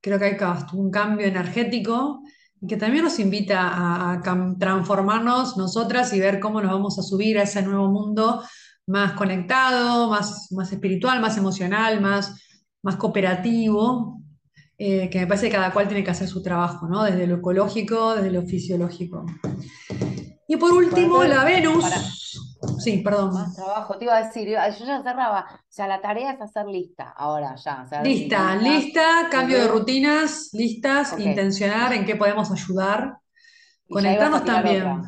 creo 0.00 0.18
que 0.18 0.24
hay 0.26 0.36
un 0.72 0.90
cambio 0.90 1.26
energético 1.26 2.22
que 2.66 2.76
también 2.76 3.04
nos 3.04 3.18
invita 3.18 4.12
a, 4.12 4.22
transformarnos 4.58 5.56
nosotras 5.56 6.12
y 6.12 6.20
ver 6.20 6.40
cómo 6.40 6.60
nos 6.60 6.72
vamos 6.72 6.98
a 6.98 7.02
subir 7.02 7.38
a 7.38 7.42
ese 7.42 7.62
nuevo 7.62 7.88
mundo 7.88 8.42
más 8.86 9.12
conectado, 9.12 10.08
más, 10.08 10.48
más 10.52 10.72
espiritual, 10.72 11.20
más 11.20 11.36
emocional, 11.36 12.00
más, 12.00 12.45
más 12.86 12.94
cooperativo, 12.94 14.22
eh, 14.78 15.10
que 15.10 15.18
me 15.18 15.26
parece 15.26 15.48
que 15.48 15.56
cada 15.56 15.72
cual 15.72 15.88
tiene 15.88 16.04
que 16.04 16.12
hacer 16.12 16.28
su 16.28 16.40
trabajo, 16.40 16.86
¿no? 16.86 17.02
Desde 17.02 17.26
lo 17.26 17.38
ecológico, 17.38 18.14
desde 18.14 18.30
lo 18.30 18.42
fisiológico. 18.42 19.26
Y 20.46 20.56
por 20.56 20.72
último, 20.72 21.24
la 21.24 21.42
Venus. 21.42 21.84
Sí, 22.78 22.98
perdón. 22.98 23.34
Más 23.34 23.56
trabajo, 23.56 23.98
te 23.98 24.04
iba 24.04 24.16
a 24.16 24.24
decir, 24.24 24.46
yo 24.46 24.86
ya 24.86 25.02
cerraba. 25.02 25.46
O 25.50 25.66
sea, 25.68 25.88
la 25.88 26.00
tarea 26.00 26.30
es 26.30 26.40
hacer 26.40 26.66
lista, 26.66 27.12
ahora 27.16 27.56
ya. 27.56 27.84
lista, 28.04 28.54
lista, 28.54 29.28
cambio 29.32 29.58
de 29.58 29.66
rutinas, 29.66 30.50
listas, 30.52 31.18
intencionar 31.18 31.92
en 31.92 32.04
qué 32.04 32.14
podemos 32.14 32.52
ayudar. 32.52 33.18
Conectarnos 33.88 34.44
también. 34.44 35.02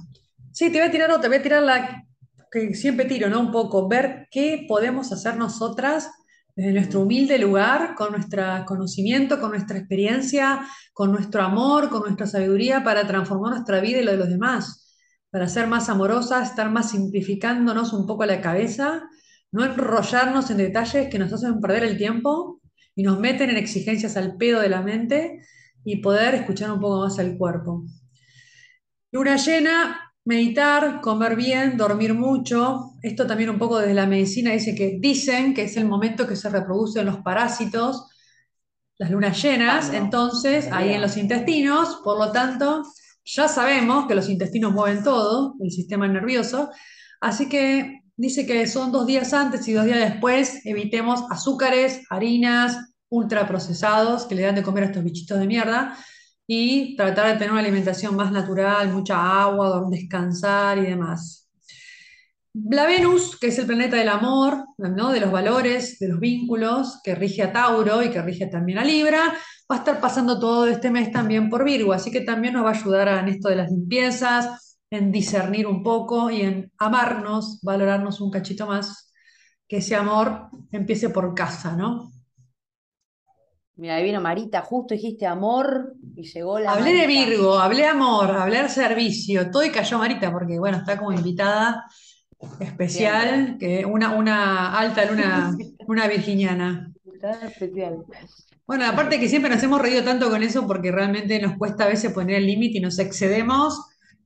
Sí, 0.51 0.73
te 0.73 0.81
voy 0.81 0.89
a 0.89 0.91
tirar 0.91 1.11
otra, 1.11 1.23
te 1.23 1.29
voy 1.29 1.37
a 1.37 1.43
tirar 1.43 1.63
la 1.63 2.05
que 2.51 2.75
siempre 2.75 3.05
tiro, 3.05 3.29
¿no? 3.29 3.39
Un 3.39 3.53
poco, 3.53 3.87
ver 3.87 4.27
qué 4.33 4.65
podemos 4.67 5.13
hacer 5.13 5.37
nosotras 5.37 6.11
desde 6.59 6.73
nuestro 6.73 7.03
humilde 7.03 7.39
lugar, 7.39 7.95
con 7.95 8.11
nuestro 8.11 8.43
conocimiento, 8.67 9.39
con 9.39 9.51
nuestra 9.51 9.79
experiencia, 9.79 10.67
con 10.93 11.13
nuestro 11.13 11.41
amor, 11.43 11.89
con 11.89 12.01
nuestra 12.01 12.27
sabiduría 12.27 12.83
para 12.83 13.07
transformar 13.07 13.53
nuestra 13.53 13.81
vida 13.81 14.01
y 14.01 14.03
lo 14.03 14.11
de 14.11 14.17
los 14.17 14.29
demás 14.29 14.85
para 15.31 15.47
ser 15.47 15.69
más 15.69 15.89
amorosas, 15.89 16.51
estar 16.51 16.69
más 16.69 16.91
simplificándonos 16.91 17.93
un 17.93 18.09
poco 18.09 18.27
la 18.27 18.41
cabeza, 18.41 19.09
no 19.53 19.65
enrollarnos 19.65 20.51
en 20.51 20.57
detalles 20.57 21.09
que 21.09 21.19
nos 21.21 21.33
hacen 21.33 21.61
perder 21.61 21.85
el 21.85 21.97
tiempo 21.97 22.61
y 22.97 23.05
nos 23.05 23.21
meten 23.21 23.51
en 23.51 23.57
exigencias 23.57 24.17
al 24.17 24.37
pedo 24.37 24.61
de 24.61 24.69
la 24.69 24.83
mente 24.83 25.41
y 25.85 26.03
poder 26.03 26.35
escuchar 26.35 26.73
un 26.73 26.81
poco 26.81 27.05
más 27.05 27.21
al 27.21 27.39
cuerpo. 27.39 27.85
Luna 29.13 29.37
llena, 29.37 30.08
meditar, 30.29 31.01
comer 31.01 31.37
bien, 31.37 31.79
dormir 31.79 32.13
mucho. 32.13 32.93
Esto 33.03 33.27
también 33.27 33.49
un 33.49 33.59
poco 33.59 33.79
desde 33.79 33.95
la 33.95 34.07
medicina 34.07 34.53
dice 34.53 34.75
que 34.75 34.99
dicen 35.01 35.55
que 35.55 35.63
es 35.63 35.79
el 35.79 35.87
momento 35.87 36.29
que 36.29 36.37
se 36.37 36.51
reproducen 36.51 37.07
los 37.07 37.23
parásitos, 37.23 38.05
las 38.99 39.11
lunas 39.11 39.43
llenas, 39.43 39.91
entonces 39.91 40.69
ahí 40.71 40.93
en 40.93 41.01
los 41.01 41.17
intestinos, 41.17 42.01
por 42.05 42.19
lo 42.19 42.31
tanto, 42.31 42.83
ya 43.25 43.49
sabemos 43.49 44.07
que 44.07 44.15
los 44.15 44.29
intestinos 44.29 44.75
mueven 44.75 45.03
todo, 45.03 45.55
el 45.63 45.71
sistema 45.71 46.07
nervioso, 46.07 46.69
así 47.23 47.49
que 47.49 48.03
dice 48.15 48.47
que 48.47 48.67
son 48.67 48.93
dos 48.93 49.07
días 49.07 49.33
antes 49.33 49.67
y 49.67 49.73
dos 49.73 49.87
días 49.87 50.11
después, 50.11 50.61
evitemos 50.67 51.25
azúcares, 51.31 52.03
harinas, 52.11 52.77
ultraprocesados 53.09 54.27
que 54.27 54.35
le 54.35 54.43
dan 54.43 54.57
de 54.57 54.63
comer 54.63 54.85
a 54.85 54.87
estos 54.89 55.05
bichitos 55.05 55.39
de 55.39 55.47
mierda 55.47 55.97
y 56.51 56.97
tratar 56.97 57.27
de 57.29 57.35
tener 57.35 57.51
una 57.51 57.61
alimentación 57.61 58.17
más 58.17 58.33
natural, 58.33 58.89
mucha 58.91 59.43
agua, 59.43 59.87
descansar 59.91 60.79
y 60.79 60.87
demás. 60.87 61.47
La 62.55 62.87
Venus, 62.87 63.39
que 63.39 63.49
es 63.49 63.59
el 63.59 63.67
planeta 63.67 63.97
del 63.97 64.09
amor, 64.09 64.65
¿no? 64.79 65.13
de 65.13 65.21
los 65.21 65.31
valores, 65.31 65.99
de 65.99 66.09
los 66.09 66.19
vínculos, 66.19 67.01
que 67.05 67.15
rige 67.15 67.43
a 67.43 67.53
Tauro 67.53 68.03
y 68.03 68.11
que 68.11 68.23
rige 68.23 68.47
también 68.47 68.79
a 68.79 68.85
Libra, 68.85 69.35
va 69.71 69.77
a 69.77 69.79
estar 69.79 70.01
pasando 70.01 70.41
todo 70.41 70.67
este 70.67 70.91
mes 70.91 71.13
también 71.13 71.51
por 71.51 71.65
Virgo, 71.65 71.93
así 71.93 72.11
que 72.11 72.23
también 72.23 72.55
nos 72.55 72.65
va 72.65 72.71
a 72.71 72.75
ayudar 72.75 73.09
en 73.09 73.29
esto 73.29 73.51
de 73.51 73.57
las 73.57 73.71
limpiezas, 73.71 74.79
en 74.91 75.13
discernir 75.13 75.67
un 75.67 75.83
poco 75.83 76.31
y 76.31 76.41
en 76.41 76.73
amarnos, 76.79 77.61
valorarnos 77.63 78.23
un 78.23 78.31
cachito 78.31 78.67
más, 78.67 79.13
que 79.69 79.77
ese 79.77 79.95
amor 79.95 80.49
empiece 80.73 81.11
por 81.11 81.35
casa, 81.35 81.77
¿no? 81.77 82.11
Mira, 83.79 83.95
ahí 83.95 84.03
vino 84.03 84.21
Marita, 84.21 84.61
justo 84.63 84.93
dijiste 84.93 85.25
amor 85.25 85.95
y 86.17 86.25
llegó 86.25 86.59
la. 86.59 86.73
Hablé 86.73 86.95
de 86.95 87.07
Virgo, 87.07 87.61
hablé 87.61 87.87
amor, 87.87 88.29
hablé 88.29 88.65
de 88.65 88.69
servicio, 88.69 89.53
todo 89.53 89.65
y 89.65 89.71
cayó 89.71 89.99
Marita, 89.99 90.33
porque 90.33 90.59
bueno, 90.59 90.79
está 90.79 90.99
como 90.99 91.13
invitada 91.13 91.87
especial, 92.59 93.57
que 93.57 93.87
una, 93.87 94.17
una 94.17 94.77
alta 94.77 95.05
luna, 95.05 95.57
una 95.87 96.09
virginiana. 96.09 96.93
especial. 97.47 98.05
Bueno, 98.67 98.85
aparte 98.85 99.21
que 99.21 99.29
siempre 99.29 99.49
nos 99.49 99.63
hemos 99.63 99.81
reído 99.81 100.03
tanto 100.03 100.29
con 100.29 100.43
eso 100.43 100.67
porque 100.67 100.91
realmente 100.91 101.41
nos 101.41 101.57
cuesta 101.57 101.85
a 101.85 101.89
veces 101.89 102.13
poner 102.13 102.35
el 102.35 102.47
límite 102.47 102.79
y 102.79 102.81
nos 102.81 102.99
excedemos 102.99 103.81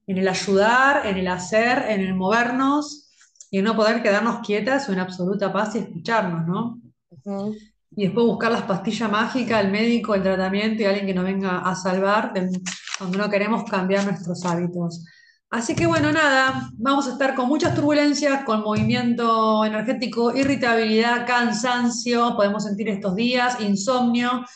en 0.06 0.16
el 0.16 0.28
ayudar, 0.28 1.06
en 1.06 1.18
el 1.18 1.28
hacer, 1.28 1.90
en 1.90 2.00
el 2.00 2.14
movernos 2.14 3.10
y 3.50 3.58
en 3.58 3.64
no 3.64 3.76
poder 3.76 4.02
quedarnos 4.02 4.40
quietas 4.46 4.88
o 4.88 4.94
en 4.94 5.00
absoluta 5.00 5.52
paz 5.52 5.74
y 5.74 5.80
escucharnos, 5.80 6.46
¿no? 6.46 6.80
Y 7.94 8.04
después 8.04 8.26
buscar 8.26 8.52
las 8.52 8.62
pastillas 8.62 9.10
mágicas, 9.10 9.62
el 9.62 9.70
médico, 9.70 10.14
el 10.14 10.22
tratamiento 10.22 10.82
y 10.82 10.86
alguien 10.86 11.06
que 11.06 11.14
nos 11.14 11.24
venga 11.24 11.58
a 11.58 11.74
salvar 11.74 12.32
cuando 12.98 13.18
no 13.18 13.28
queremos 13.28 13.64
cambiar 13.64 14.04
nuestros 14.04 14.44
hábitos. 14.44 15.04
Así 15.52 15.74
que 15.74 15.84
bueno, 15.84 16.10
nada, 16.10 16.70
vamos 16.78 17.06
a 17.06 17.12
estar 17.12 17.34
con 17.34 17.46
muchas 17.46 17.74
turbulencias, 17.74 18.42
con 18.44 18.62
movimiento 18.62 19.66
energético, 19.66 20.34
irritabilidad, 20.34 21.26
cansancio, 21.26 22.34
podemos 22.34 22.64
sentir 22.64 22.88
estos 22.88 23.14
días, 23.14 23.60
insomnio. 23.60 24.46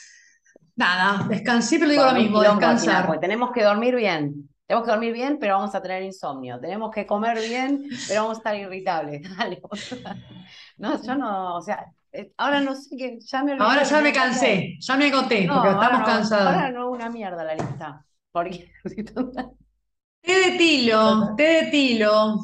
Nada, 0.75 1.27
descansar, 1.29 1.69
siempre 1.69 1.91
digo 1.91 2.05
lo 2.05 2.15
mismo, 2.15 2.41
descansar. 2.41 3.21
tenemos 3.21 3.51
que 3.53 3.63
dormir 3.63 3.95
bien. 3.95 4.49
Tenemos 4.67 4.87
que 4.87 4.91
dormir 4.91 5.13
bien, 5.13 5.39
pero 5.39 5.57
vamos 5.57 5.75
a 5.75 5.83
tener 5.83 6.03
insomnio. 6.03 6.59
Tenemos 6.59 6.91
que 6.91 7.07
comer 7.07 7.39
bien, 7.47 7.89
pero 8.09 8.23
vamos 8.23 8.39
a 8.39 8.41
estar 8.41 8.57
irritables. 8.57 9.21
no, 10.79 11.03
yo 11.03 11.15
no, 11.15 11.57
o 11.57 11.63
sea, 11.63 11.93
ahora 12.37 12.61
no 12.61 12.75
sé 12.75 12.97
qué, 12.97 13.19
ya 13.21 13.43
me 13.43 13.53
Ahora 13.53 13.83
ya 13.83 14.01
me 14.01 14.13
cansé, 14.13 14.77
ya 14.81 14.97
me 14.97 15.07
agoté, 15.09 15.49
porque 15.53 15.71
estamos 15.71 16.03
cansados. 16.05 16.55
Ahora 16.55 16.71
no 16.71 16.91
una 16.91 17.11
mierda 17.11 17.45
la 17.45 17.55
lista. 17.55 18.05
Porque... 18.33 18.71
té 20.21 20.33
de 20.33 20.59
tilo, 20.59 21.35
té 21.37 21.43
de 21.43 21.71
tilo, 21.71 22.41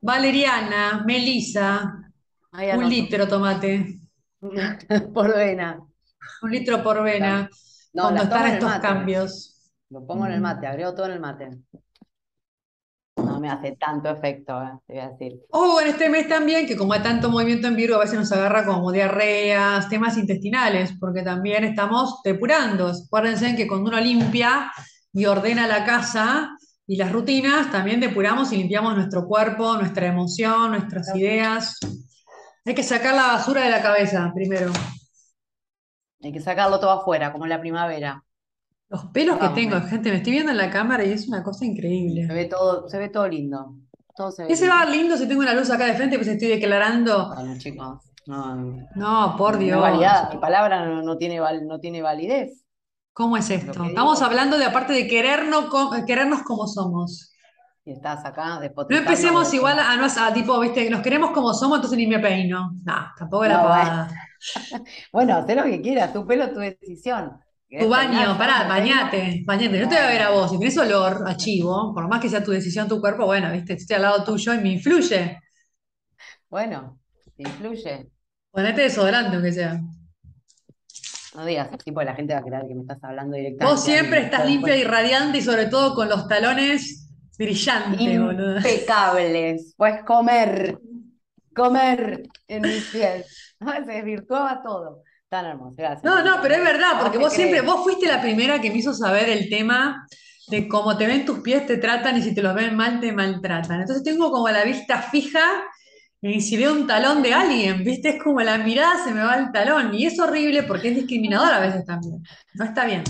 valeriana, 0.00 1.02
melisa, 1.06 2.00
un 2.52 2.88
litro 2.88 3.28
tomate. 3.28 4.00
por 5.14 5.34
vena. 5.34 5.78
Un 6.42 6.50
litro 6.50 6.82
por 6.82 7.02
vena. 7.02 7.48
No, 7.92 8.02
cuando 8.04 8.22
están 8.22 8.46
estos 8.46 8.78
cambios. 8.78 9.70
Lo 9.90 10.06
pongo 10.06 10.26
en 10.26 10.32
el 10.32 10.40
mate, 10.40 10.66
agrego 10.66 10.94
todo 10.94 11.06
en 11.06 11.12
el 11.12 11.20
mate. 11.20 11.50
No 13.40 13.46
me 13.46 13.50
hace 13.50 13.72
tanto 13.76 14.10
efecto, 14.10 14.62
eh, 14.62 14.70
te 14.86 14.92
voy 14.92 15.02
a 15.02 15.08
decir. 15.08 15.40
O 15.52 15.80
en 15.80 15.88
este 15.88 16.10
mes 16.10 16.28
también, 16.28 16.66
que 16.66 16.76
como 16.76 16.92
hay 16.92 17.00
tanto 17.00 17.30
movimiento 17.30 17.68
en 17.68 17.76
Virgo, 17.76 17.96
a 17.96 18.00
veces 18.00 18.18
nos 18.18 18.30
agarra 18.32 18.66
como 18.66 18.92
diarreas, 18.92 19.88
temas 19.88 20.18
intestinales, 20.18 20.92
porque 21.00 21.22
también 21.22 21.64
estamos 21.64 22.20
depurando. 22.22 22.92
Acuérdense 23.06 23.56
que 23.56 23.66
cuando 23.66 23.88
uno 23.88 23.98
limpia 23.98 24.70
y 25.14 25.24
ordena 25.24 25.66
la 25.66 25.86
casa 25.86 26.50
y 26.86 26.96
las 26.96 27.10
rutinas, 27.10 27.72
también 27.72 27.98
depuramos 27.98 28.52
y 28.52 28.58
limpiamos 28.58 28.94
nuestro 28.94 29.26
cuerpo, 29.26 29.74
nuestra 29.78 30.08
emoción, 30.08 30.72
nuestras 30.72 31.16
ideas. 31.16 31.78
Hay 32.66 32.74
que 32.74 32.82
sacar 32.82 33.14
la 33.14 33.28
basura 33.28 33.62
de 33.62 33.70
la 33.70 33.80
cabeza 33.80 34.30
primero. 34.34 34.70
Hay 36.22 36.30
que 36.30 36.40
sacarlo 36.40 36.78
todo 36.78 36.90
afuera, 36.90 37.32
como 37.32 37.46
en 37.46 37.50
la 37.50 37.60
primavera. 37.60 38.22
Los 38.90 39.04
pelos 39.06 39.38
que 39.38 39.48
tengo, 39.50 39.80
gente, 39.82 40.10
me 40.10 40.16
estoy 40.16 40.32
viendo 40.32 40.50
en 40.50 40.58
la 40.58 40.68
cámara 40.68 41.04
y 41.04 41.12
es 41.12 41.28
una 41.28 41.44
cosa 41.44 41.64
increíble. 41.64 42.26
Se 42.26 42.34
ve 42.34 42.46
todo, 42.46 42.88
se 42.88 42.98
ve 42.98 43.08
todo 43.08 43.28
lindo. 43.28 43.76
Todo 44.16 44.32
se 44.32 44.42
ve 44.42 44.48
¿Qué 44.48 44.56
se 44.56 44.68
va 44.68 44.84
lindo 44.84 45.16
si 45.16 45.28
tengo 45.28 45.42
una 45.42 45.54
luz 45.54 45.70
acá 45.70 45.86
de 45.86 45.94
frente 45.94 46.16
pues 46.16 46.26
estoy 46.26 46.48
declarando? 46.48 47.32
Bueno, 47.32 47.56
chicos, 47.56 48.00
no, 48.26 48.56
no 48.96 49.34
por 49.38 49.58
Dios. 49.58 49.80
mi 50.32 50.38
palabra 50.40 50.84
no, 50.84 51.16
tiene 51.16 51.40
no 51.62 51.78
tiene 51.78 52.02
validez. 52.02 52.64
¿Cómo 53.12 53.36
es 53.36 53.48
esto? 53.50 53.84
Estamos 53.84 54.22
hablando 54.22 54.58
de 54.58 54.64
aparte 54.64 54.92
de 54.92 55.06
querernos, 55.06 55.66
querernos 56.04 56.42
como 56.42 56.66
somos. 56.66 57.32
Y 57.84 57.92
estás 57.92 58.24
acá 58.24 58.60
No 58.88 58.96
empecemos 58.96 59.54
igual 59.54 59.78
a, 59.78 59.96
no, 59.96 60.06
a 60.06 60.32
tipo, 60.32 60.58
viste, 60.58 60.90
nos 60.90 61.00
queremos 61.00 61.30
como 61.30 61.54
somos, 61.54 61.78
entonces 61.78 61.96
ni 61.96 62.08
me 62.08 62.18
peino. 62.18 62.72
No, 62.84 63.06
tampoco 63.16 63.44
era 63.44 63.62
para. 63.62 64.08
bueno, 65.12 65.36
haz 65.48 65.54
lo 65.54 65.62
que 65.62 65.80
quieras, 65.80 66.12
tu 66.12 66.26
pelo, 66.26 66.50
tu 66.50 66.58
decisión. 66.58 67.40
Tu 67.78 67.88
baño, 67.88 68.36
pará, 68.36 68.66
bañate, 68.66 69.42
bañate. 69.46 69.80
No 69.80 69.88
te 69.88 69.94
voy 69.94 70.04
a 70.04 70.08
ver 70.08 70.22
a 70.22 70.30
vos. 70.30 70.50
Si 70.50 70.58
tenés 70.58 70.76
olor 70.76 71.22
a 71.26 71.36
chivo, 71.36 71.94
por 71.94 72.08
más 72.08 72.20
que 72.20 72.28
sea 72.28 72.42
tu 72.42 72.50
decisión, 72.50 72.88
tu 72.88 73.00
cuerpo, 73.00 73.26
bueno, 73.26 73.52
viste, 73.52 73.74
estoy 73.74 73.96
al 73.96 74.02
lado 74.02 74.24
tuyo 74.24 74.54
y 74.54 74.58
me 74.58 74.72
influye. 74.72 75.38
Bueno, 76.48 76.98
te 77.36 77.44
influye. 77.44 78.08
Ponete 78.50 78.82
desodorante, 78.82 79.36
aunque 79.36 79.52
sea. 79.52 79.80
No 81.36 81.44
digas, 81.44 81.70
tipo, 81.84 82.02
la 82.02 82.14
gente 82.14 82.34
va 82.34 82.40
a 82.40 82.42
creer 82.42 82.62
que 82.66 82.74
me 82.74 82.80
estás 82.80 82.98
hablando 83.04 83.36
directamente. 83.36 83.72
Vos 83.72 83.84
siempre 83.84 84.22
estás 84.22 84.46
limpia 84.46 84.76
y 84.76 84.82
radiante 84.82 85.38
y 85.38 85.42
sobre 85.42 85.66
todo 85.66 85.94
con 85.94 86.08
los 86.08 86.26
talones 86.26 87.08
brillantes, 87.38 88.00
Impecables. 88.00 89.74
Puedes 89.76 90.02
comer, 90.04 90.78
comer 91.54 92.24
en 92.48 92.62
mis 92.62 92.84
pies. 92.86 93.54
Se 93.86 93.92
desvirtuaba 93.92 94.60
todo. 94.60 95.04
Tan 95.30 95.46
hermoso, 95.46 95.76
gracias. 95.76 96.02
No, 96.02 96.24
no, 96.24 96.42
pero 96.42 96.56
es 96.56 96.64
verdad, 96.64 97.00
porque 97.00 97.16
vos 97.16 97.32
siempre, 97.32 97.60
vos 97.60 97.84
fuiste 97.84 98.08
la 98.08 98.20
primera 98.20 98.60
que 98.60 98.68
me 98.68 98.78
hizo 98.78 98.92
saber 98.92 99.28
el 99.28 99.48
tema 99.48 100.04
de 100.48 100.66
cómo 100.66 100.96
te 100.96 101.06
ven 101.06 101.24
tus 101.24 101.38
pies, 101.38 101.66
te 101.66 101.76
tratan 101.76 102.18
y 102.18 102.22
si 102.22 102.34
te 102.34 102.42
los 102.42 102.52
ven 102.52 102.74
mal, 102.74 102.98
te 102.98 103.12
maltratan. 103.12 103.80
Entonces 103.80 104.02
tengo 104.02 104.32
como 104.32 104.48
la 104.48 104.64
vista 104.64 105.00
fija 105.00 105.40
y 106.20 106.40
si 106.40 106.56
veo 106.56 106.72
un 106.72 106.88
talón 106.88 107.22
de 107.22 107.32
alguien, 107.32 107.84
¿viste? 107.84 108.16
Es 108.16 108.22
como 108.22 108.40
la 108.40 108.58
mirada 108.58 109.04
se 109.04 109.12
me 109.12 109.22
va 109.22 109.36
el 109.36 109.52
talón 109.52 109.94
y 109.94 110.04
es 110.04 110.18
horrible 110.18 110.64
porque 110.64 110.88
es 110.88 110.96
discriminador 110.96 111.54
a 111.54 111.60
veces 111.60 111.86
también. 111.86 112.24
No 112.54 112.64
está 112.64 112.84
bien. 112.84 113.04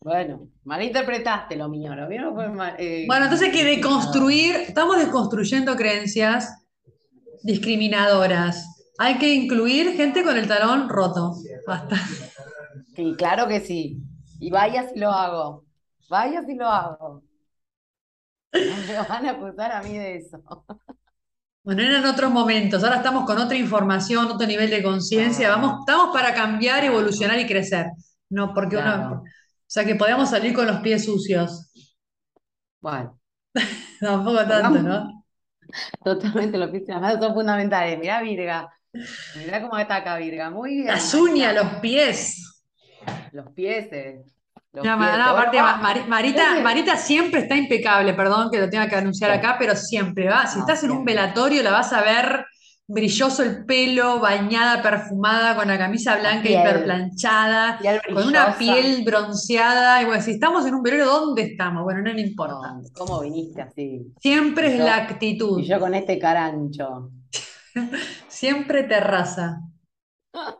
Bueno, 0.00 0.48
malinterpretaste 0.64 1.54
lo 1.54 1.68
mío, 1.68 1.94
lo 1.94 2.08
mío 2.08 2.32
fue 2.34 2.48
mal, 2.48 2.74
eh, 2.78 3.04
Bueno, 3.06 3.26
entonces 3.26 3.48
hay 3.48 3.54
que 3.54 3.64
deconstruir, 3.64 4.56
estamos 4.56 4.98
desconstruyendo 4.98 5.76
creencias 5.76 6.66
discriminadoras. 7.44 8.69
Hay 9.02 9.16
que 9.16 9.32
incluir 9.32 9.96
gente 9.96 10.22
con 10.22 10.36
el 10.36 10.46
talón 10.46 10.86
roto. 10.90 11.34
Basta. 11.66 11.96
Sí, 12.94 13.14
claro 13.16 13.48
que 13.48 13.60
sí. 13.60 13.96
Y 14.38 14.50
vaya 14.50 14.90
si 14.90 14.98
lo 14.98 15.10
hago. 15.10 15.64
Vaya 16.10 16.44
si 16.44 16.54
lo 16.54 16.68
hago. 16.68 17.22
me 18.52 19.08
van 19.08 19.24
a 19.24 19.30
acusar 19.30 19.72
a 19.72 19.82
mí 19.82 19.96
de 19.96 20.16
eso. 20.16 20.42
Bueno, 21.62 21.80
eran 21.80 22.04
otros 22.04 22.30
momentos. 22.30 22.84
Ahora 22.84 22.96
estamos 22.96 23.24
con 23.24 23.38
otra 23.38 23.56
información, 23.56 24.26
otro 24.26 24.46
nivel 24.46 24.68
de 24.68 24.82
conciencia. 24.82 25.48
Ah. 25.48 25.56
Vamos, 25.56 25.80
estamos 25.80 26.12
para 26.12 26.34
cambiar, 26.34 26.84
evolucionar 26.84 27.38
y 27.38 27.46
crecer. 27.46 27.86
No, 28.28 28.52
porque 28.52 28.76
uno. 28.76 29.22
O 29.22 29.24
sea, 29.66 29.86
que 29.86 29.94
podamos 29.94 30.28
salir 30.28 30.52
con 30.52 30.66
los 30.66 30.80
pies 30.80 31.06
sucios. 31.06 31.72
Bueno. 32.82 33.18
Tampoco 34.00 34.46
tanto, 34.46 34.82
¿no? 34.82 35.24
Totalmente, 36.04 36.58
los 36.58 36.70
pies 36.70 36.84
son 36.86 37.32
fundamentales. 37.32 37.98
Mirá, 37.98 38.20
Virga. 38.20 38.68
Mira 39.36 39.62
cómo 39.62 39.78
está 39.78 39.96
acá, 39.96 40.16
Virga. 40.16 40.50
Muy 40.50 40.76
bien. 40.76 40.86
Las 40.86 41.14
uñas, 41.14 41.54
los 41.54 41.74
pies. 41.80 42.62
Los 43.32 43.50
pies. 43.52 43.88
Eh. 43.92 44.22
aparte, 44.74 45.58
Marita, 46.08 46.60
Marita 46.62 46.96
siempre 46.96 47.40
está 47.40 47.56
impecable, 47.56 48.14
perdón 48.14 48.50
que 48.50 48.58
lo 48.58 48.68
tenga 48.68 48.88
que 48.88 48.96
anunciar 48.96 49.30
acá, 49.30 49.56
pero 49.58 49.76
siempre 49.76 50.28
va. 50.28 50.46
Si 50.46 50.58
estás 50.58 50.82
en 50.84 50.90
un 50.90 51.04
velatorio, 51.04 51.62
la 51.62 51.70
vas 51.70 51.92
a 51.92 52.02
ver 52.02 52.46
brilloso 52.90 53.44
el 53.44 53.64
pelo, 53.64 54.18
bañada, 54.18 54.82
perfumada, 54.82 55.54
con 55.54 55.68
la 55.68 55.78
camisa 55.78 56.18
blanca 56.18 56.48
hiperplanchada, 56.48 57.78
con 58.12 58.26
una 58.26 58.56
piel 58.58 59.04
bronceada. 59.04 60.02
Y 60.02 60.06
bueno, 60.06 60.20
si 60.20 60.32
estamos 60.32 60.66
en 60.66 60.74
un 60.74 60.82
velorio, 60.82 61.06
¿dónde 61.06 61.42
estamos? 61.42 61.84
Bueno, 61.84 62.02
no 62.02 62.12
le 62.12 62.20
importa. 62.20 62.80
¿Cómo 62.94 63.20
viniste 63.20 63.62
así? 63.62 64.12
Siempre 64.20 64.74
es 64.74 64.80
la 64.80 64.96
actitud. 64.96 65.60
Y 65.60 65.66
yo 65.66 65.78
con 65.78 65.94
este 65.94 66.18
carancho. 66.18 67.10
Siempre 68.40 68.84
terraza. 68.84 69.60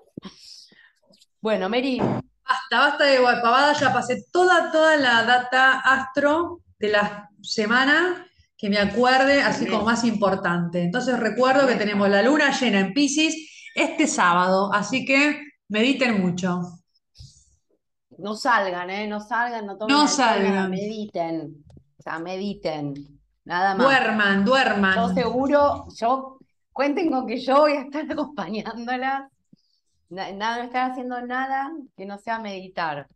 Bueno, 1.42 1.70
Mary. 1.70 1.98
Basta, 1.98 2.78
basta 2.78 3.04
de 3.04 3.18
guapabada, 3.18 3.72
ya 3.72 3.94
pasé 3.94 4.26
toda, 4.30 4.70
toda 4.70 4.98
la 4.98 5.24
data 5.24 5.80
astro 5.80 6.60
de 6.78 6.90
la 6.90 7.30
semana 7.40 8.26
que 8.58 8.68
me 8.68 8.78
acuerde, 8.78 9.40
así 9.40 9.66
como 9.66 9.86
más 9.86 10.04
importante. 10.04 10.82
Entonces 10.82 11.18
recuerdo 11.18 11.66
que 11.66 11.76
tenemos 11.76 12.10
la 12.10 12.20
luna 12.20 12.50
llena 12.50 12.80
en 12.80 12.92
Pisces 12.92 13.34
este 13.74 14.06
sábado, 14.06 14.70
así 14.74 15.06
que 15.06 15.40
mediten 15.70 16.20
mucho. 16.20 16.60
No 18.18 18.34
salgan, 18.34 18.90
¿eh? 18.90 19.06
No 19.06 19.20
salgan, 19.20 19.64
no 19.64 19.78
tomen 19.78 19.96
No 19.96 20.06
salgan. 20.06 20.70
mediten. 20.70 21.64
O 21.98 22.02
sea, 22.02 22.18
mediten. 22.18 22.92
Nada 23.46 23.74
más. 23.74 23.86
Duerman, 23.86 24.44
duerman. 24.44 24.94
Yo 24.96 25.08
seguro, 25.14 25.86
yo 25.96 26.39
Cuenten 26.80 27.10
con 27.10 27.26
que 27.26 27.38
yo 27.38 27.58
voy 27.58 27.72
a 27.72 27.82
estar 27.82 28.06
acompañándolas. 28.10 29.24
Nada, 30.08 30.56
no 30.56 30.62
estar 30.62 30.90
haciendo 30.90 31.20
nada 31.20 31.70
que 31.94 32.06
no 32.06 32.16
sea 32.16 32.38
meditar. 32.38 33.06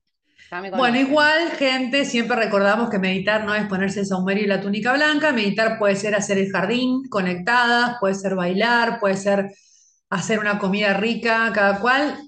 Bueno, 0.77 1.01
igual, 1.01 1.51
gente, 1.53 2.05
siempre 2.05 2.37
recordamos 2.37 2.91
que 2.91 2.99
meditar 2.99 3.43
no 3.47 3.55
es 3.55 3.65
ponerse 3.65 4.01
el 4.01 4.07
saumerio 4.07 4.45
y 4.45 4.49
la 4.49 4.61
túnica 4.61 4.93
blanca. 4.93 5.33
Meditar 5.33 5.79
puede 5.79 5.97
ser 5.97 6.15
hacer 6.15 6.37
el 6.37 6.53
jardín 6.53 7.09
conectadas, 7.09 7.97
puede 8.01 8.15
ser 8.17 8.35
bailar, 8.35 9.01
puede 9.01 9.17
ser 9.17 9.51
hacer 10.11 10.41
una 10.41 10.59
comida 10.59 10.93
rica. 10.93 11.51
Cada 11.55 11.81
cual 11.81 12.19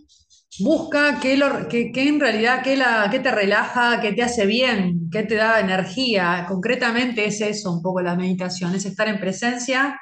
busca 0.61 1.21
qué, 1.21 1.37
lo, 1.37 1.69
en 1.71 2.19
realidad 2.19 2.63
qué, 2.63 2.79
la, 2.79 3.09
qué 3.11 3.19
te 3.19 3.31
relaja, 3.31 4.01
qué 4.01 4.15
te 4.15 4.23
hace 4.23 4.47
bien, 4.47 5.11
qué 5.13 5.23
te 5.23 5.35
da 5.35 5.61
energía. 5.61 6.47
Concretamente 6.49 7.27
es 7.27 7.43
eso 7.43 7.71
un 7.75 7.83
poco 7.83 8.01
la 8.01 8.17
meditación, 8.17 8.75
es 8.75 8.87
estar 8.87 9.07
en 9.09 9.21
presencia 9.21 10.01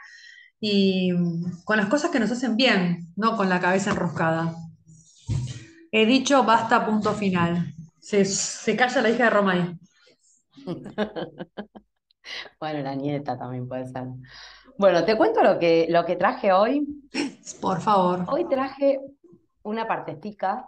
y 0.66 1.12
con 1.64 1.76
las 1.76 1.90
cosas 1.90 2.10
que 2.10 2.18
nos 2.18 2.30
hacen 2.30 2.56
bien, 2.56 3.12
no 3.16 3.36
con 3.36 3.50
la 3.50 3.60
cabeza 3.60 3.90
enroscada. 3.90 4.54
He 5.92 6.06
dicho 6.06 6.42
basta, 6.42 6.86
punto 6.86 7.12
final. 7.12 7.74
Se, 8.00 8.74
calla 8.74 9.02
la 9.02 9.10
hija 9.10 9.24
de 9.24 9.30
Romay. 9.30 9.78
bueno, 12.58 12.78
la 12.80 12.94
nieta 12.94 13.36
también 13.36 13.68
puede 13.68 13.84
ser. 13.88 14.04
Bueno, 14.78 15.04
te 15.04 15.18
cuento 15.18 15.42
lo 15.42 15.58
que, 15.58 15.86
lo 15.90 16.06
que 16.06 16.16
traje 16.16 16.50
hoy. 16.50 16.86
Por 17.60 17.82
favor. 17.82 18.24
Hoy 18.28 18.48
traje 18.48 19.00
una 19.64 19.86
partecita 19.86 20.66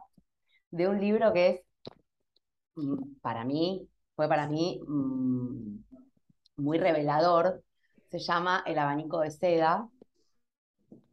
de 0.71 0.89
un 0.89 1.01
libro 1.01 1.33
que 1.33 1.49
es, 1.49 1.61
mm, 2.75 3.15
para 3.23 3.47
mí, 3.47 3.89
fue 4.15 4.29
para 4.29 4.47
mí 4.47 4.79
mm, 4.87 5.79
muy 6.59 6.77
revelador 6.77 7.63
se 8.11 8.19
llama 8.19 8.63
El 8.67 8.79
abanico 8.79 9.21
de 9.21 9.31
seda. 9.31 9.89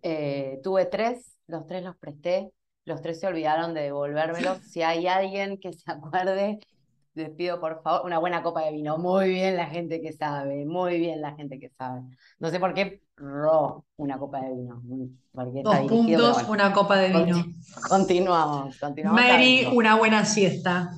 Eh, 0.02 0.60
tuve 0.64 0.86
tres, 0.86 1.38
los 1.48 1.66
tres 1.66 1.84
los 1.84 1.96
presté, 1.96 2.52
los 2.86 3.02
tres 3.02 3.20
se 3.20 3.28
olvidaron 3.28 3.74
de 3.74 3.82
devolvérmelos. 3.82 4.58
Si 4.70 4.82
hay 4.82 5.08
alguien 5.08 5.60
que 5.60 5.74
se 5.74 5.92
acuerde, 5.92 6.60
les 7.16 7.30
pido 7.30 7.60
por 7.60 7.82
favor 7.84 8.06
una 8.06 8.20
buena 8.20 8.44
copa 8.44 8.62
de 8.66 8.72
vino. 8.72 8.98
Muy 8.98 9.30
bien 9.30 9.56
la 9.56 9.68
gente 9.68 10.02
que 10.02 10.14
sabe, 10.14 10.66
muy 10.66 11.00
bien 11.00 11.22
la 11.22 11.36
gente 11.36 11.60
que 11.60 11.70
sabe. 11.70 12.02
No 12.40 12.50
sé 12.50 12.60
por 12.60 12.74
qué 12.74 13.02
ro 13.16 13.86
una 13.98 14.18
copa 14.18 14.42
de 14.42 14.56
vino. 14.56 14.82
Dos 15.64 15.80
puntos, 15.88 16.44
una 16.50 16.74
copa 16.74 16.98
de 16.98 17.10
vino. 17.10 17.46
Continuamos, 17.88 18.80
continuamos. 18.80 19.22
Mary, 19.22 19.68
una 19.74 19.96
buena 19.96 20.26
siesta. 20.26 20.92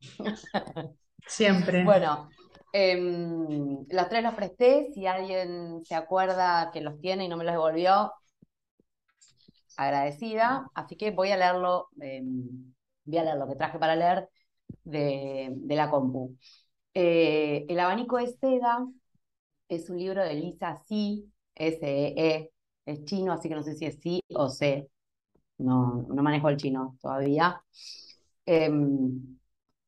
Siempre. 1.26 1.84
Bueno, 1.84 2.28
em, 2.72 3.86
los 3.88 4.08
tres 4.08 4.22
los 4.22 4.34
presté. 4.34 4.88
Si 4.94 5.06
alguien 5.06 5.84
se 5.84 5.94
acuerda 5.94 6.70
que 6.72 6.80
los 6.80 7.00
tiene 7.00 7.24
y 7.24 7.28
no 7.28 7.36
me 7.36 7.44
los 7.44 7.52
devolvió, 7.54 8.12
agradecida. 9.76 10.70
Así 10.74 10.96
que 10.96 11.10
voy 11.10 11.30
a 11.30 11.36
leerlo, 11.36 11.88
em, 12.00 12.72
voy 13.04 13.18
a 13.18 13.24
leer 13.24 13.36
lo 13.36 13.48
que 13.48 13.56
traje 13.56 13.78
para 13.78 13.96
leer 13.96 14.28
de, 14.84 15.56
la 15.68 15.90
compu. 15.90 16.36
Eh, 16.94 17.66
el 17.68 17.80
abanico 17.80 18.18
de 18.18 18.28
seda 18.28 18.86
es 19.68 19.90
un 19.90 19.98
libro 19.98 20.22
de 20.22 20.34
Lisa 20.34 20.76
C, 20.86 21.24
S-E-E, 21.54 22.50
es 22.86 23.04
chino, 23.04 23.32
así 23.32 23.48
que 23.48 23.54
no 23.54 23.62
sé 23.62 23.74
si 23.74 23.86
es 23.86 23.98
sí 24.00 24.22
o 24.34 24.48
C. 24.48 24.88
No, 25.58 26.06
no 26.08 26.22
manejo 26.22 26.48
el 26.48 26.56
chino 26.56 26.96
todavía. 27.00 27.62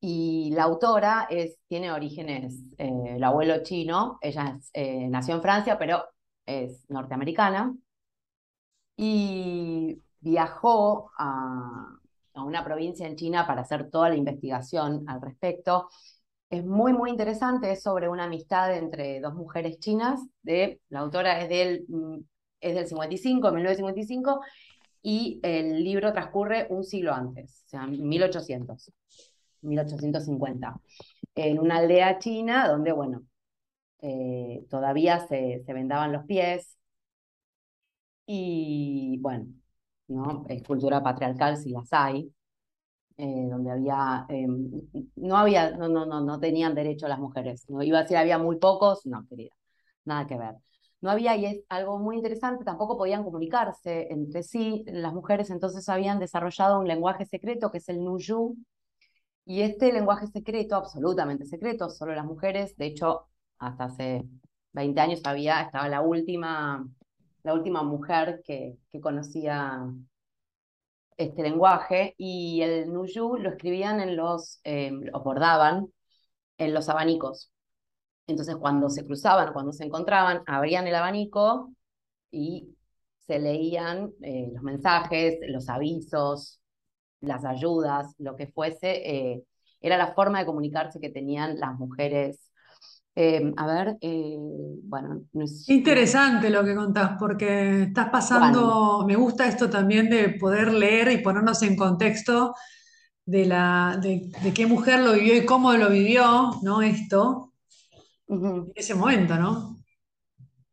Y 0.05 0.51
la 0.51 0.63
autora 0.63 1.29
tiene 1.69 1.89
orígenes, 1.89 2.61
eh, 2.77 2.91
el 3.15 3.23
abuelo 3.23 3.63
chino, 3.63 4.17
ella 4.21 4.59
eh, 4.73 5.07
nació 5.07 5.35
en 5.35 5.41
Francia, 5.41 5.77
pero 5.79 6.03
es 6.45 6.83
norteamericana, 6.89 7.73
y 8.97 10.01
viajó 10.19 11.09
a, 11.17 11.97
a 12.33 12.43
una 12.43 12.65
provincia 12.65 13.07
en 13.07 13.15
China 13.15 13.47
para 13.47 13.61
hacer 13.61 13.89
toda 13.89 14.09
la 14.09 14.17
investigación 14.17 15.05
al 15.07 15.21
respecto. 15.21 15.87
Es 16.49 16.65
muy, 16.65 16.91
muy 16.91 17.09
interesante, 17.09 17.71
es 17.71 17.81
sobre 17.81 18.09
una 18.09 18.25
amistad 18.25 18.75
entre 18.75 19.21
dos 19.21 19.33
mujeres 19.35 19.79
chinas, 19.79 20.19
de, 20.41 20.81
la 20.89 20.99
autora 20.99 21.39
es 21.39 21.47
del, 21.47 21.85
mm, 21.87 22.17
es 22.59 22.75
del 22.75 22.87
55, 22.87 23.51
1955, 23.53 24.41
y 25.01 25.39
el 25.43 25.81
libro 25.81 26.11
transcurre 26.11 26.67
un 26.71 26.83
siglo 26.83 27.13
antes, 27.13 27.63
o 27.67 27.69
sea, 27.69 27.87
1800, 27.87 28.91
1850, 29.63 30.79
en 31.35 31.59
una 31.59 31.77
aldea 31.77 32.19
china 32.19 32.67
donde, 32.67 32.91
bueno, 32.91 33.23
eh, 34.01 34.65
todavía 34.69 35.19
se, 35.27 35.63
vendaban 35.67 36.11
los 36.13 36.25
pies, 36.25 36.77
y 38.25 39.17
bueno, 39.21 39.47
¿no? 40.07 40.45
Es 40.49 40.63
cultura 40.63 41.03
patriarcal 41.03 41.57
si 41.57 41.69
las 41.71 41.91
hay, 41.91 42.33
eh, 43.17 43.47
donde 43.49 43.71
había, 43.71 44.25
eh, 44.29 44.47
no 45.15 45.37
había, 45.37 45.71
no, 45.77 45.87
no, 45.89 46.05
no, 46.05 46.21
no 46.21 46.39
tenían 46.39 46.75
derecho 46.75 47.07
las 47.07 47.19
mujeres. 47.19 47.69
No 47.69 47.83
iba 47.83 47.99
a 47.99 48.01
decir 48.03 48.17
había 48.17 48.37
muy 48.39 48.57
pocos, 48.57 49.05
no, 49.05 49.25
querida, 49.27 49.53
nada 50.05 50.27
que 50.27 50.37
ver. 50.37 50.55
No 51.01 51.11
había, 51.11 51.35
y 51.35 51.45
es 51.45 51.63
algo 51.69 51.99
muy 51.99 52.17
interesante, 52.17 52.63
tampoco 52.65 52.97
podían 52.97 53.23
comunicarse 53.23 54.07
entre 54.11 54.43
sí 54.43 54.83
las 54.87 55.13
mujeres, 55.13 55.49
entonces 55.49 55.89
habían 55.89 56.19
desarrollado 56.19 56.79
un 56.79 56.87
lenguaje 56.87 57.25
secreto 57.25 57.71
que 57.71 57.79
es 57.79 57.89
el 57.89 58.03
Nuyu, 58.03 58.55
y 59.45 59.61
este 59.61 59.91
lenguaje 59.93 60.27
secreto, 60.27 60.75
absolutamente 60.75 61.45
secreto, 61.45 61.89
solo 61.89 62.13
las 62.15 62.25
mujeres, 62.25 62.75
de 62.77 62.87
hecho, 62.87 63.27
hasta 63.59 63.85
hace 63.85 64.23
20 64.73 64.99
años 65.01 65.21
había, 65.25 65.61
estaba 65.61 65.87
la 65.89 66.01
última 66.01 66.85
la 67.43 67.53
última 67.53 67.83
mujer 67.83 68.41
que, 68.45 68.77
que 68.91 69.01
conocía 69.01 69.85
este 71.17 71.43
lenguaje, 71.43 72.15
y 72.17 72.61
el 72.61 72.91
Nuyu 72.91 73.37
lo 73.37 73.49
escribían 73.49 73.99
en 73.99 74.15
los, 74.15 74.59
eh, 74.63 74.91
bordaban 75.23 75.87
en 76.57 76.73
los 76.73 76.89
abanicos. 76.89 77.51
Entonces, 78.27 78.55
cuando 78.57 78.89
se 78.89 79.05
cruzaban, 79.05 79.53
cuando 79.53 79.73
se 79.73 79.85
encontraban, 79.85 80.43
abrían 80.47 80.87
el 80.87 80.95
abanico 80.95 81.73
y 82.31 82.75
se 83.27 83.39
leían 83.39 84.11
eh, 84.21 84.49
los 84.53 84.63
mensajes, 84.63 85.37
los 85.47 85.69
avisos, 85.69 86.61
las 87.23 87.45
ayudas, 87.45 88.13
lo 88.19 88.35
que 88.35 88.47
fuese. 88.47 89.09
Eh, 89.09 89.43
era 89.81 89.97
la 89.97 90.13
forma 90.13 90.39
de 90.39 90.45
comunicarse 90.45 90.99
que 90.99 91.09
tenían 91.09 91.59
las 91.59 91.77
mujeres 91.77 92.53
Em, 93.15 93.53
a 93.57 93.67
ver, 93.67 93.97
eh, 94.01 94.37
bueno. 94.83 95.21
Interesante 95.67 96.49
lo 96.49 96.63
que 96.63 96.73
contás, 96.73 97.11
porque 97.19 97.83
estás 97.83 98.09
pasando, 98.09 99.05
me 99.05 99.15
gusta 99.15 99.47
esto 99.47 99.69
también 99.69 100.09
de 100.09 100.29
poder 100.29 100.73
leer 100.73 101.11
y 101.11 101.19
ponernos 101.19 101.61
en 101.61 101.75
contexto 101.75 102.55
de, 103.23 103.45
la, 103.45 103.99
de, 104.01 104.31
qué 104.53 104.65
mujer 104.65 105.01
lo 105.01 105.13
vivió 105.13 105.35
y 105.35 105.45
cómo 105.45 105.73
lo 105.73 105.89
vivió, 105.89 106.59
¿no? 106.63 106.81
Esto, 106.81 107.53
en 108.27 108.71
ese 108.73 108.95
momento, 108.95 109.35
¿no? 109.35 109.77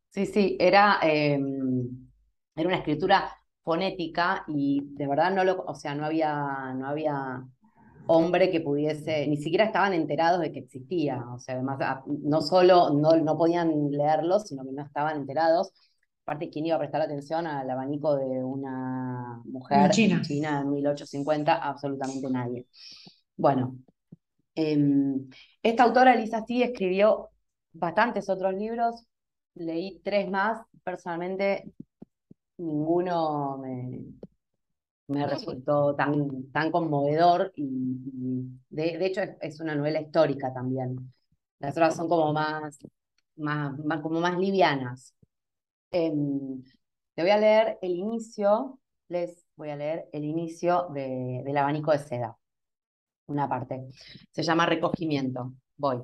Sí, 0.08 0.24
sí, 0.24 0.56
era, 0.58 0.98
em, 1.02 2.08
era 2.56 2.68
una 2.68 2.78
escritura 2.78 3.30
fonética 3.62 4.44
y 4.48 4.82
de 4.94 5.06
verdad 5.06 5.32
no 5.32 5.44
lo, 5.44 5.62
o 5.64 5.74
sea, 5.74 5.94
no 5.94 6.04
había, 6.04 6.72
no 6.74 6.88
había 6.88 7.44
hombre 8.06 8.50
que 8.50 8.60
pudiese, 8.60 9.26
ni 9.28 9.36
siquiera 9.36 9.64
estaban 9.64 9.92
enterados 9.92 10.40
de 10.40 10.50
que 10.50 10.60
existía, 10.60 11.24
o 11.32 11.38
sea, 11.38 11.54
además, 11.54 11.78
ah, 11.80 12.02
no 12.06 12.40
solo 12.42 12.90
no, 12.90 13.16
no 13.16 13.38
podían 13.38 13.90
leerlo, 13.90 14.40
sino 14.40 14.64
que 14.64 14.72
no 14.72 14.82
estaban 14.82 15.16
enterados. 15.16 15.72
Aparte, 16.22 16.50
¿quién 16.50 16.66
iba 16.66 16.76
a 16.76 16.78
prestar 16.78 17.02
atención 17.02 17.46
al 17.46 17.68
abanico 17.68 18.16
de 18.16 18.42
una 18.44 19.40
mujer 19.44 19.90
China. 19.90 20.20
China 20.22 20.60
en 20.60 20.70
1850? 20.70 21.54
Absolutamente 21.54 22.28
nadie. 22.30 22.66
Bueno, 23.36 23.76
em, 24.54 25.28
esta 25.62 25.84
autora, 25.84 26.14
Elisa 26.14 26.44
sí, 26.46 26.62
escribió 26.62 27.30
bastantes 27.72 28.28
otros 28.28 28.54
libros, 28.54 29.06
leí 29.54 30.00
tres 30.04 30.30
más, 30.30 30.60
personalmente 30.82 31.72
ninguno 32.60 33.58
me, 33.58 34.04
me 35.08 35.26
resultó 35.26 35.94
tan, 35.96 36.50
tan 36.52 36.70
conmovedor 36.70 37.52
y, 37.56 38.48
de, 38.68 39.04
hecho 39.06 39.22
es, 39.40 39.60
una 39.60 39.74
novela 39.74 40.00
histórica 40.00 40.52
también. 40.52 41.12
Las 41.58 41.72
otras 41.72 41.96
son 41.96 42.08
como 42.08 42.32
más, 42.32 42.78
más, 43.36 44.00
como 44.02 44.20
más 44.20 44.38
livianas. 44.38 45.14
Em, 45.90 46.62
te 47.14 47.22
voy 47.22 47.30
a 47.32 47.38
leer 47.38 47.78
el 47.82 47.92
inicio, 47.92 48.78
les 49.08 49.44
voy 49.56 49.70
a 49.70 49.76
leer 49.76 50.08
el 50.12 50.24
inicio 50.24 50.88
de, 50.94 51.42
del 51.44 51.56
abanico 51.56 51.90
de 51.92 51.98
seda, 51.98 52.36
una 53.26 53.48
parte. 53.48 53.88
Se 54.30 54.42
llama 54.42 54.66
Recogimiento. 54.66 55.52
Voy. 55.76 56.02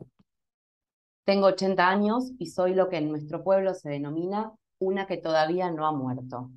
Tengo 1.24 1.46
80 1.46 1.88
años 1.88 2.32
y 2.38 2.46
soy 2.46 2.74
lo 2.74 2.88
que 2.88 2.98
en 2.98 3.08
nuestro 3.08 3.44
pueblo 3.44 3.74
se 3.74 3.88
denomina 3.90 4.52
una 4.78 5.06
que 5.06 5.18
todavía 5.18 5.70
no 5.70 5.86
ha 5.86 5.92
muerto. 5.92 6.50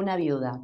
Una 0.00 0.14
viuda, 0.16 0.62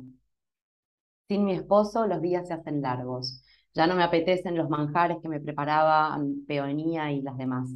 sin 1.28 1.44
mi 1.44 1.52
esposo 1.54 2.06
los 2.06 2.20
días 2.20 2.46
se 2.48 2.54
hacen 2.54 2.82
largos. 2.82 3.42
Ya 3.74 3.86
no 3.86 3.94
me 3.96 4.02
apetecen 4.02 4.56
los 4.56 4.68
manjares 4.68 5.18
que 5.22 5.28
me 5.28 5.40
preparaban 5.40 6.44
Peonía 6.46 7.10
y 7.12 7.22
las 7.22 7.36
demás. 7.38 7.70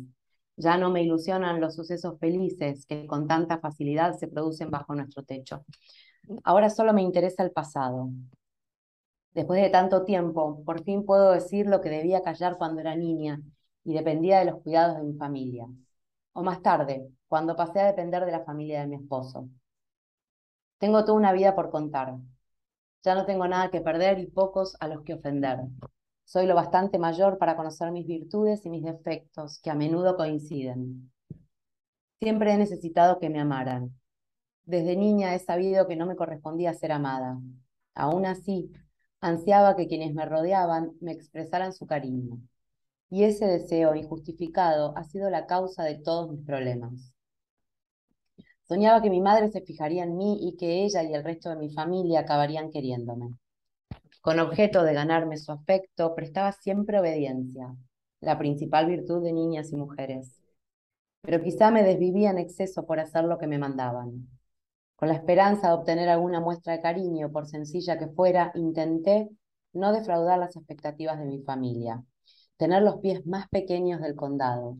Ya 0.56 0.76
no 0.78 0.90
me 0.90 1.02
ilusionan 1.02 1.60
los 1.60 1.74
sucesos 1.74 2.18
felices 2.18 2.86
que 2.86 3.06
con 3.06 3.26
tanta 3.26 3.58
facilidad 3.58 4.14
se 4.18 4.28
producen 4.28 4.70
bajo 4.70 4.94
nuestro 4.94 5.22
techo. 5.22 5.64
Ahora 6.44 6.70
solo 6.70 6.92
me 6.92 7.02
interesa 7.02 7.42
el 7.42 7.52
pasado. 7.52 8.10
Después 9.34 9.62
de 9.62 9.70
tanto 9.70 10.04
tiempo, 10.04 10.64
por 10.64 10.82
fin 10.82 11.04
puedo 11.04 11.30
decir 11.30 11.66
lo 11.68 11.80
que 11.80 11.90
debía 11.90 12.22
callar 12.22 12.58
cuando 12.58 12.80
era 12.80 12.96
niña 12.96 13.40
y 13.84 13.94
dependía 13.94 14.40
de 14.40 14.46
los 14.46 14.60
cuidados 14.62 14.96
de 14.96 15.04
mi 15.04 15.14
familia. 15.16 15.66
O 16.38 16.42
más 16.42 16.60
tarde, 16.60 17.08
cuando 17.28 17.56
pasé 17.56 17.80
a 17.80 17.86
depender 17.86 18.26
de 18.26 18.32
la 18.32 18.44
familia 18.44 18.80
de 18.80 18.86
mi 18.86 18.96
esposo. 18.96 19.48
Tengo 20.78 21.02
toda 21.04 21.16
una 21.16 21.32
vida 21.32 21.54
por 21.54 21.70
contar, 21.70 22.14
ya 23.02 23.14
no 23.14 23.24
tengo 23.24 23.48
nada 23.48 23.70
que 23.70 23.80
perder 23.80 24.18
y 24.18 24.26
pocos 24.26 24.76
a 24.80 24.88
los 24.88 25.02
que 25.02 25.14
ofender. 25.14 25.60
Soy 26.24 26.44
lo 26.46 26.54
bastante 26.54 26.98
mayor 26.98 27.38
para 27.38 27.56
conocer 27.56 27.90
mis 27.90 28.06
virtudes 28.06 28.66
y 28.66 28.68
mis 28.68 28.82
defectos, 28.84 29.60
que 29.62 29.70
a 29.70 29.74
menudo 29.74 30.16
coinciden. 30.16 31.10
Siempre 32.20 32.52
he 32.52 32.58
necesitado 32.58 33.18
que 33.18 33.30
me 33.30 33.40
amaran. 33.40 33.98
Desde 34.64 34.94
niña 34.94 35.34
he 35.34 35.38
sabido 35.38 35.86
que 35.86 35.96
no 35.96 36.04
me 36.04 36.16
correspondía 36.16 36.74
ser 36.74 36.92
amada. 36.92 37.38
Aún 37.94 38.26
así, 38.26 38.70
ansiaba 39.20 39.74
que 39.74 39.86
quienes 39.88 40.12
me 40.12 40.26
rodeaban 40.26 40.92
me 41.00 41.12
expresaran 41.12 41.72
su 41.72 41.86
cariño. 41.86 42.40
Y 43.08 43.24
ese 43.24 43.46
deseo 43.46 43.94
injustificado 43.94 44.96
ha 44.96 45.04
sido 45.04 45.30
la 45.30 45.46
causa 45.46 45.84
de 45.84 45.96
todos 45.96 46.30
mis 46.30 46.44
problemas. 46.44 47.12
Soñaba 48.68 49.00
que 49.00 49.10
mi 49.10 49.20
madre 49.20 49.48
se 49.50 49.60
fijaría 49.60 50.02
en 50.02 50.16
mí 50.16 50.38
y 50.40 50.56
que 50.56 50.84
ella 50.84 51.04
y 51.04 51.14
el 51.14 51.22
resto 51.22 51.50
de 51.50 51.56
mi 51.56 51.70
familia 51.70 52.20
acabarían 52.20 52.70
queriéndome. 52.70 53.36
Con 54.20 54.40
objeto 54.40 54.82
de 54.82 54.92
ganarme 54.92 55.36
su 55.36 55.52
afecto, 55.52 56.16
prestaba 56.16 56.50
siempre 56.50 56.98
obediencia, 56.98 57.76
la 58.20 58.36
principal 58.38 58.86
virtud 58.86 59.22
de 59.22 59.32
niñas 59.32 59.70
y 59.72 59.76
mujeres. 59.76 60.42
Pero 61.20 61.40
quizá 61.40 61.70
me 61.70 61.84
desvivía 61.84 62.30
en 62.30 62.38
exceso 62.38 62.86
por 62.86 62.98
hacer 62.98 63.22
lo 63.22 63.38
que 63.38 63.46
me 63.46 63.58
mandaban. 63.58 64.28
Con 64.96 65.08
la 65.08 65.14
esperanza 65.14 65.68
de 65.68 65.74
obtener 65.74 66.08
alguna 66.08 66.40
muestra 66.40 66.72
de 66.72 66.80
cariño, 66.80 67.30
por 67.30 67.46
sencilla 67.46 67.98
que 67.98 68.08
fuera, 68.08 68.50
intenté 68.56 69.28
no 69.74 69.92
defraudar 69.92 70.40
las 70.40 70.56
expectativas 70.56 71.20
de 71.20 71.26
mi 71.26 71.42
familia. 71.42 72.02
Tener 72.56 72.82
los 72.82 72.96
pies 73.00 73.26
más 73.26 73.48
pequeños 73.48 74.00
del 74.00 74.14
condado, 74.14 74.76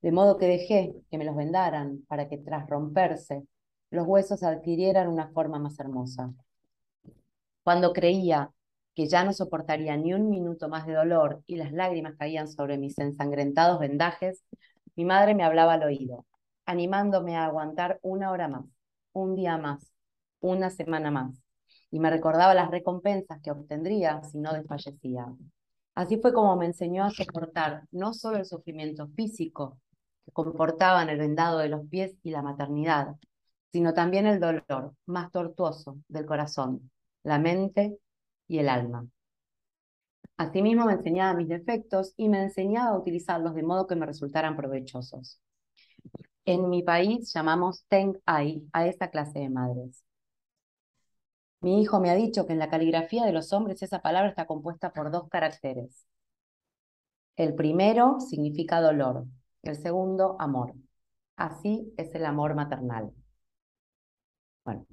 de 0.00 0.12
modo 0.12 0.38
que 0.38 0.46
dejé 0.46 0.94
que 1.10 1.18
me 1.18 1.24
los 1.24 1.36
vendaran 1.36 2.04
para 2.08 2.28
que 2.28 2.38
tras 2.38 2.68
romperse 2.68 3.42
los 3.90 4.06
huesos 4.06 4.42
adquirieran 4.42 5.08
una 5.08 5.28
forma 5.28 5.58
más 5.58 5.78
hermosa. 5.78 6.32
Cuando 7.62 7.92
creía 7.92 8.50
que 8.94 9.06
ya 9.06 9.24
no 9.24 9.32
soportaría 9.32 9.96
ni 9.96 10.12
un 10.14 10.28
minuto 10.28 10.68
más 10.68 10.86
de 10.86 10.94
dolor 10.94 11.42
y 11.46 11.56
las 11.56 11.72
lágrimas 11.72 12.16
caían 12.18 12.48
sobre 12.48 12.78
mis 12.78 12.98
ensangrentados 12.98 13.78
vendajes, 13.78 14.42
mi 14.96 15.04
madre 15.04 15.34
me 15.34 15.44
hablaba 15.44 15.74
al 15.74 15.84
oído, 15.84 16.26
animándome 16.66 17.36
a 17.36 17.46
aguantar 17.46 17.98
una 18.02 18.30
hora 18.30 18.48
más, 18.48 18.64
un 19.12 19.34
día 19.34 19.56
más, 19.56 19.92
una 20.40 20.70
semana 20.70 21.10
más, 21.10 21.42
y 21.90 22.00
me 22.00 22.10
recordaba 22.10 22.54
las 22.54 22.70
recompensas 22.70 23.40
que 23.40 23.50
obtendría 23.50 24.22
si 24.24 24.38
no 24.38 24.52
desfallecía. 24.52 25.26
Así 25.94 26.18
fue 26.18 26.32
como 26.32 26.56
me 26.56 26.66
enseñó 26.66 27.04
a 27.04 27.10
soportar 27.10 27.86
no 27.90 28.14
solo 28.14 28.38
el 28.38 28.46
sufrimiento 28.46 29.08
físico 29.08 29.78
que 30.24 30.32
comportaban 30.32 31.08
el 31.10 31.18
vendado 31.18 31.58
de 31.58 31.68
los 31.68 31.86
pies 31.88 32.16
y 32.22 32.30
la 32.30 32.42
maternidad, 32.42 33.16
sino 33.72 33.92
también 33.94 34.26
el 34.26 34.40
dolor 34.40 34.94
más 35.06 35.30
tortuoso 35.30 35.98
del 36.08 36.26
corazón, 36.26 36.90
la 37.22 37.38
mente 37.38 37.98
y 38.48 38.58
el 38.58 38.68
alma. 38.68 39.06
Asimismo 40.36 40.86
me 40.86 40.94
enseñaba 40.94 41.34
mis 41.34 41.48
defectos 41.48 42.14
y 42.16 42.28
me 42.28 42.42
enseñaba 42.42 42.90
a 42.90 42.98
utilizarlos 42.98 43.54
de 43.54 43.62
modo 43.62 43.86
que 43.86 43.96
me 43.96 44.06
resultaran 44.06 44.56
provechosos. 44.56 45.40
En 46.44 46.68
mi 46.68 46.82
país 46.82 47.32
llamamos 47.32 47.84
Teng 47.88 48.18
Ai 48.26 48.62
a 48.72 48.86
esta 48.86 49.10
clase 49.10 49.38
de 49.38 49.50
madres. 49.50 50.04
Mi 51.62 51.80
hijo 51.80 52.00
me 52.00 52.10
ha 52.10 52.14
dicho 52.14 52.46
que 52.46 52.52
en 52.52 52.58
la 52.58 52.68
caligrafía 52.68 53.24
de 53.24 53.32
los 53.32 53.52
hombres 53.52 53.82
esa 53.82 54.02
palabra 54.02 54.28
está 54.28 54.46
compuesta 54.46 54.92
por 54.92 55.10
dos 55.10 55.28
caracteres. 55.28 56.06
El 57.36 57.54
primero 57.54 58.18
significa 58.20 58.80
dolor, 58.80 59.26
el 59.62 59.76
segundo 59.76 60.36
amor. 60.38 60.74
Así 61.36 61.92
es 61.96 62.14
el 62.14 62.26
amor 62.26 62.54
maternal. 62.54 63.10
Bueno, 64.64 64.86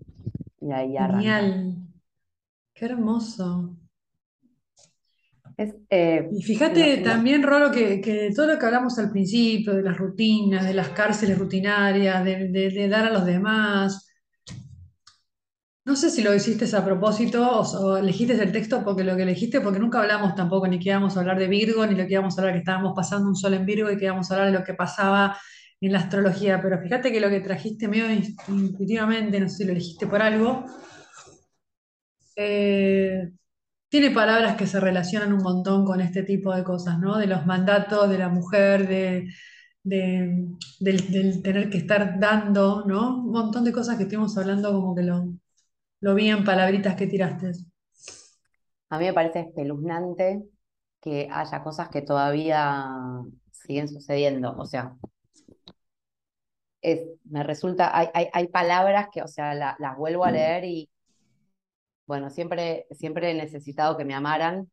y 0.62 0.72
ahí 0.72 0.96
arranca. 0.96 1.18
Genial. 1.18 1.76
Qué 2.74 2.86
hermoso. 2.86 3.76
Eh, 5.90 6.30
y 6.32 6.42
fíjate 6.42 6.98
también, 6.98 7.44
Rolo, 7.44 7.70
que, 7.70 8.32
todo 8.34 8.48
lo 8.48 8.58
que 8.58 8.66
hablamos 8.66 8.98
al 8.98 9.12
principio, 9.12 9.74
de 9.74 9.82
las 9.82 9.98
rutinas, 9.98 10.66
de 10.66 10.74
las 10.74 10.90
cárceles 10.90 11.38
rutinarias, 11.38 12.24
de, 12.24 12.88
dar 12.90 13.08
a 13.08 13.12
los 13.12 13.26
demás, 13.26 14.09
no 15.90 15.96
sé 15.96 16.12
si 16.12 16.22
lo 16.22 16.36
hiciste 16.36 16.66
a 16.78 16.86
propósito 16.86 17.62
o, 17.62 17.98
elegiste 17.98 18.34
el 18.34 18.52
texto 18.52 18.84
porque 18.84 19.04
lo 19.04 19.16
que 19.16 19.24
elegiste, 19.24 19.60
porque 19.60 19.80
nunca 19.80 20.00
hablamos 20.00 20.36
tampoco 20.36 20.68
ni 20.68 20.78
que 20.78 20.90
íbamos 20.90 21.18
a 21.18 21.22
hablar 21.22 21.40
de 21.40 21.48
Virgo, 21.48 21.84
ni 21.88 21.96
lo 21.96 22.06
que 22.06 22.14
íbamos 22.14 22.38
a 22.38 22.42
hablar 22.42 22.54
que 22.54 22.60
estábamos 22.60 22.94
pasando 22.96 23.28
un 23.28 23.36
sol 23.36 23.56
en 23.56 23.66
Virgo 23.66 23.90
y 23.90 23.98
que 23.98 24.06
íbamos 24.06 24.30
a 24.30 24.36
hablar 24.36 24.52
de 24.52 24.60
lo 24.60 24.64
que 24.64 24.76
pasaba 24.76 25.36
en 25.82 25.92
la 25.92 26.00
astrología, 26.00 26.62
pero 26.62 26.80
fíjate 26.80 27.12
que 27.12 27.20
lo 27.20 27.30
que 27.30 27.40
trajiste 27.40 27.88
medio 27.88 28.06
intuitivamente, 28.50 29.40
no 29.40 29.50
sé 29.50 29.58
si 29.58 29.66
lo 29.66 29.72
elegiste 29.72 30.06
por 30.06 30.22
algo, 30.22 30.64
eh, 32.36 33.32
tiene 33.90 34.12
palabras 34.12 34.56
que 34.58 34.68
se 34.68 34.80
relacionan 34.80 35.34
un 35.34 35.42
montón 35.42 35.86
con 35.86 36.02
este 36.02 36.22
tipo 36.24 36.54
de 36.56 36.64
cosas, 36.64 37.00
¿no? 37.00 37.18
De 37.18 37.26
los 37.28 37.46
mandatos 37.48 38.10
de 38.10 38.18
la 38.20 38.30
mujer, 38.30 38.88
de, 38.88 39.28
del, 39.84 41.42
tener 41.42 41.70
que 41.72 41.80
estar 41.80 42.20
dando, 42.20 42.86
¿no? 42.86 43.24
Un 43.26 43.32
montón 43.32 43.64
de 43.64 43.72
cosas 43.72 43.98
que 43.98 44.04
estuvimos 44.04 44.38
hablando 44.38 44.72
como 44.72 44.96
que 44.96 45.04
lo, 45.04 45.34
lo 46.02 46.16
vi 46.16 46.30
en 46.30 46.44
palabritas 46.44 46.96
que 46.96 47.08
tiraste. 47.08 47.52
A 48.90 48.98
mí 48.98 49.06
me 49.06 49.14
parece 49.14 49.42
espeluznante 49.42 50.44
que 51.00 51.30
haya 51.32 51.64
cosas 51.64 51.90
que 51.90 52.02
todavía 52.02 52.88
siguen 53.52 53.88
sucediendo. 53.88 54.56
O 54.58 54.66
sea, 54.66 54.96
me 57.26 57.44
resulta, 57.44 57.96
hay, 57.98 58.28
hay, 58.34 58.48
palabras 58.48 59.08
que, 59.12 59.22
o 59.22 59.28
sea, 59.28 59.54
las 59.54 59.98
vuelvo 59.98 60.26
a 60.26 60.32
leer 60.32 60.64
y, 60.66 60.90
bueno, 62.08 62.30
siempre, 62.30 62.88
siempre 62.92 63.32
he 63.32 63.34
necesitado 63.34 63.98
que 63.98 64.06
me 64.06 64.14
amaran, 64.16 64.70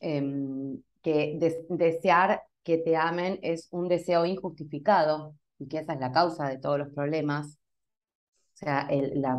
em, 0.00 0.82
que 1.02 1.38
desear 1.68 2.42
que 2.62 2.78
te 2.78 2.96
amen 2.96 3.38
es 3.42 3.68
un 3.72 3.88
deseo 3.88 4.24
injustificado 4.24 5.34
y 5.58 5.68
que 5.68 5.78
esa 5.78 5.94
es 5.94 6.00
la 6.00 6.12
causa 6.12 6.48
de 6.48 6.58
todos 6.58 6.78
los 6.78 6.88
problemas. 6.90 7.58
O 8.62 8.64
sea, 8.64 8.88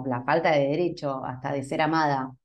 la, 0.06 0.24
falta 0.26 0.52
de 0.52 0.68
derecho 0.68 1.24
hasta 1.24 1.54
de 1.54 1.64
ser 1.64 1.82
amada. 1.82 2.36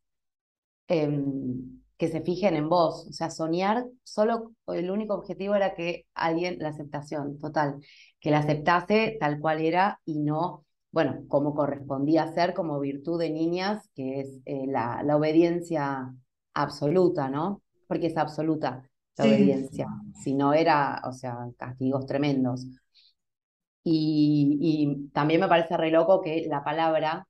Em, 0.89 1.79
que 1.99 2.09
se 2.09 2.23
fijen 2.23 2.55
en 2.57 2.69
vos. 2.69 3.07
O 3.09 3.13
sea, 3.13 3.31
soñar, 3.31 3.87
solo 4.05 4.53
el 4.69 4.91
único 4.91 5.15
objetivo 5.15 5.55
era 5.57 5.75
que 5.75 6.07
alguien, 6.15 6.59
la 6.61 6.69
aceptación 6.71 7.39
total, 7.39 7.81
que 8.21 8.31
la 8.31 8.39
aceptase 8.39 9.17
tal 9.21 9.41
cual 9.41 9.61
era 9.61 10.01
y 10.05 10.21
no, 10.21 10.65
bueno, 10.93 11.25
como 11.29 11.55
correspondía 11.55 12.33
ser 12.33 12.55
como 12.55 12.81
virtud 12.81 13.19
de 13.21 13.31
niñas, 13.31 13.91
que 13.95 14.21
es 14.21 14.39
eh, 14.47 14.67
la, 14.69 15.03
la, 15.03 15.17
obediencia 15.17 16.15
absoluta, 16.55 17.29
¿no? 17.29 17.63
Porque 17.89 18.07
es 18.07 18.17
absoluta 18.17 18.89
la 19.17 19.25
obediencia. 19.25 19.89
Si 20.23 20.35
no 20.35 20.55
era, 20.55 21.03
o 21.05 21.13
sea, 21.13 21.37
castigos 21.57 22.07
tremendos. 22.07 22.65
Y, 23.91 24.59
y, 24.61 25.09
también 25.13 25.41
me 25.41 25.49
parece 25.49 25.77
re 25.77 25.91
loco 25.91 26.21
que 26.21 26.47
la 26.47 26.63
palabra 26.63 27.27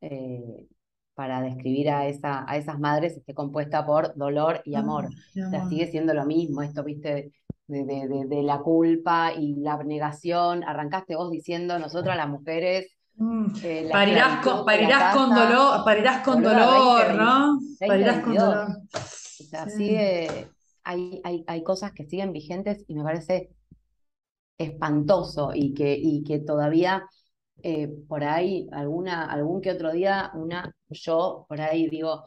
eh, 0.00 0.66
para 1.14 1.42
describir 1.42 1.90
a, 1.90 2.06
esa, 2.06 2.50
a 2.50 2.56
esas 2.56 2.78
madres 2.78 3.14
esté 3.14 3.34
compuesta 3.34 3.84
por 3.84 4.16
dolor 4.16 4.62
y 4.64 4.74
amor. 4.74 5.06
O 5.06 5.50
sea, 5.50 5.68
sigue 5.68 5.86
siendo 5.88 6.14
lo 6.14 6.24
mismo, 6.24 6.62
esto, 6.62 6.82
viste, 6.82 7.32
de, 7.66 7.84
de, 7.84 8.24
de, 8.26 8.42
la 8.42 8.60
culpa 8.60 9.34
y 9.34 9.56
la 9.56 9.74
abnegación. 9.74 10.64
Arrancaste 10.64 11.14
vos 11.14 11.30
diciendo, 11.30 11.78
nosotras 11.78 12.16
las 12.16 12.28
mujeres... 12.28 12.96
Mm. 13.16 13.52
Eh, 13.62 13.88
parirás, 13.92 14.42
con, 14.42 14.64
parirás 14.64 15.14
con 15.14 15.34
dolor, 15.34 15.84
parirás 15.84 16.24
con 16.24 16.42
dolor, 16.42 17.14
¿no? 17.14 17.58
parirás 17.86 18.20
con 18.22 18.34
dolor. 18.34 18.68
O 18.94 19.44
sea, 19.44 19.68
sigue, 19.68 20.48
hay, 20.84 21.20
hay, 21.22 21.44
hay 21.46 21.62
cosas 21.62 21.92
que 21.92 22.06
siguen 22.06 22.32
vigentes 22.32 22.82
y 22.88 22.94
me 22.94 23.02
parece 23.02 23.50
espantoso 24.60 25.52
y 25.54 25.72
que, 25.74 25.96
y 25.96 26.22
que 26.22 26.38
todavía 26.40 27.08
eh, 27.62 27.88
por 28.08 28.24
ahí, 28.24 28.68
alguna, 28.72 29.24
algún 29.24 29.60
que 29.60 29.70
otro 29.72 29.92
día, 29.92 30.30
una, 30.34 30.74
yo 30.90 31.46
por 31.48 31.60
ahí 31.60 31.88
digo, 31.88 32.24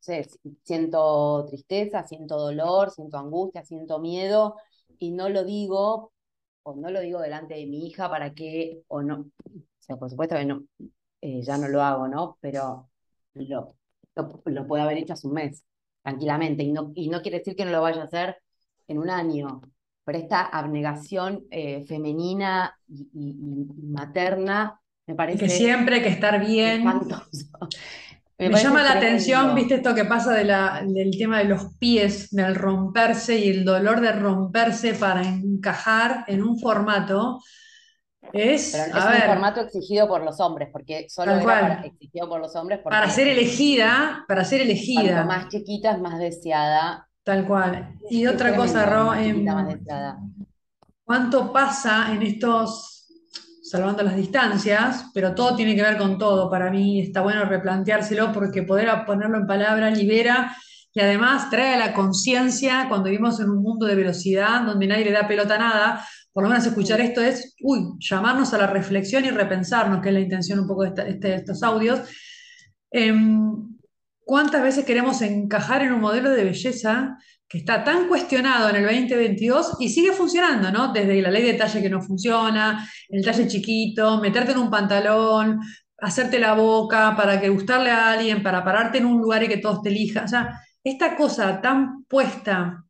sé, 0.00 0.28
siento 0.62 1.44
tristeza, 1.46 2.04
siento 2.04 2.38
dolor, 2.38 2.90
siento 2.90 3.18
angustia, 3.18 3.64
siento 3.64 3.98
miedo, 4.00 4.56
y 4.98 5.12
no 5.12 5.28
lo 5.28 5.44
digo, 5.44 6.12
o 6.62 6.76
no 6.76 6.90
lo 6.90 7.00
digo 7.00 7.20
delante 7.20 7.54
de 7.54 7.66
mi 7.66 7.86
hija 7.86 8.10
para 8.10 8.34
que, 8.34 8.82
o 8.88 9.02
no, 9.02 9.20
o 9.20 9.62
sea, 9.78 9.96
por 9.96 10.10
supuesto 10.10 10.36
que 10.36 10.44
no, 10.46 10.64
eh, 11.20 11.42
ya 11.42 11.58
no 11.58 11.68
lo 11.68 11.82
hago, 11.82 12.08
¿no? 12.08 12.38
Pero 12.40 12.90
lo, 13.34 13.76
lo, 14.44 14.66
puedo 14.66 14.82
haber 14.82 14.98
hecho 14.98 15.14
hace 15.14 15.26
un 15.28 15.34
mes, 15.34 15.64
tranquilamente, 16.02 16.62
y 16.62 16.72
no, 16.72 16.92
y 16.94 17.08
no 17.08 17.22
quiere 17.22 17.38
decir 17.38 17.56
que 17.56 17.64
no 17.64 17.72
lo 17.72 17.82
vaya 17.82 18.02
a 18.02 18.04
hacer 18.04 18.36
en 18.88 18.98
un 18.98 19.10
año, 19.10 19.62
pero 20.08 20.20
esta 20.20 20.40
abnegación 20.40 21.44
eh, 21.50 21.84
femenina 21.86 22.74
y, 22.88 23.36
materna 23.92 24.80
me 25.06 25.14
parece... 25.14 25.40
Que 25.40 25.50
siempre 25.50 25.96
hay 25.96 26.02
que 26.02 26.08
estar 26.08 26.40
bien. 26.40 26.82
Me, 28.38 28.50
llama 28.52 28.82
la 28.84 28.92
atención, 28.92 29.54
viste, 29.54 29.74
esto 29.74 29.94
que 29.94 30.06
pasa 30.06 30.32
de 30.32 30.44
la, 30.44 30.82
del 30.86 31.10
tema 31.18 31.38
de 31.38 31.44
los 31.44 31.74
pies, 31.76 32.30
del 32.30 32.54
romperse 32.54 33.36
y 33.36 33.50
el 33.50 33.64
dolor 33.66 34.00
de 34.00 34.12
romperse 34.12 34.94
para 34.94 35.26
encajar 35.26 36.24
en 36.26 36.42
un 36.42 36.58
formato. 36.58 37.42
Es, 38.32 38.74
es 38.74 38.94
un 38.94 39.22
formato 39.26 39.60
exigido 39.60 40.08
por 40.08 40.22
los 40.22 40.40
hombres, 40.40 40.68
porque 40.72 41.06
solo 41.10 41.32
era 41.32 41.82
exigido 41.84 42.28
por 42.28 42.40
los 42.40 42.54
hombres. 42.56 42.78
Para 42.78 43.10
ser 43.10 43.26
elegida, 43.28 44.24
para 44.26 44.44
ser 44.44 44.60
elegida. 44.62 45.02
Cuanto 45.02 45.26
más 45.26 45.48
chiquita 45.48 45.90
es 45.90 46.00
más 46.00 46.18
deseada 46.18 47.07
Tal 47.28 47.46
cual. 47.46 47.94
Y 48.08 48.26
otra 48.26 48.56
cosa, 48.56 48.86
Ro, 48.86 49.14
em, 49.14 49.44
¿cuánto 51.04 51.52
pasa 51.52 52.10
en 52.14 52.22
estos, 52.22 53.06
salvando 53.62 54.02
las 54.02 54.16
distancias, 54.16 55.10
pero 55.12 55.34
todo 55.34 55.54
tiene 55.54 55.76
que 55.76 55.82
ver 55.82 55.98
con 55.98 56.16
todo? 56.16 56.50
Para 56.50 56.70
mí 56.70 57.02
está 57.02 57.20
bueno 57.20 57.44
replanteárselo 57.44 58.32
porque 58.32 58.62
poder 58.62 58.88
ponerlo 59.04 59.36
en 59.36 59.46
palabra 59.46 59.90
libera 59.90 60.56
y 60.94 61.00
además 61.00 61.50
trae 61.50 61.74
a 61.74 61.78
la 61.78 61.92
conciencia 61.92 62.86
cuando 62.88 63.10
vivimos 63.10 63.38
en 63.40 63.50
un 63.50 63.62
mundo 63.62 63.84
de 63.84 63.94
velocidad 63.94 64.62
donde 64.62 64.86
nadie 64.86 65.04
le 65.04 65.12
da 65.12 65.28
pelota 65.28 65.56
a 65.56 65.58
nada. 65.58 66.06
Por 66.32 66.44
lo 66.44 66.48
menos 66.48 66.64
escuchar 66.64 66.98
esto 67.02 67.20
es, 67.20 67.56
uy, 67.60 67.90
llamarnos 67.98 68.54
a 68.54 68.58
la 68.58 68.68
reflexión 68.68 69.26
y 69.26 69.30
repensarnos, 69.30 70.00
que 70.00 70.08
es 70.08 70.14
la 70.14 70.20
intención 70.20 70.60
un 70.60 70.66
poco 70.66 70.84
de, 70.84 71.10
este, 71.10 71.34
estos 71.34 71.62
audios. 71.62 72.00
Em, 72.90 73.67
¿Cuántas 74.28 74.62
veces 74.62 74.84
queremos 74.84 75.22
encajar 75.22 75.80
en 75.80 75.90
un 75.90 76.02
modelo 76.02 76.28
de 76.28 76.44
belleza 76.44 77.16
que 77.48 77.56
está 77.56 77.82
tan 77.82 78.08
cuestionado 78.08 78.68
en 78.68 78.76
el 78.76 78.82
2022 78.82 79.78
y 79.80 79.88
sigue 79.88 80.12
funcionando, 80.12 80.70
¿no? 80.70 80.92
Desde 80.92 81.22
la 81.22 81.30
ley 81.30 81.44
de 81.44 81.54
talle 81.54 81.80
que 81.80 81.88
no 81.88 82.02
funciona, 82.02 82.86
el 83.08 83.24
talle 83.24 83.48
chiquito, 83.48 84.20
meterte 84.20 84.52
en 84.52 84.58
un 84.58 84.68
pantalón, 84.68 85.60
hacerte 85.96 86.38
la 86.38 86.52
boca 86.52 87.16
para 87.16 87.40
que 87.40 87.48
gustarle 87.48 87.88
a 87.88 88.10
alguien, 88.12 88.42
para 88.42 88.62
pararte 88.62 88.98
en 88.98 89.06
un 89.06 89.18
lugar 89.18 89.44
y 89.44 89.48
que 89.48 89.56
todos 89.56 89.80
te 89.80 89.88
elijan. 89.88 90.24
O 90.26 90.28
sea, 90.28 90.60
esta 90.84 91.16
cosa 91.16 91.62
tan 91.62 92.04
puesta 92.04 92.84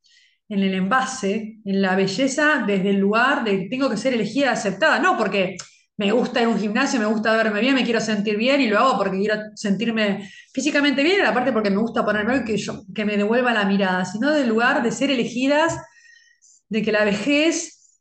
en 0.48 0.58
el 0.58 0.74
envase, 0.74 1.60
en 1.64 1.80
la 1.80 1.94
belleza, 1.94 2.64
desde 2.66 2.90
el 2.90 2.96
lugar 2.96 3.44
de 3.44 3.68
tengo 3.70 3.88
que 3.88 3.96
ser 3.96 4.12
elegida, 4.12 4.50
aceptada, 4.50 4.98
no 4.98 5.16
porque 5.16 5.54
me 5.98 6.12
gusta 6.12 6.40
ir 6.40 6.46
a 6.46 6.50
un 6.50 6.58
gimnasio, 6.58 7.00
me 7.00 7.06
gusta 7.06 7.36
verme 7.36 7.60
bien, 7.60 7.74
me 7.74 7.84
quiero 7.84 8.00
sentir 8.00 8.36
bien 8.36 8.60
y 8.60 8.68
lo 8.68 8.78
hago 8.78 8.96
porque 8.96 9.18
quiero 9.18 9.34
sentirme 9.56 10.30
físicamente 10.52 11.02
bien, 11.02 11.20
y 11.20 11.26
aparte 11.26 11.52
porque 11.52 11.70
me 11.70 11.78
gusta 11.78 12.04
ponerme 12.04 12.44
que, 12.44 12.56
yo, 12.56 12.84
que 12.94 13.04
me 13.04 13.16
devuelva 13.16 13.52
la 13.52 13.64
mirada, 13.64 14.04
sino 14.04 14.30
del 14.30 14.48
lugar 14.48 14.82
de 14.82 14.92
ser 14.92 15.10
elegidas, 15.10 15.76
de 16.68 16.82
que 16.82 16.92
la 16.92 17.04
vejez 17.04 18.00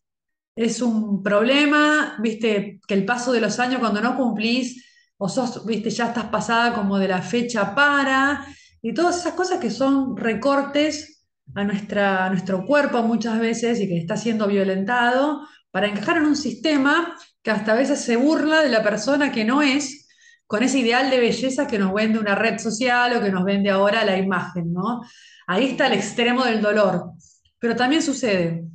es 0.55 0.81
un 0.81 1.23
problema, 1.23 2.17
viste, 2.21 2.79
que 2.87 2.93
el 2.93 3.03
paso 3.03 3.31
de 3.31 3.41
los 3.41 3.59
años 3.59 3.79
cuando 3.79 3.99
no 3.99 4.15
cumplís 4.15 4.85
o 5.17 5.27
sos, 5.27 5.65
viste, 5.65 5.89
ya 5.89 6.09
estás 6.09 6.25
pasada 6.25 6.73
como 6.73 6.99
de 6.99 7.07
la 7.07 7.23
fecha 7.23 7.73
para, 7.73 8.45
y 8.79 8.93
todas 8.93 9.17
esas 9.17 9.33
cosas 9.33 9.59
que 9.59 9.71
son 9.71 10.15
recortes 10.15 11.25
a, 11.55 11.63
nuestra, 11.63 12.27
a 12.27 12.29
nuestro 12.29 12.63
cuerpo 12.63 13.01
muchas 13.01 13.39
veces 13.39 13.79
y 13.79 13.87
que 13.87 13.97
está 13.97 14.17
siendo 14.17 14.45
violentado 14.45 15.47
para 15.71 15.87
encajar 15.87 16.17
en 16.17 16.25
un 16.25 16.35
sistema 16.35 17.15
que 17.47 17.51
hasta 17.51 17.71
a 17.71 17.75
veces 17.75 18.01
se 18.01 18.17
burla 18.17 18.61
de 18.61 18.67
la 18.67 18.83
persona 18.83 19.31
que 19.31 19.45
no 19.45 19.61
es, 19.61 20.09
con 20.47 20.63
ese 20.63 20.79
ideal 20.79 21.09
de 21.09 21.21
belleza 21.21 21.65
que 21.65 21.79
nos 21.79 21.93
vende 21.93 22.19
una 22.19 22.35
red 22.35 22.57
social 22.59 23.15
o 23.15 23.21
que 23.21 23.31
nos 23.31 23.45
vende 23.45 23.69
ahora 23.69 24.03
la 24.03 24.17
imagen, 24.17 24.73
¿no? 24.73 24.99
Ahí 25.47 25.67
está 25.67 25.87
el 25.87 25.93
extremo 25.93 26.43
del 26.43 26.61
dolor, 26.61 27.13
pero 27.57 27.73
también 27.77 28.01
sucede. 28.01 28.65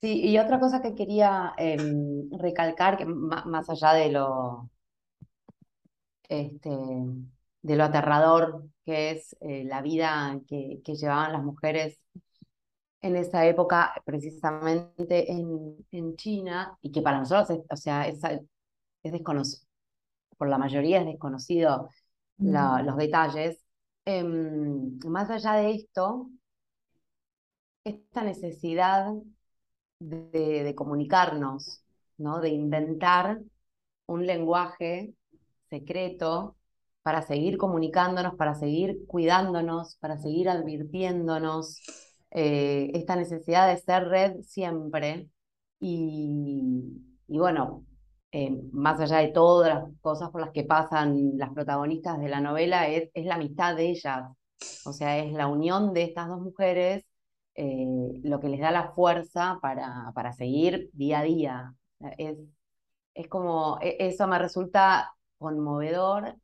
Sí, 0.00 0.30
y 0.30 0.36
otra 0.36 0.58
cosa 0.58 0.82
que 0.82 0.96
quería 0.96 1.52
em, 1.58 2.28
recalcar, 2.32 2.96
que 2.96 3.04
más 3.04 3.70
allá 3.70 3.92
de 3.92 4.10
lo, 4.10 4.68
este, 6.28 6.70
de 6.70 7.76
lo 7.76 7.84
aterrador 7.84 8.64
que 8.84 9.12
es 9.12 9.36
eh, 9.42 9.62
la 9.62 9.80
vida 9.80 10.40
que, 10.48 10.82
llevaban 10.84 11.34
las 11.34 11.44
mujeres 11.44 12.01
en 13.02 13.16
esa 13.16 13.44
época, 13.46 13.92
precisamente 14.04 15.30
en, 15.30 16.16
China, 16.16 16.78
y 16.80 16.92
que 16.92 17.02
para 17.02 17.18
nosotros, 17.18 17.50
es, 17.50 17.64
o 17.68 17.76
sea, 17.76 18.06
es, 18.06 18.20
desconocido, 19.02 19.66
por 20.38 20.48
la 20.48 20.58
mayoría 20.58 21.00
es 21.00 21.06
desconocido 21.06 21.88
mm. 22.38 22.84
los 22.84 22.96
detalles. 22.96 23.58
Em, 24.04 24.98
más 25.06 25.30
allá 25.30 25.54
de 25.54 25.72
esto, 25.72 26.30
esta 27.84 28.22
necesidad 28.22 29.12
de, 29.98 30.62
de 30.64 30.74
comunicarnos, 30.74 31.84
¿no? 32.18 32.40
de 32.40 32.50
inventar 32.50 33.40
un 34.06 34.26
lenguaje 34.26 35.14
secreto 35.70 36.56
para 37.02 37.22
seguir 37.22 37.58
comunicándonos, 37.58 38.34
para 38.36 38.54
seguir 38.54 39.06
cuidándonos, 39.06 39.96
para 39.96 40.18
seguir 40.18 40.48
advirtiéndonos, 40.48 41.80
eh, 42.32 42.90
esta 42.94 43.16
necesidad 43.16 43.68
de 43.68 43.78
ser 43.78 44.08
red 44.08 44.42
siempre. 44.42 45.28
Y, 45.80 46.82
bueno, 47.28 47.86
eh, 48.32 48.50
más 48.72 49.00
allá 49.00 49.18
de 49.18 49.28
todas 49.28 49.74
las 49.74 49.84
cosas 50.00 50.30
por 50.30 50.40
las 50.40 50.50
que 50.50 50.64
pasan 50.64 51.36
las 51.36 51.50
protagonistas 51.50 52.20
de 52.20 52.28
la 52.28 52.40
novela, 52.40 52.88
es, 52.88 53.10
es 53.14 53.26
la 53.26 53.36
amistad 53.36 53.76
de 53.76 53.90
ellas. 53.90 54.24
O 54.84 54.92
sea, 54.92 55.18
es 55.18 55.32
la 55.32 55.48
unión 55.48 55.92
de 55.92 56.04
estas 56.04 56.28
dos 56.28 56.40
mujeres 56.40 57.04
eh, 57.54 57.86
lo 58.22 58.40
que 58.40 58.48
les 58.48 58.60
da 58.60 58.70
la 58.70 58.92
fuerza 58.92 59.58
para, 59.60 60.12
para 60.14 60.32
seguir 60.32 60.90
día 60.94 61.20
a 61.20 61.22
día. 61.24 61.74
Es, 62.18 62.38
es 63.14 63.28
como, 63.28 63.78
e, 63.82 63.96
eso 64.00 64.26
me 64.26 64.38
resulta 64.38 65.14
conmovedor 65.38 66.36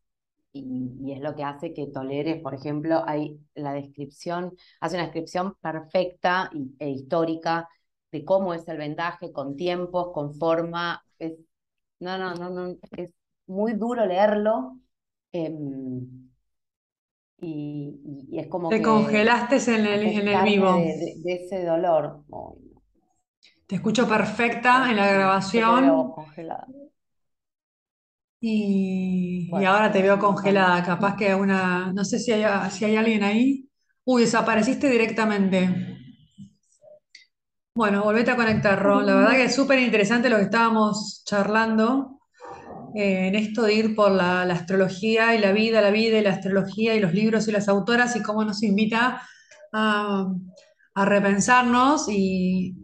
y, 0.52 1.12
es 1.12 1.20
lo 1.20 1.34
que 1.34 1.44
hace 1.44 1.72
que 1.72 1.86
tolere, 1.86 2.36
por 2.36 2.54
ejemplo, 2.54 3.02
hay 3.06 3.38
la 3.54 3.72
descripción, 3.72 4.56
hace 4.80 4.96
una 4.96 5.04
descripción 5.04 5.54
perfecta 5.60 6.50
e 6.78 6.90
histórica 6.90 7.68
de 8.10 8.24
cómo 8.24 8.54
es 8.54 8.66
el 8.68 8.78
vendaje, 8.78 9.32
con 9.32 9.56
tiempos, 9.56 10.12
con 10.12 10.34
forma. 10.34 11.04
Es, 11.18 11.34
no, 12.00 12.16
no, 12.18 12.34
no, 12.34 12.50
no, 12.50 12.76
es 12.96 13.10
muy 13.46 13.74
duro 13.74 14.06
leerlo. 14.06 14.78
Em, 15.32 16.28
y, 17.40 18.28
es 18.32 18.48
como 18.48 18.68
Te 18.68 18.82
congelaste 18.82 19.56
en 19.74 19.86
el, 19.86 20.02
en 20.06 20.28
el 20.28 20.42
vivo. 20.44 20.74
De, 20.74 21.34
ese 21.34 21.64
dolor. 21.64 22.24
Te 23.66 23.76
escucho 23.76 24.08
perfecta 24.08 24.90
en 24.90 24.96
la 24.96 25.12
grabación. 25.12 26.14
Y, 28.40 29.50
ahora 29.66 29.90
te 29.90 30.02
veo 30.02 30.18
congelada, 30.18 30.82
capaz 30.84 31.16
que 31.16 31.34
una, 31.34 31.92
no 31.92 32.04
sé 32.04 32.18
si 32.18 32.32
hay, 32.32 32.70
si 32.70 32.84
hay 32.84 32.96
alguien 32.96 33.24
ahí. 33.24 33.68
Uy, 34.04 34.22
desapareciste 34.22 34.88
directamente. 34.88 35.96
Bueno, 37.74 38.02
volvete 38.02 38.30
a 38.30 38.36
conectar, 38.36 38.80
Ron. 38.82 39.06
La 39.06 39.14
verdad 39.14 39.32
que 39.32 39.44
es 39.44 39.54
súper 39.54 39.78
interesante 39.78 40.28
lo 40.28 40.36
que 40.36 40.44
estábamos 40.44 41.22
charlando 41.24 42.18
eh, 42.94 43.28
en 43.28 43.34
esto 43.34 43.62
de 43.62 43.74
ir 43.74 43.94
por 43.94 44.10
la, 44.10 44.42
astrología 44.42 45.34
y 45.34 45.38
la 45.38 45.52
vida, 45.52 45.80
la 45.80 45.90
vida 45.90 46.18
y 46.18 46.22
la 46.22 46.30
astrología 46.30 46.94
y 46.94 47.00
los 47.00 47.14
libros 47.14 47.46
y 47.48 47.52
las 47.52 47.68
autoras 47.68 48.16
y 48.16 48.22
cómo 48.22 48.44
nos 48.44 48.62
invita 48.62 49.22
a, 49.72 50.26
a 50.94 51.04
repensarnos 51.04 52.08
y 52.08 52.76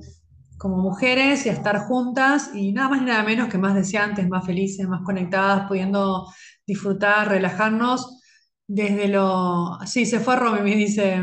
como 0.65 0.79
mujeres 0.79 1.45
y 1.45 1.51
a 1.51 1.53
estar 1.53 1.79
juntas 1.81 2.51
y 2.55 2.73
nada 2.73 2.89
más 2.89 3.01
ni 3.03 3.09
nada 3.09 3.23
menos 3.23 3.51
que 3.51 3.59
más 3.59 3.75
deseantes, 3.75 4.27
más 4.31 4.47
felices, 4.47 4.89
más 4.89 5.03
conectadas, 5.05 5.69
pudiendo 5.69 6.27
disfrutar, 6.67 7.29
relajarnos 7.29 8.19
desde 8.67 9.09
lo... 9.09 9.79
Sí, 9.87 10.07
se 10.07 10.21
fue 10.21 10.37
Romy, 10.37 10.63
me 10.63 10.75
dice 10.75 11.23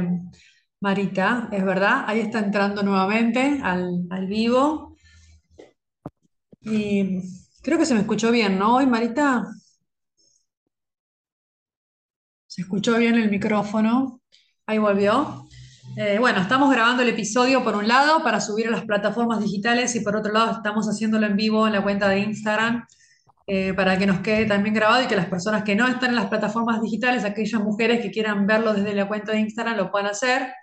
Marita, 0.79 1.49
es 1.51 1.65
verdad, 1.65 2.03
ahí 2.07 2.19
está 2.19 2.37
entrando 2.39 2.83
nuevamente 2.83 3.59
al, 3.63 4.05
al 4.11 4.27
vivo. 4.27 4.95
Y 6.61 7.21
creo 7.61 7.77
que 7.77 7.85
se 7.85 7.93
me 7.93 8.01
escuchó 8.01 8.31
bien, 8.31 8.57
¿no? 8.59 8.75
Hoy, 8.77 8.85
Marita. 8.87 9.45
Se 12.45 12.61
escuchó 12.61 12.97
bien 12.99 13.15
el 13.15 13.31
micrófono. 13.31 14.21
Ahí 14.67 14.77
volvió. 14.77 15.40
Eh, 15.97 16.19
bueno, 16.19 16.39
estamos 16.39 16.71
grabando 16.71 17.03
el 17.03 17.09
episodio 17.09 17.63
por 17.63 17.75
un 17.75 17.87
lado 17.87 18.23
para 18.23 18.39
subir 18.39 18.67
a 18.67 18.71
las 18.71 18.85
plataformas 18.85 19.41
digitales 19.41 19.93
y 19.95 19.99
por 19.99 20.15
otro 20.15 20.31
lado 20.31 20.51
estamos 20.51 20.87
haciéndolo 20.87 21.25
en 21.25 21.35
vivo 21.35 21.67
en 21.67 21.73
la 21.73 21.83
cuenta 21.83 22.07
de 22.07 22.19
Instagram 22.19 22.85
eh, 23.45 23.73
para 23.73 23.97
que 23.97 24.05
nos 24.05 24.21
quede 24.21 24.45
también 24.45 24.73
grabado 24.73 25.03
y 25.03 25.07
que 25.07 25.17
las 25.17 25.25
personas 25.25 25.63
que 25.63 25.75
no 25.75 25.87
están 25.87 26.11
en 26.11 26.15
las 26.15 26.27
plataformas 26.27 26.81
digitales, 26.81 27.25
aquellas 27.25 27.61
mujeres 27.61 28.01
que 28.01 28.09
quieran 28.09 28.47
verlo 28.47 28.73
desde 28.73 28.93
la 28.93 29.07
cuenta 29.07 29.33
de 29.33 29.39
Instagram, 29.39 29.75
lo 29.75 29.91
puedan 29.91 30.07
hacer. 30.09 30.53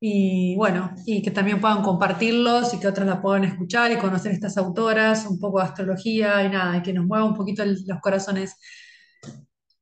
Y 0.00 0.54
bueno, 0.56 0.92
y 1.06 1.22
que 1.22 1.30
también 1.30 1.60
puedan 1.60 1.82
compartirlos 1.82 2.74
y 2.74 2.78
que 2.78 2.86
otras 2.86 3.06
la 3.06 3.20
puedan 3.22 3.44
escuchar 3.44 3.90
y 3.90 3.96
conocer 3.96 4.32
estas 4.32 4.56
autoras, 4.58 5.26
un 5.26 5.40
poco 5.40 5.58
de 5.58 5.64
astrología 5.64 6.44
y 6.44 6.50
nada, 6.50 6.76
y 6.76 6.82
que 6.82 6.92
nos 6.92 7.06
mueva 7.06 7.24
un 7.24 7.34
poquito 7.34 7.64
los 7.64 8.00
corazones. 8.00 8.54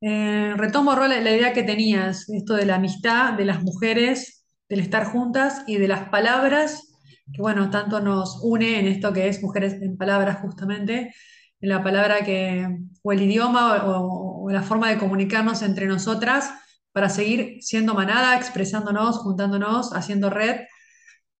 Eh, 0.01 0.53
retomo, 0.55 0.95
la, 0.95 1.07
la 1.07 1.31
idea 1.31 1.53
que 1.53 1.63
tenías, 1.63 2.29
esto 2.29 2.53
de 2.55 2.65
la 2.65 2.75
amistad 2.75 3.33
de 3.33 3.45
las 3.45 3.63
mujeres, 3.63 4.45
del 4.69 4.79
estar 4.81 5.05
juntas 5.05 5.63
y 5.67 5.77
de 5.77 5.87
las 5.87 6.09
palabras, 6.09 6.87
que 7.33 7.41
bueno, 7.41 7.69
tanto 7.69 7.99
nos 7.99 8.39
une 8.43 8.79
en 8.79 8.87
esto 8.87 9.13
que 9.13 9.27
es 9.27 9.41
mujeres 9.41 9.73
en 9.81 9.97
palabras 9.97 10.39
justamente, 10.41 11.13
en 11.61 11.69
la 11.69 11.83
palabra 11.83 12.23
que, 12.23 12.67
o 13.03 13.11
el 13.11 13.21
idioma 13.21 13.83
o, 13.85 14.49
la 14.49 14.63
forma 14.63 14.89
de 14.89 14.97
comunicarnos 14.97 15.61
entre 15.61 15.87
nosotras 15.87 16.51
para 16.93 17.09
seguir 17.09 17.57
siendo 17.61 17.93
manada, 17.93 18.37
expresándonos, 18.37 19.17
juntándonos, 19.17 19.93
haciendo 19.93 20.29
red 20.29 20.61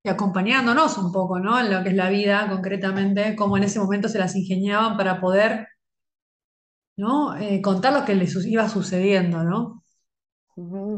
y 0.03 0.09
acompañándonos 0.09 0.97
un 0.97 1.11
poco, 1.11 1.39
¿no? 1.39 1.59
En 1.59 1.71
lo 1.71 1.83
que 1.83 1.89
es 1.89 1.95
la 1.95 2.09
vida 2.09 2.47
concretamente, 2.49 3.35
cómo 3.35 3.57
en 3.57 3.63
ese 3.63 3.79
momento 3.79 4.09
se 4.09 4.19
las 4.19 4.35
ingeniaban 4.35 4.97
para 4.97 5.21
poder 5.21 5.67
¿no? 6.97 7.37
Eh, 7.37 7.61
contar 7.61 7.93
lo 7.93 8.05
que 8.05 8.15
les 8.15 8.35
iba 8.45 8.67
sucediendo, 8.67 9.43
¿no? 9.43 9.83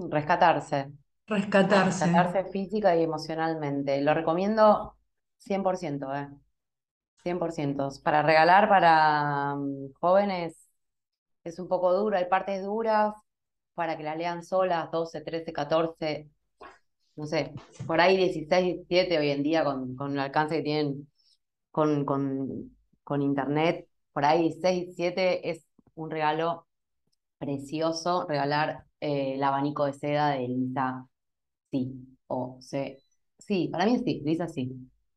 Rescatarse. 0.10 0.92
Rescatarse. 1.28 2.06
Rescatarse 2.06 2.52
física 2.52 2.96
y 2.96 3.04
emocionalmente. 3.04 4.02
Lo 4.02 4.14
recomiendo 4.14 4.96
100%, 5.38 6.14
¿eh? 6.16 6.30
100%. 7.24 7.90
Para 8.04 8.24
regalar 8.24 8.70
para 8.70 9.56
mm, 9.56 9.94
jóvenes 10.00 10.70
es 11.44 11.60
un 11.60 11.68
poco 11.68 11.94
duro, 11.94 12.18
hay 12.18 12.26
partes 12.26 12.64
duras 12.64 13.14
para 13.74 13.98
que 13.98 14.04
la 14.04 14.16
lean 14.16 14.44
solas, 14.44 14.92
12, 14.92 15.22
13, 15.22 15.54
14, 15.54 16.30
no 17.16 17.26
sé, 17.26 17.54
por 17.88 18.02
ahí 18.02 18.18
16, 18.18 18.88
17 18.88 19.20
hoy 19.20 19.32
en 19.32 19.44
día 19.44 19.64
con, 19.64 19.96
con 19.96 20.14
el 20.14 20.20
alcance 20.20 20.58
que 20.58 20.64
tienen 20.64 21.10
con, 21.72 22.06
con, 22.06 22.78
con 23.04 23.22
internet, 23.22 23.88
por 24.14 24.26
ahí 24.26 24.44
16, 24.44 24.86
17 24.98 25.50
es 25.50 25.66
un 25.96 26.10
regalo 26.10 26.68
precioso, 27.38 28.26
regalar 28.28 28.86
eh, 29.00 29.36
el 29.36 29.44
abanico 29.44 29.86
de 29.86 29.94
seda 29.94 30.32
de 30.32 30.48
Lisa. 30.48 31.06
Sí, 31.72 31.94
o 32.28 32.58
C. 32.62 33.00
Sí, 33.38 33.70
para 33.72 33.86
mí 33.86 34.00
sí, 34.04 34.22
Lisa 34.26 34.48
sí. 34.48 34.72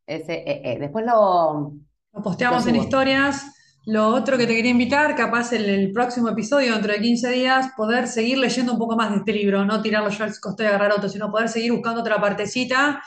Ese, 0.07 0.35
eh, 0.35 0.63
eh, 0.65 0.79
Después 0.79 1.05
lo... 1.05 1.75
Lo 2.13 2.23
posteamos 2.23 2.67
en 2.67 2.77
historias 2.77 3.47
Lo 3.87 4.09
otro 4.09 4.37
que 4.37 4.47
te 4.47 4.55
quería 4.55 4.71
invitar, 4.71 5.17
capaz 5.17 5.53
en 5.53 5.65
el 5.65 5.93
próximo 5.93 6.29
episodio, 6.29 6.73
dentro 6.75 6.93
de 6.93 7.01
15 7.01 7.31
días, 7.31 7.73
poder 7.77 8.07
seguir 8.07 8.39
leyendo 8.39 8.73
un 8.75 8.79
poco 8.79 8.97
más 8.97 9.11
de 9.11 9.17
este 9.19 9.33
libro, 9.33 9.65
no 9.65 9.83
tirarlo 9.83 10.11
yo 10.11 10.25
al 10.25 10.39
costado 10.39 10.65
y 10.65 10.67
agarrar 10.67 10.93
otro, 10.93 11.09
sino 11.09 11.31
poder 11.31 11.49
seguir 11.49 11.73
buscando 11.73 12.01
otra 12.01 12.21
partecita, 12.21 13.03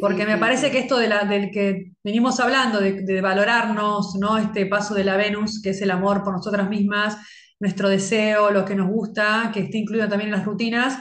porque 0.00 0.26
me 0.26 0.38
parece 0.38 0.70
que 0.70 0.78
esto 0.78 0.96
de 0.98 1.08
la, 1.08 1.24
del 1.24 1.50
que 1.50 1.92
venimos 2.02 2.40
hablando, 2.40 2.80
de, 2.80 3.20
valorarnos, 3.20 4.14
¿no? 4.16 4.38
Este 4.38 4.66
paso 4.66 4.94
de 4.94 5.04
la 5.04 5.16
Venus, 5.16 5.60
que 5.62 5.70
es 5.70 5.82
el 5.82 5.90
amor 5.90 6.22
por 6.22 6.34
nosotras 6.34 6.68
mismas, 6.68 7.16
nuestro 7.60 7.88
deseo, 7.88 8.50
lo 8.50 8.64
que 8.64 8.74
nos 8.74 8.88
gusta, 8.88 9.50
que 9.52 9.60
esté 9.60 9.78
incluido 9.78 10.08
también 10.08 10.32
en 10.32 10.38
las 10.38 10.46
rutinas, 10.46 10.98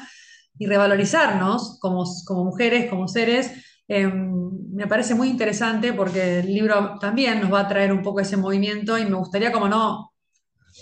y 0.58 0.68
revalorizarnos 0.68 1.80
como, 1.80 2.04
como 2.26 2.46
mujeres, 2.46 2.90
como 2.90 3.08
seres, 3.08 3.52
em, 3.88 4.34
me 4.72 4.88
parece 4.88 5.16
muy 5.16 5.30
interesante 5.30 5.94
porque 5.94 6.40
el 6.40 6.54
libro 6.54 6.98
también 7.00 7.42
nos 7.42 7.54
va 7.54 7.62
a 7.62 7.68
traer 7.68 7.92
un 7.92 8.02
poco 8.02 8.20
ese 8.20 8.38
movimiento 8.38 8.98
y 8.98 9.06
me 9.06 9.18
gustaría, 9.18 9.52
como 9.52 9.68
no, 9.68 10.14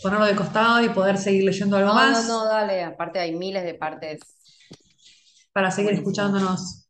ponerlo 0.02 0.26
de 0.26 0.36
costado 0.36 0.84
y 0.84 0.89
poder 0.89 1.18
seguir 1.18 1.44
leyendo 1.44 1.78
algo 1.78 1.94
más. 1.94 2.28
No, 2.28 2.44
no, 2.44 2.46
dale, 2.46 2.84
aparte 2.84 3.20
hay 3.20 3.36
miles 3.36 3.64
de 3.64 3.74
partes. 3.74 4.20
Para 5.54 5.72
seguir 5.72 5.92
escuchándonos. 5.92 6.81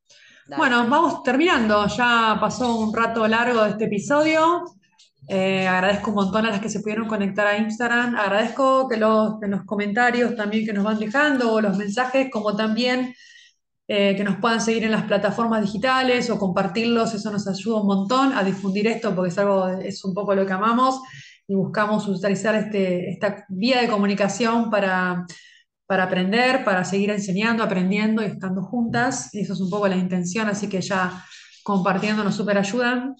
Bueno, 0.47 0.87
vamos 0.87 1.23
terminando. 1.23 1.87
Ya 1.87 2.37
pasó 2.39 2.77
un 2.77 2.93
rato 2.93 3.27
largo 3.27 3.63
de 3.63 3.71
este 3.71 3.85
episodio. 3.85 4.63
Eh, 5.27 5.67
agradezco 5.67 6.09
un 6.09 6.15
montón 6.15 6.45
a 6.45 6.49
las 6.49 6.59
que 6.59 6.69
se 6.69 6.79
pudieron 6.79 7.07
conectar 7.07 7.47
a 7.47 7.57
Instagram. 7.57 8.15
Agradezco 8.15 8.89
que 8.89 8.97
los, 8.97 9.35
los 9.41 9.63
comentarios 9.65 10.35
también 10.35 10.65
que 10.65 10.73
nos 10.73 10.83
van 10.83 10.99
dejando, 10.99 11.53
o 11.53 11.61
los 11.61 11.77
mensajes, 11.77 12.29
como 12.31 12.55
también 12.55 13.13
eh, 13.87 14.15
que 14.15 14.23
nos 14.23 14.37
puedan 14.37 14.61
seguir 14.61 14.83
en 14.83 14.91
las 14.91 15.03
plataformas 15.03 15.61
digitales 15.61 16.29
o 16.29 16.39
compartirlos. 16.39 17.13
Eso 17.13 17.31
nos 17.31 17.47
ayuda 17.47 17.81
un 17.81 17.87
montón 17.87 18.33
a 18.33 18.43
difundir 18.43 18.87
esto 18.87 19.15
porque 19.15 19.29
es 19.29 19.37
algo, 19.37 19.67
es 19.67 20.03
un 20.03 20.13
poco 20.13 20.33
lo 20.35 20.45
que 20.45 20.53
amamos 20.53 21.01
y 21.47 21.53
buscamos 21.55 22.07
utilizar 22.07 22.55
este, 22.55 23.11
esta 23.11 23.45
vía 23.49 23.81
de 23.81 23.87
comunicación 23.87 24.69
para, 24.69 25.25
para 25.91 26.05
aprender, 26.05 26.63
para 26.63 26.85
seguir 26.85 27.09
enseñando, 27.09 27.61
aprendiendo 27.61 28.21
y 28.21 28.27
estando 28.27 28.63
juntas. 28.63 29.35
Y 29.35 29.41
eso 29.41 29.51
es 29.51 29.59
un 29.59 29.69
poco 29.69 29.89
la 29.89 29.97
intención, 29.97 30.47
así 30.47 30.69
que 30.69 30.79
ya 30.79 31.21
compartiendo 31.63 32.23
nos 32.23 32.37
super 32.37 32.57
ayudan. 32.57 33.13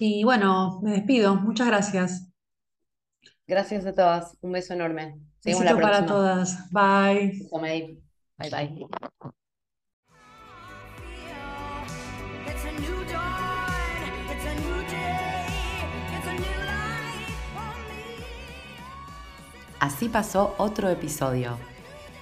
Y 0.00 0.24
bueno, 0.24 0.80
me 0.82 0.90
despido. 0.90 1.36
Muchas 1.36 1.68
gracias. 1.68 2.32
Gracias 3.46 3.86
a 3.86 3.92
todas. 3.92 4.36
Un 4.40 4.50
beso 4.50 4.74
enorme. 4.74 5.20
Seguimos 5.38 5.66
Besito 5.66 5.80
para 5.80 6.04
todas. 6.04 6.68
Bye. 6.72 7.48
Bye 7.52 8.50
bye. 8.50 8.88
Así 19.80 20.08
pasó 20.08 20.56
otro 20.58 20.88
episodio. 20.88 21.56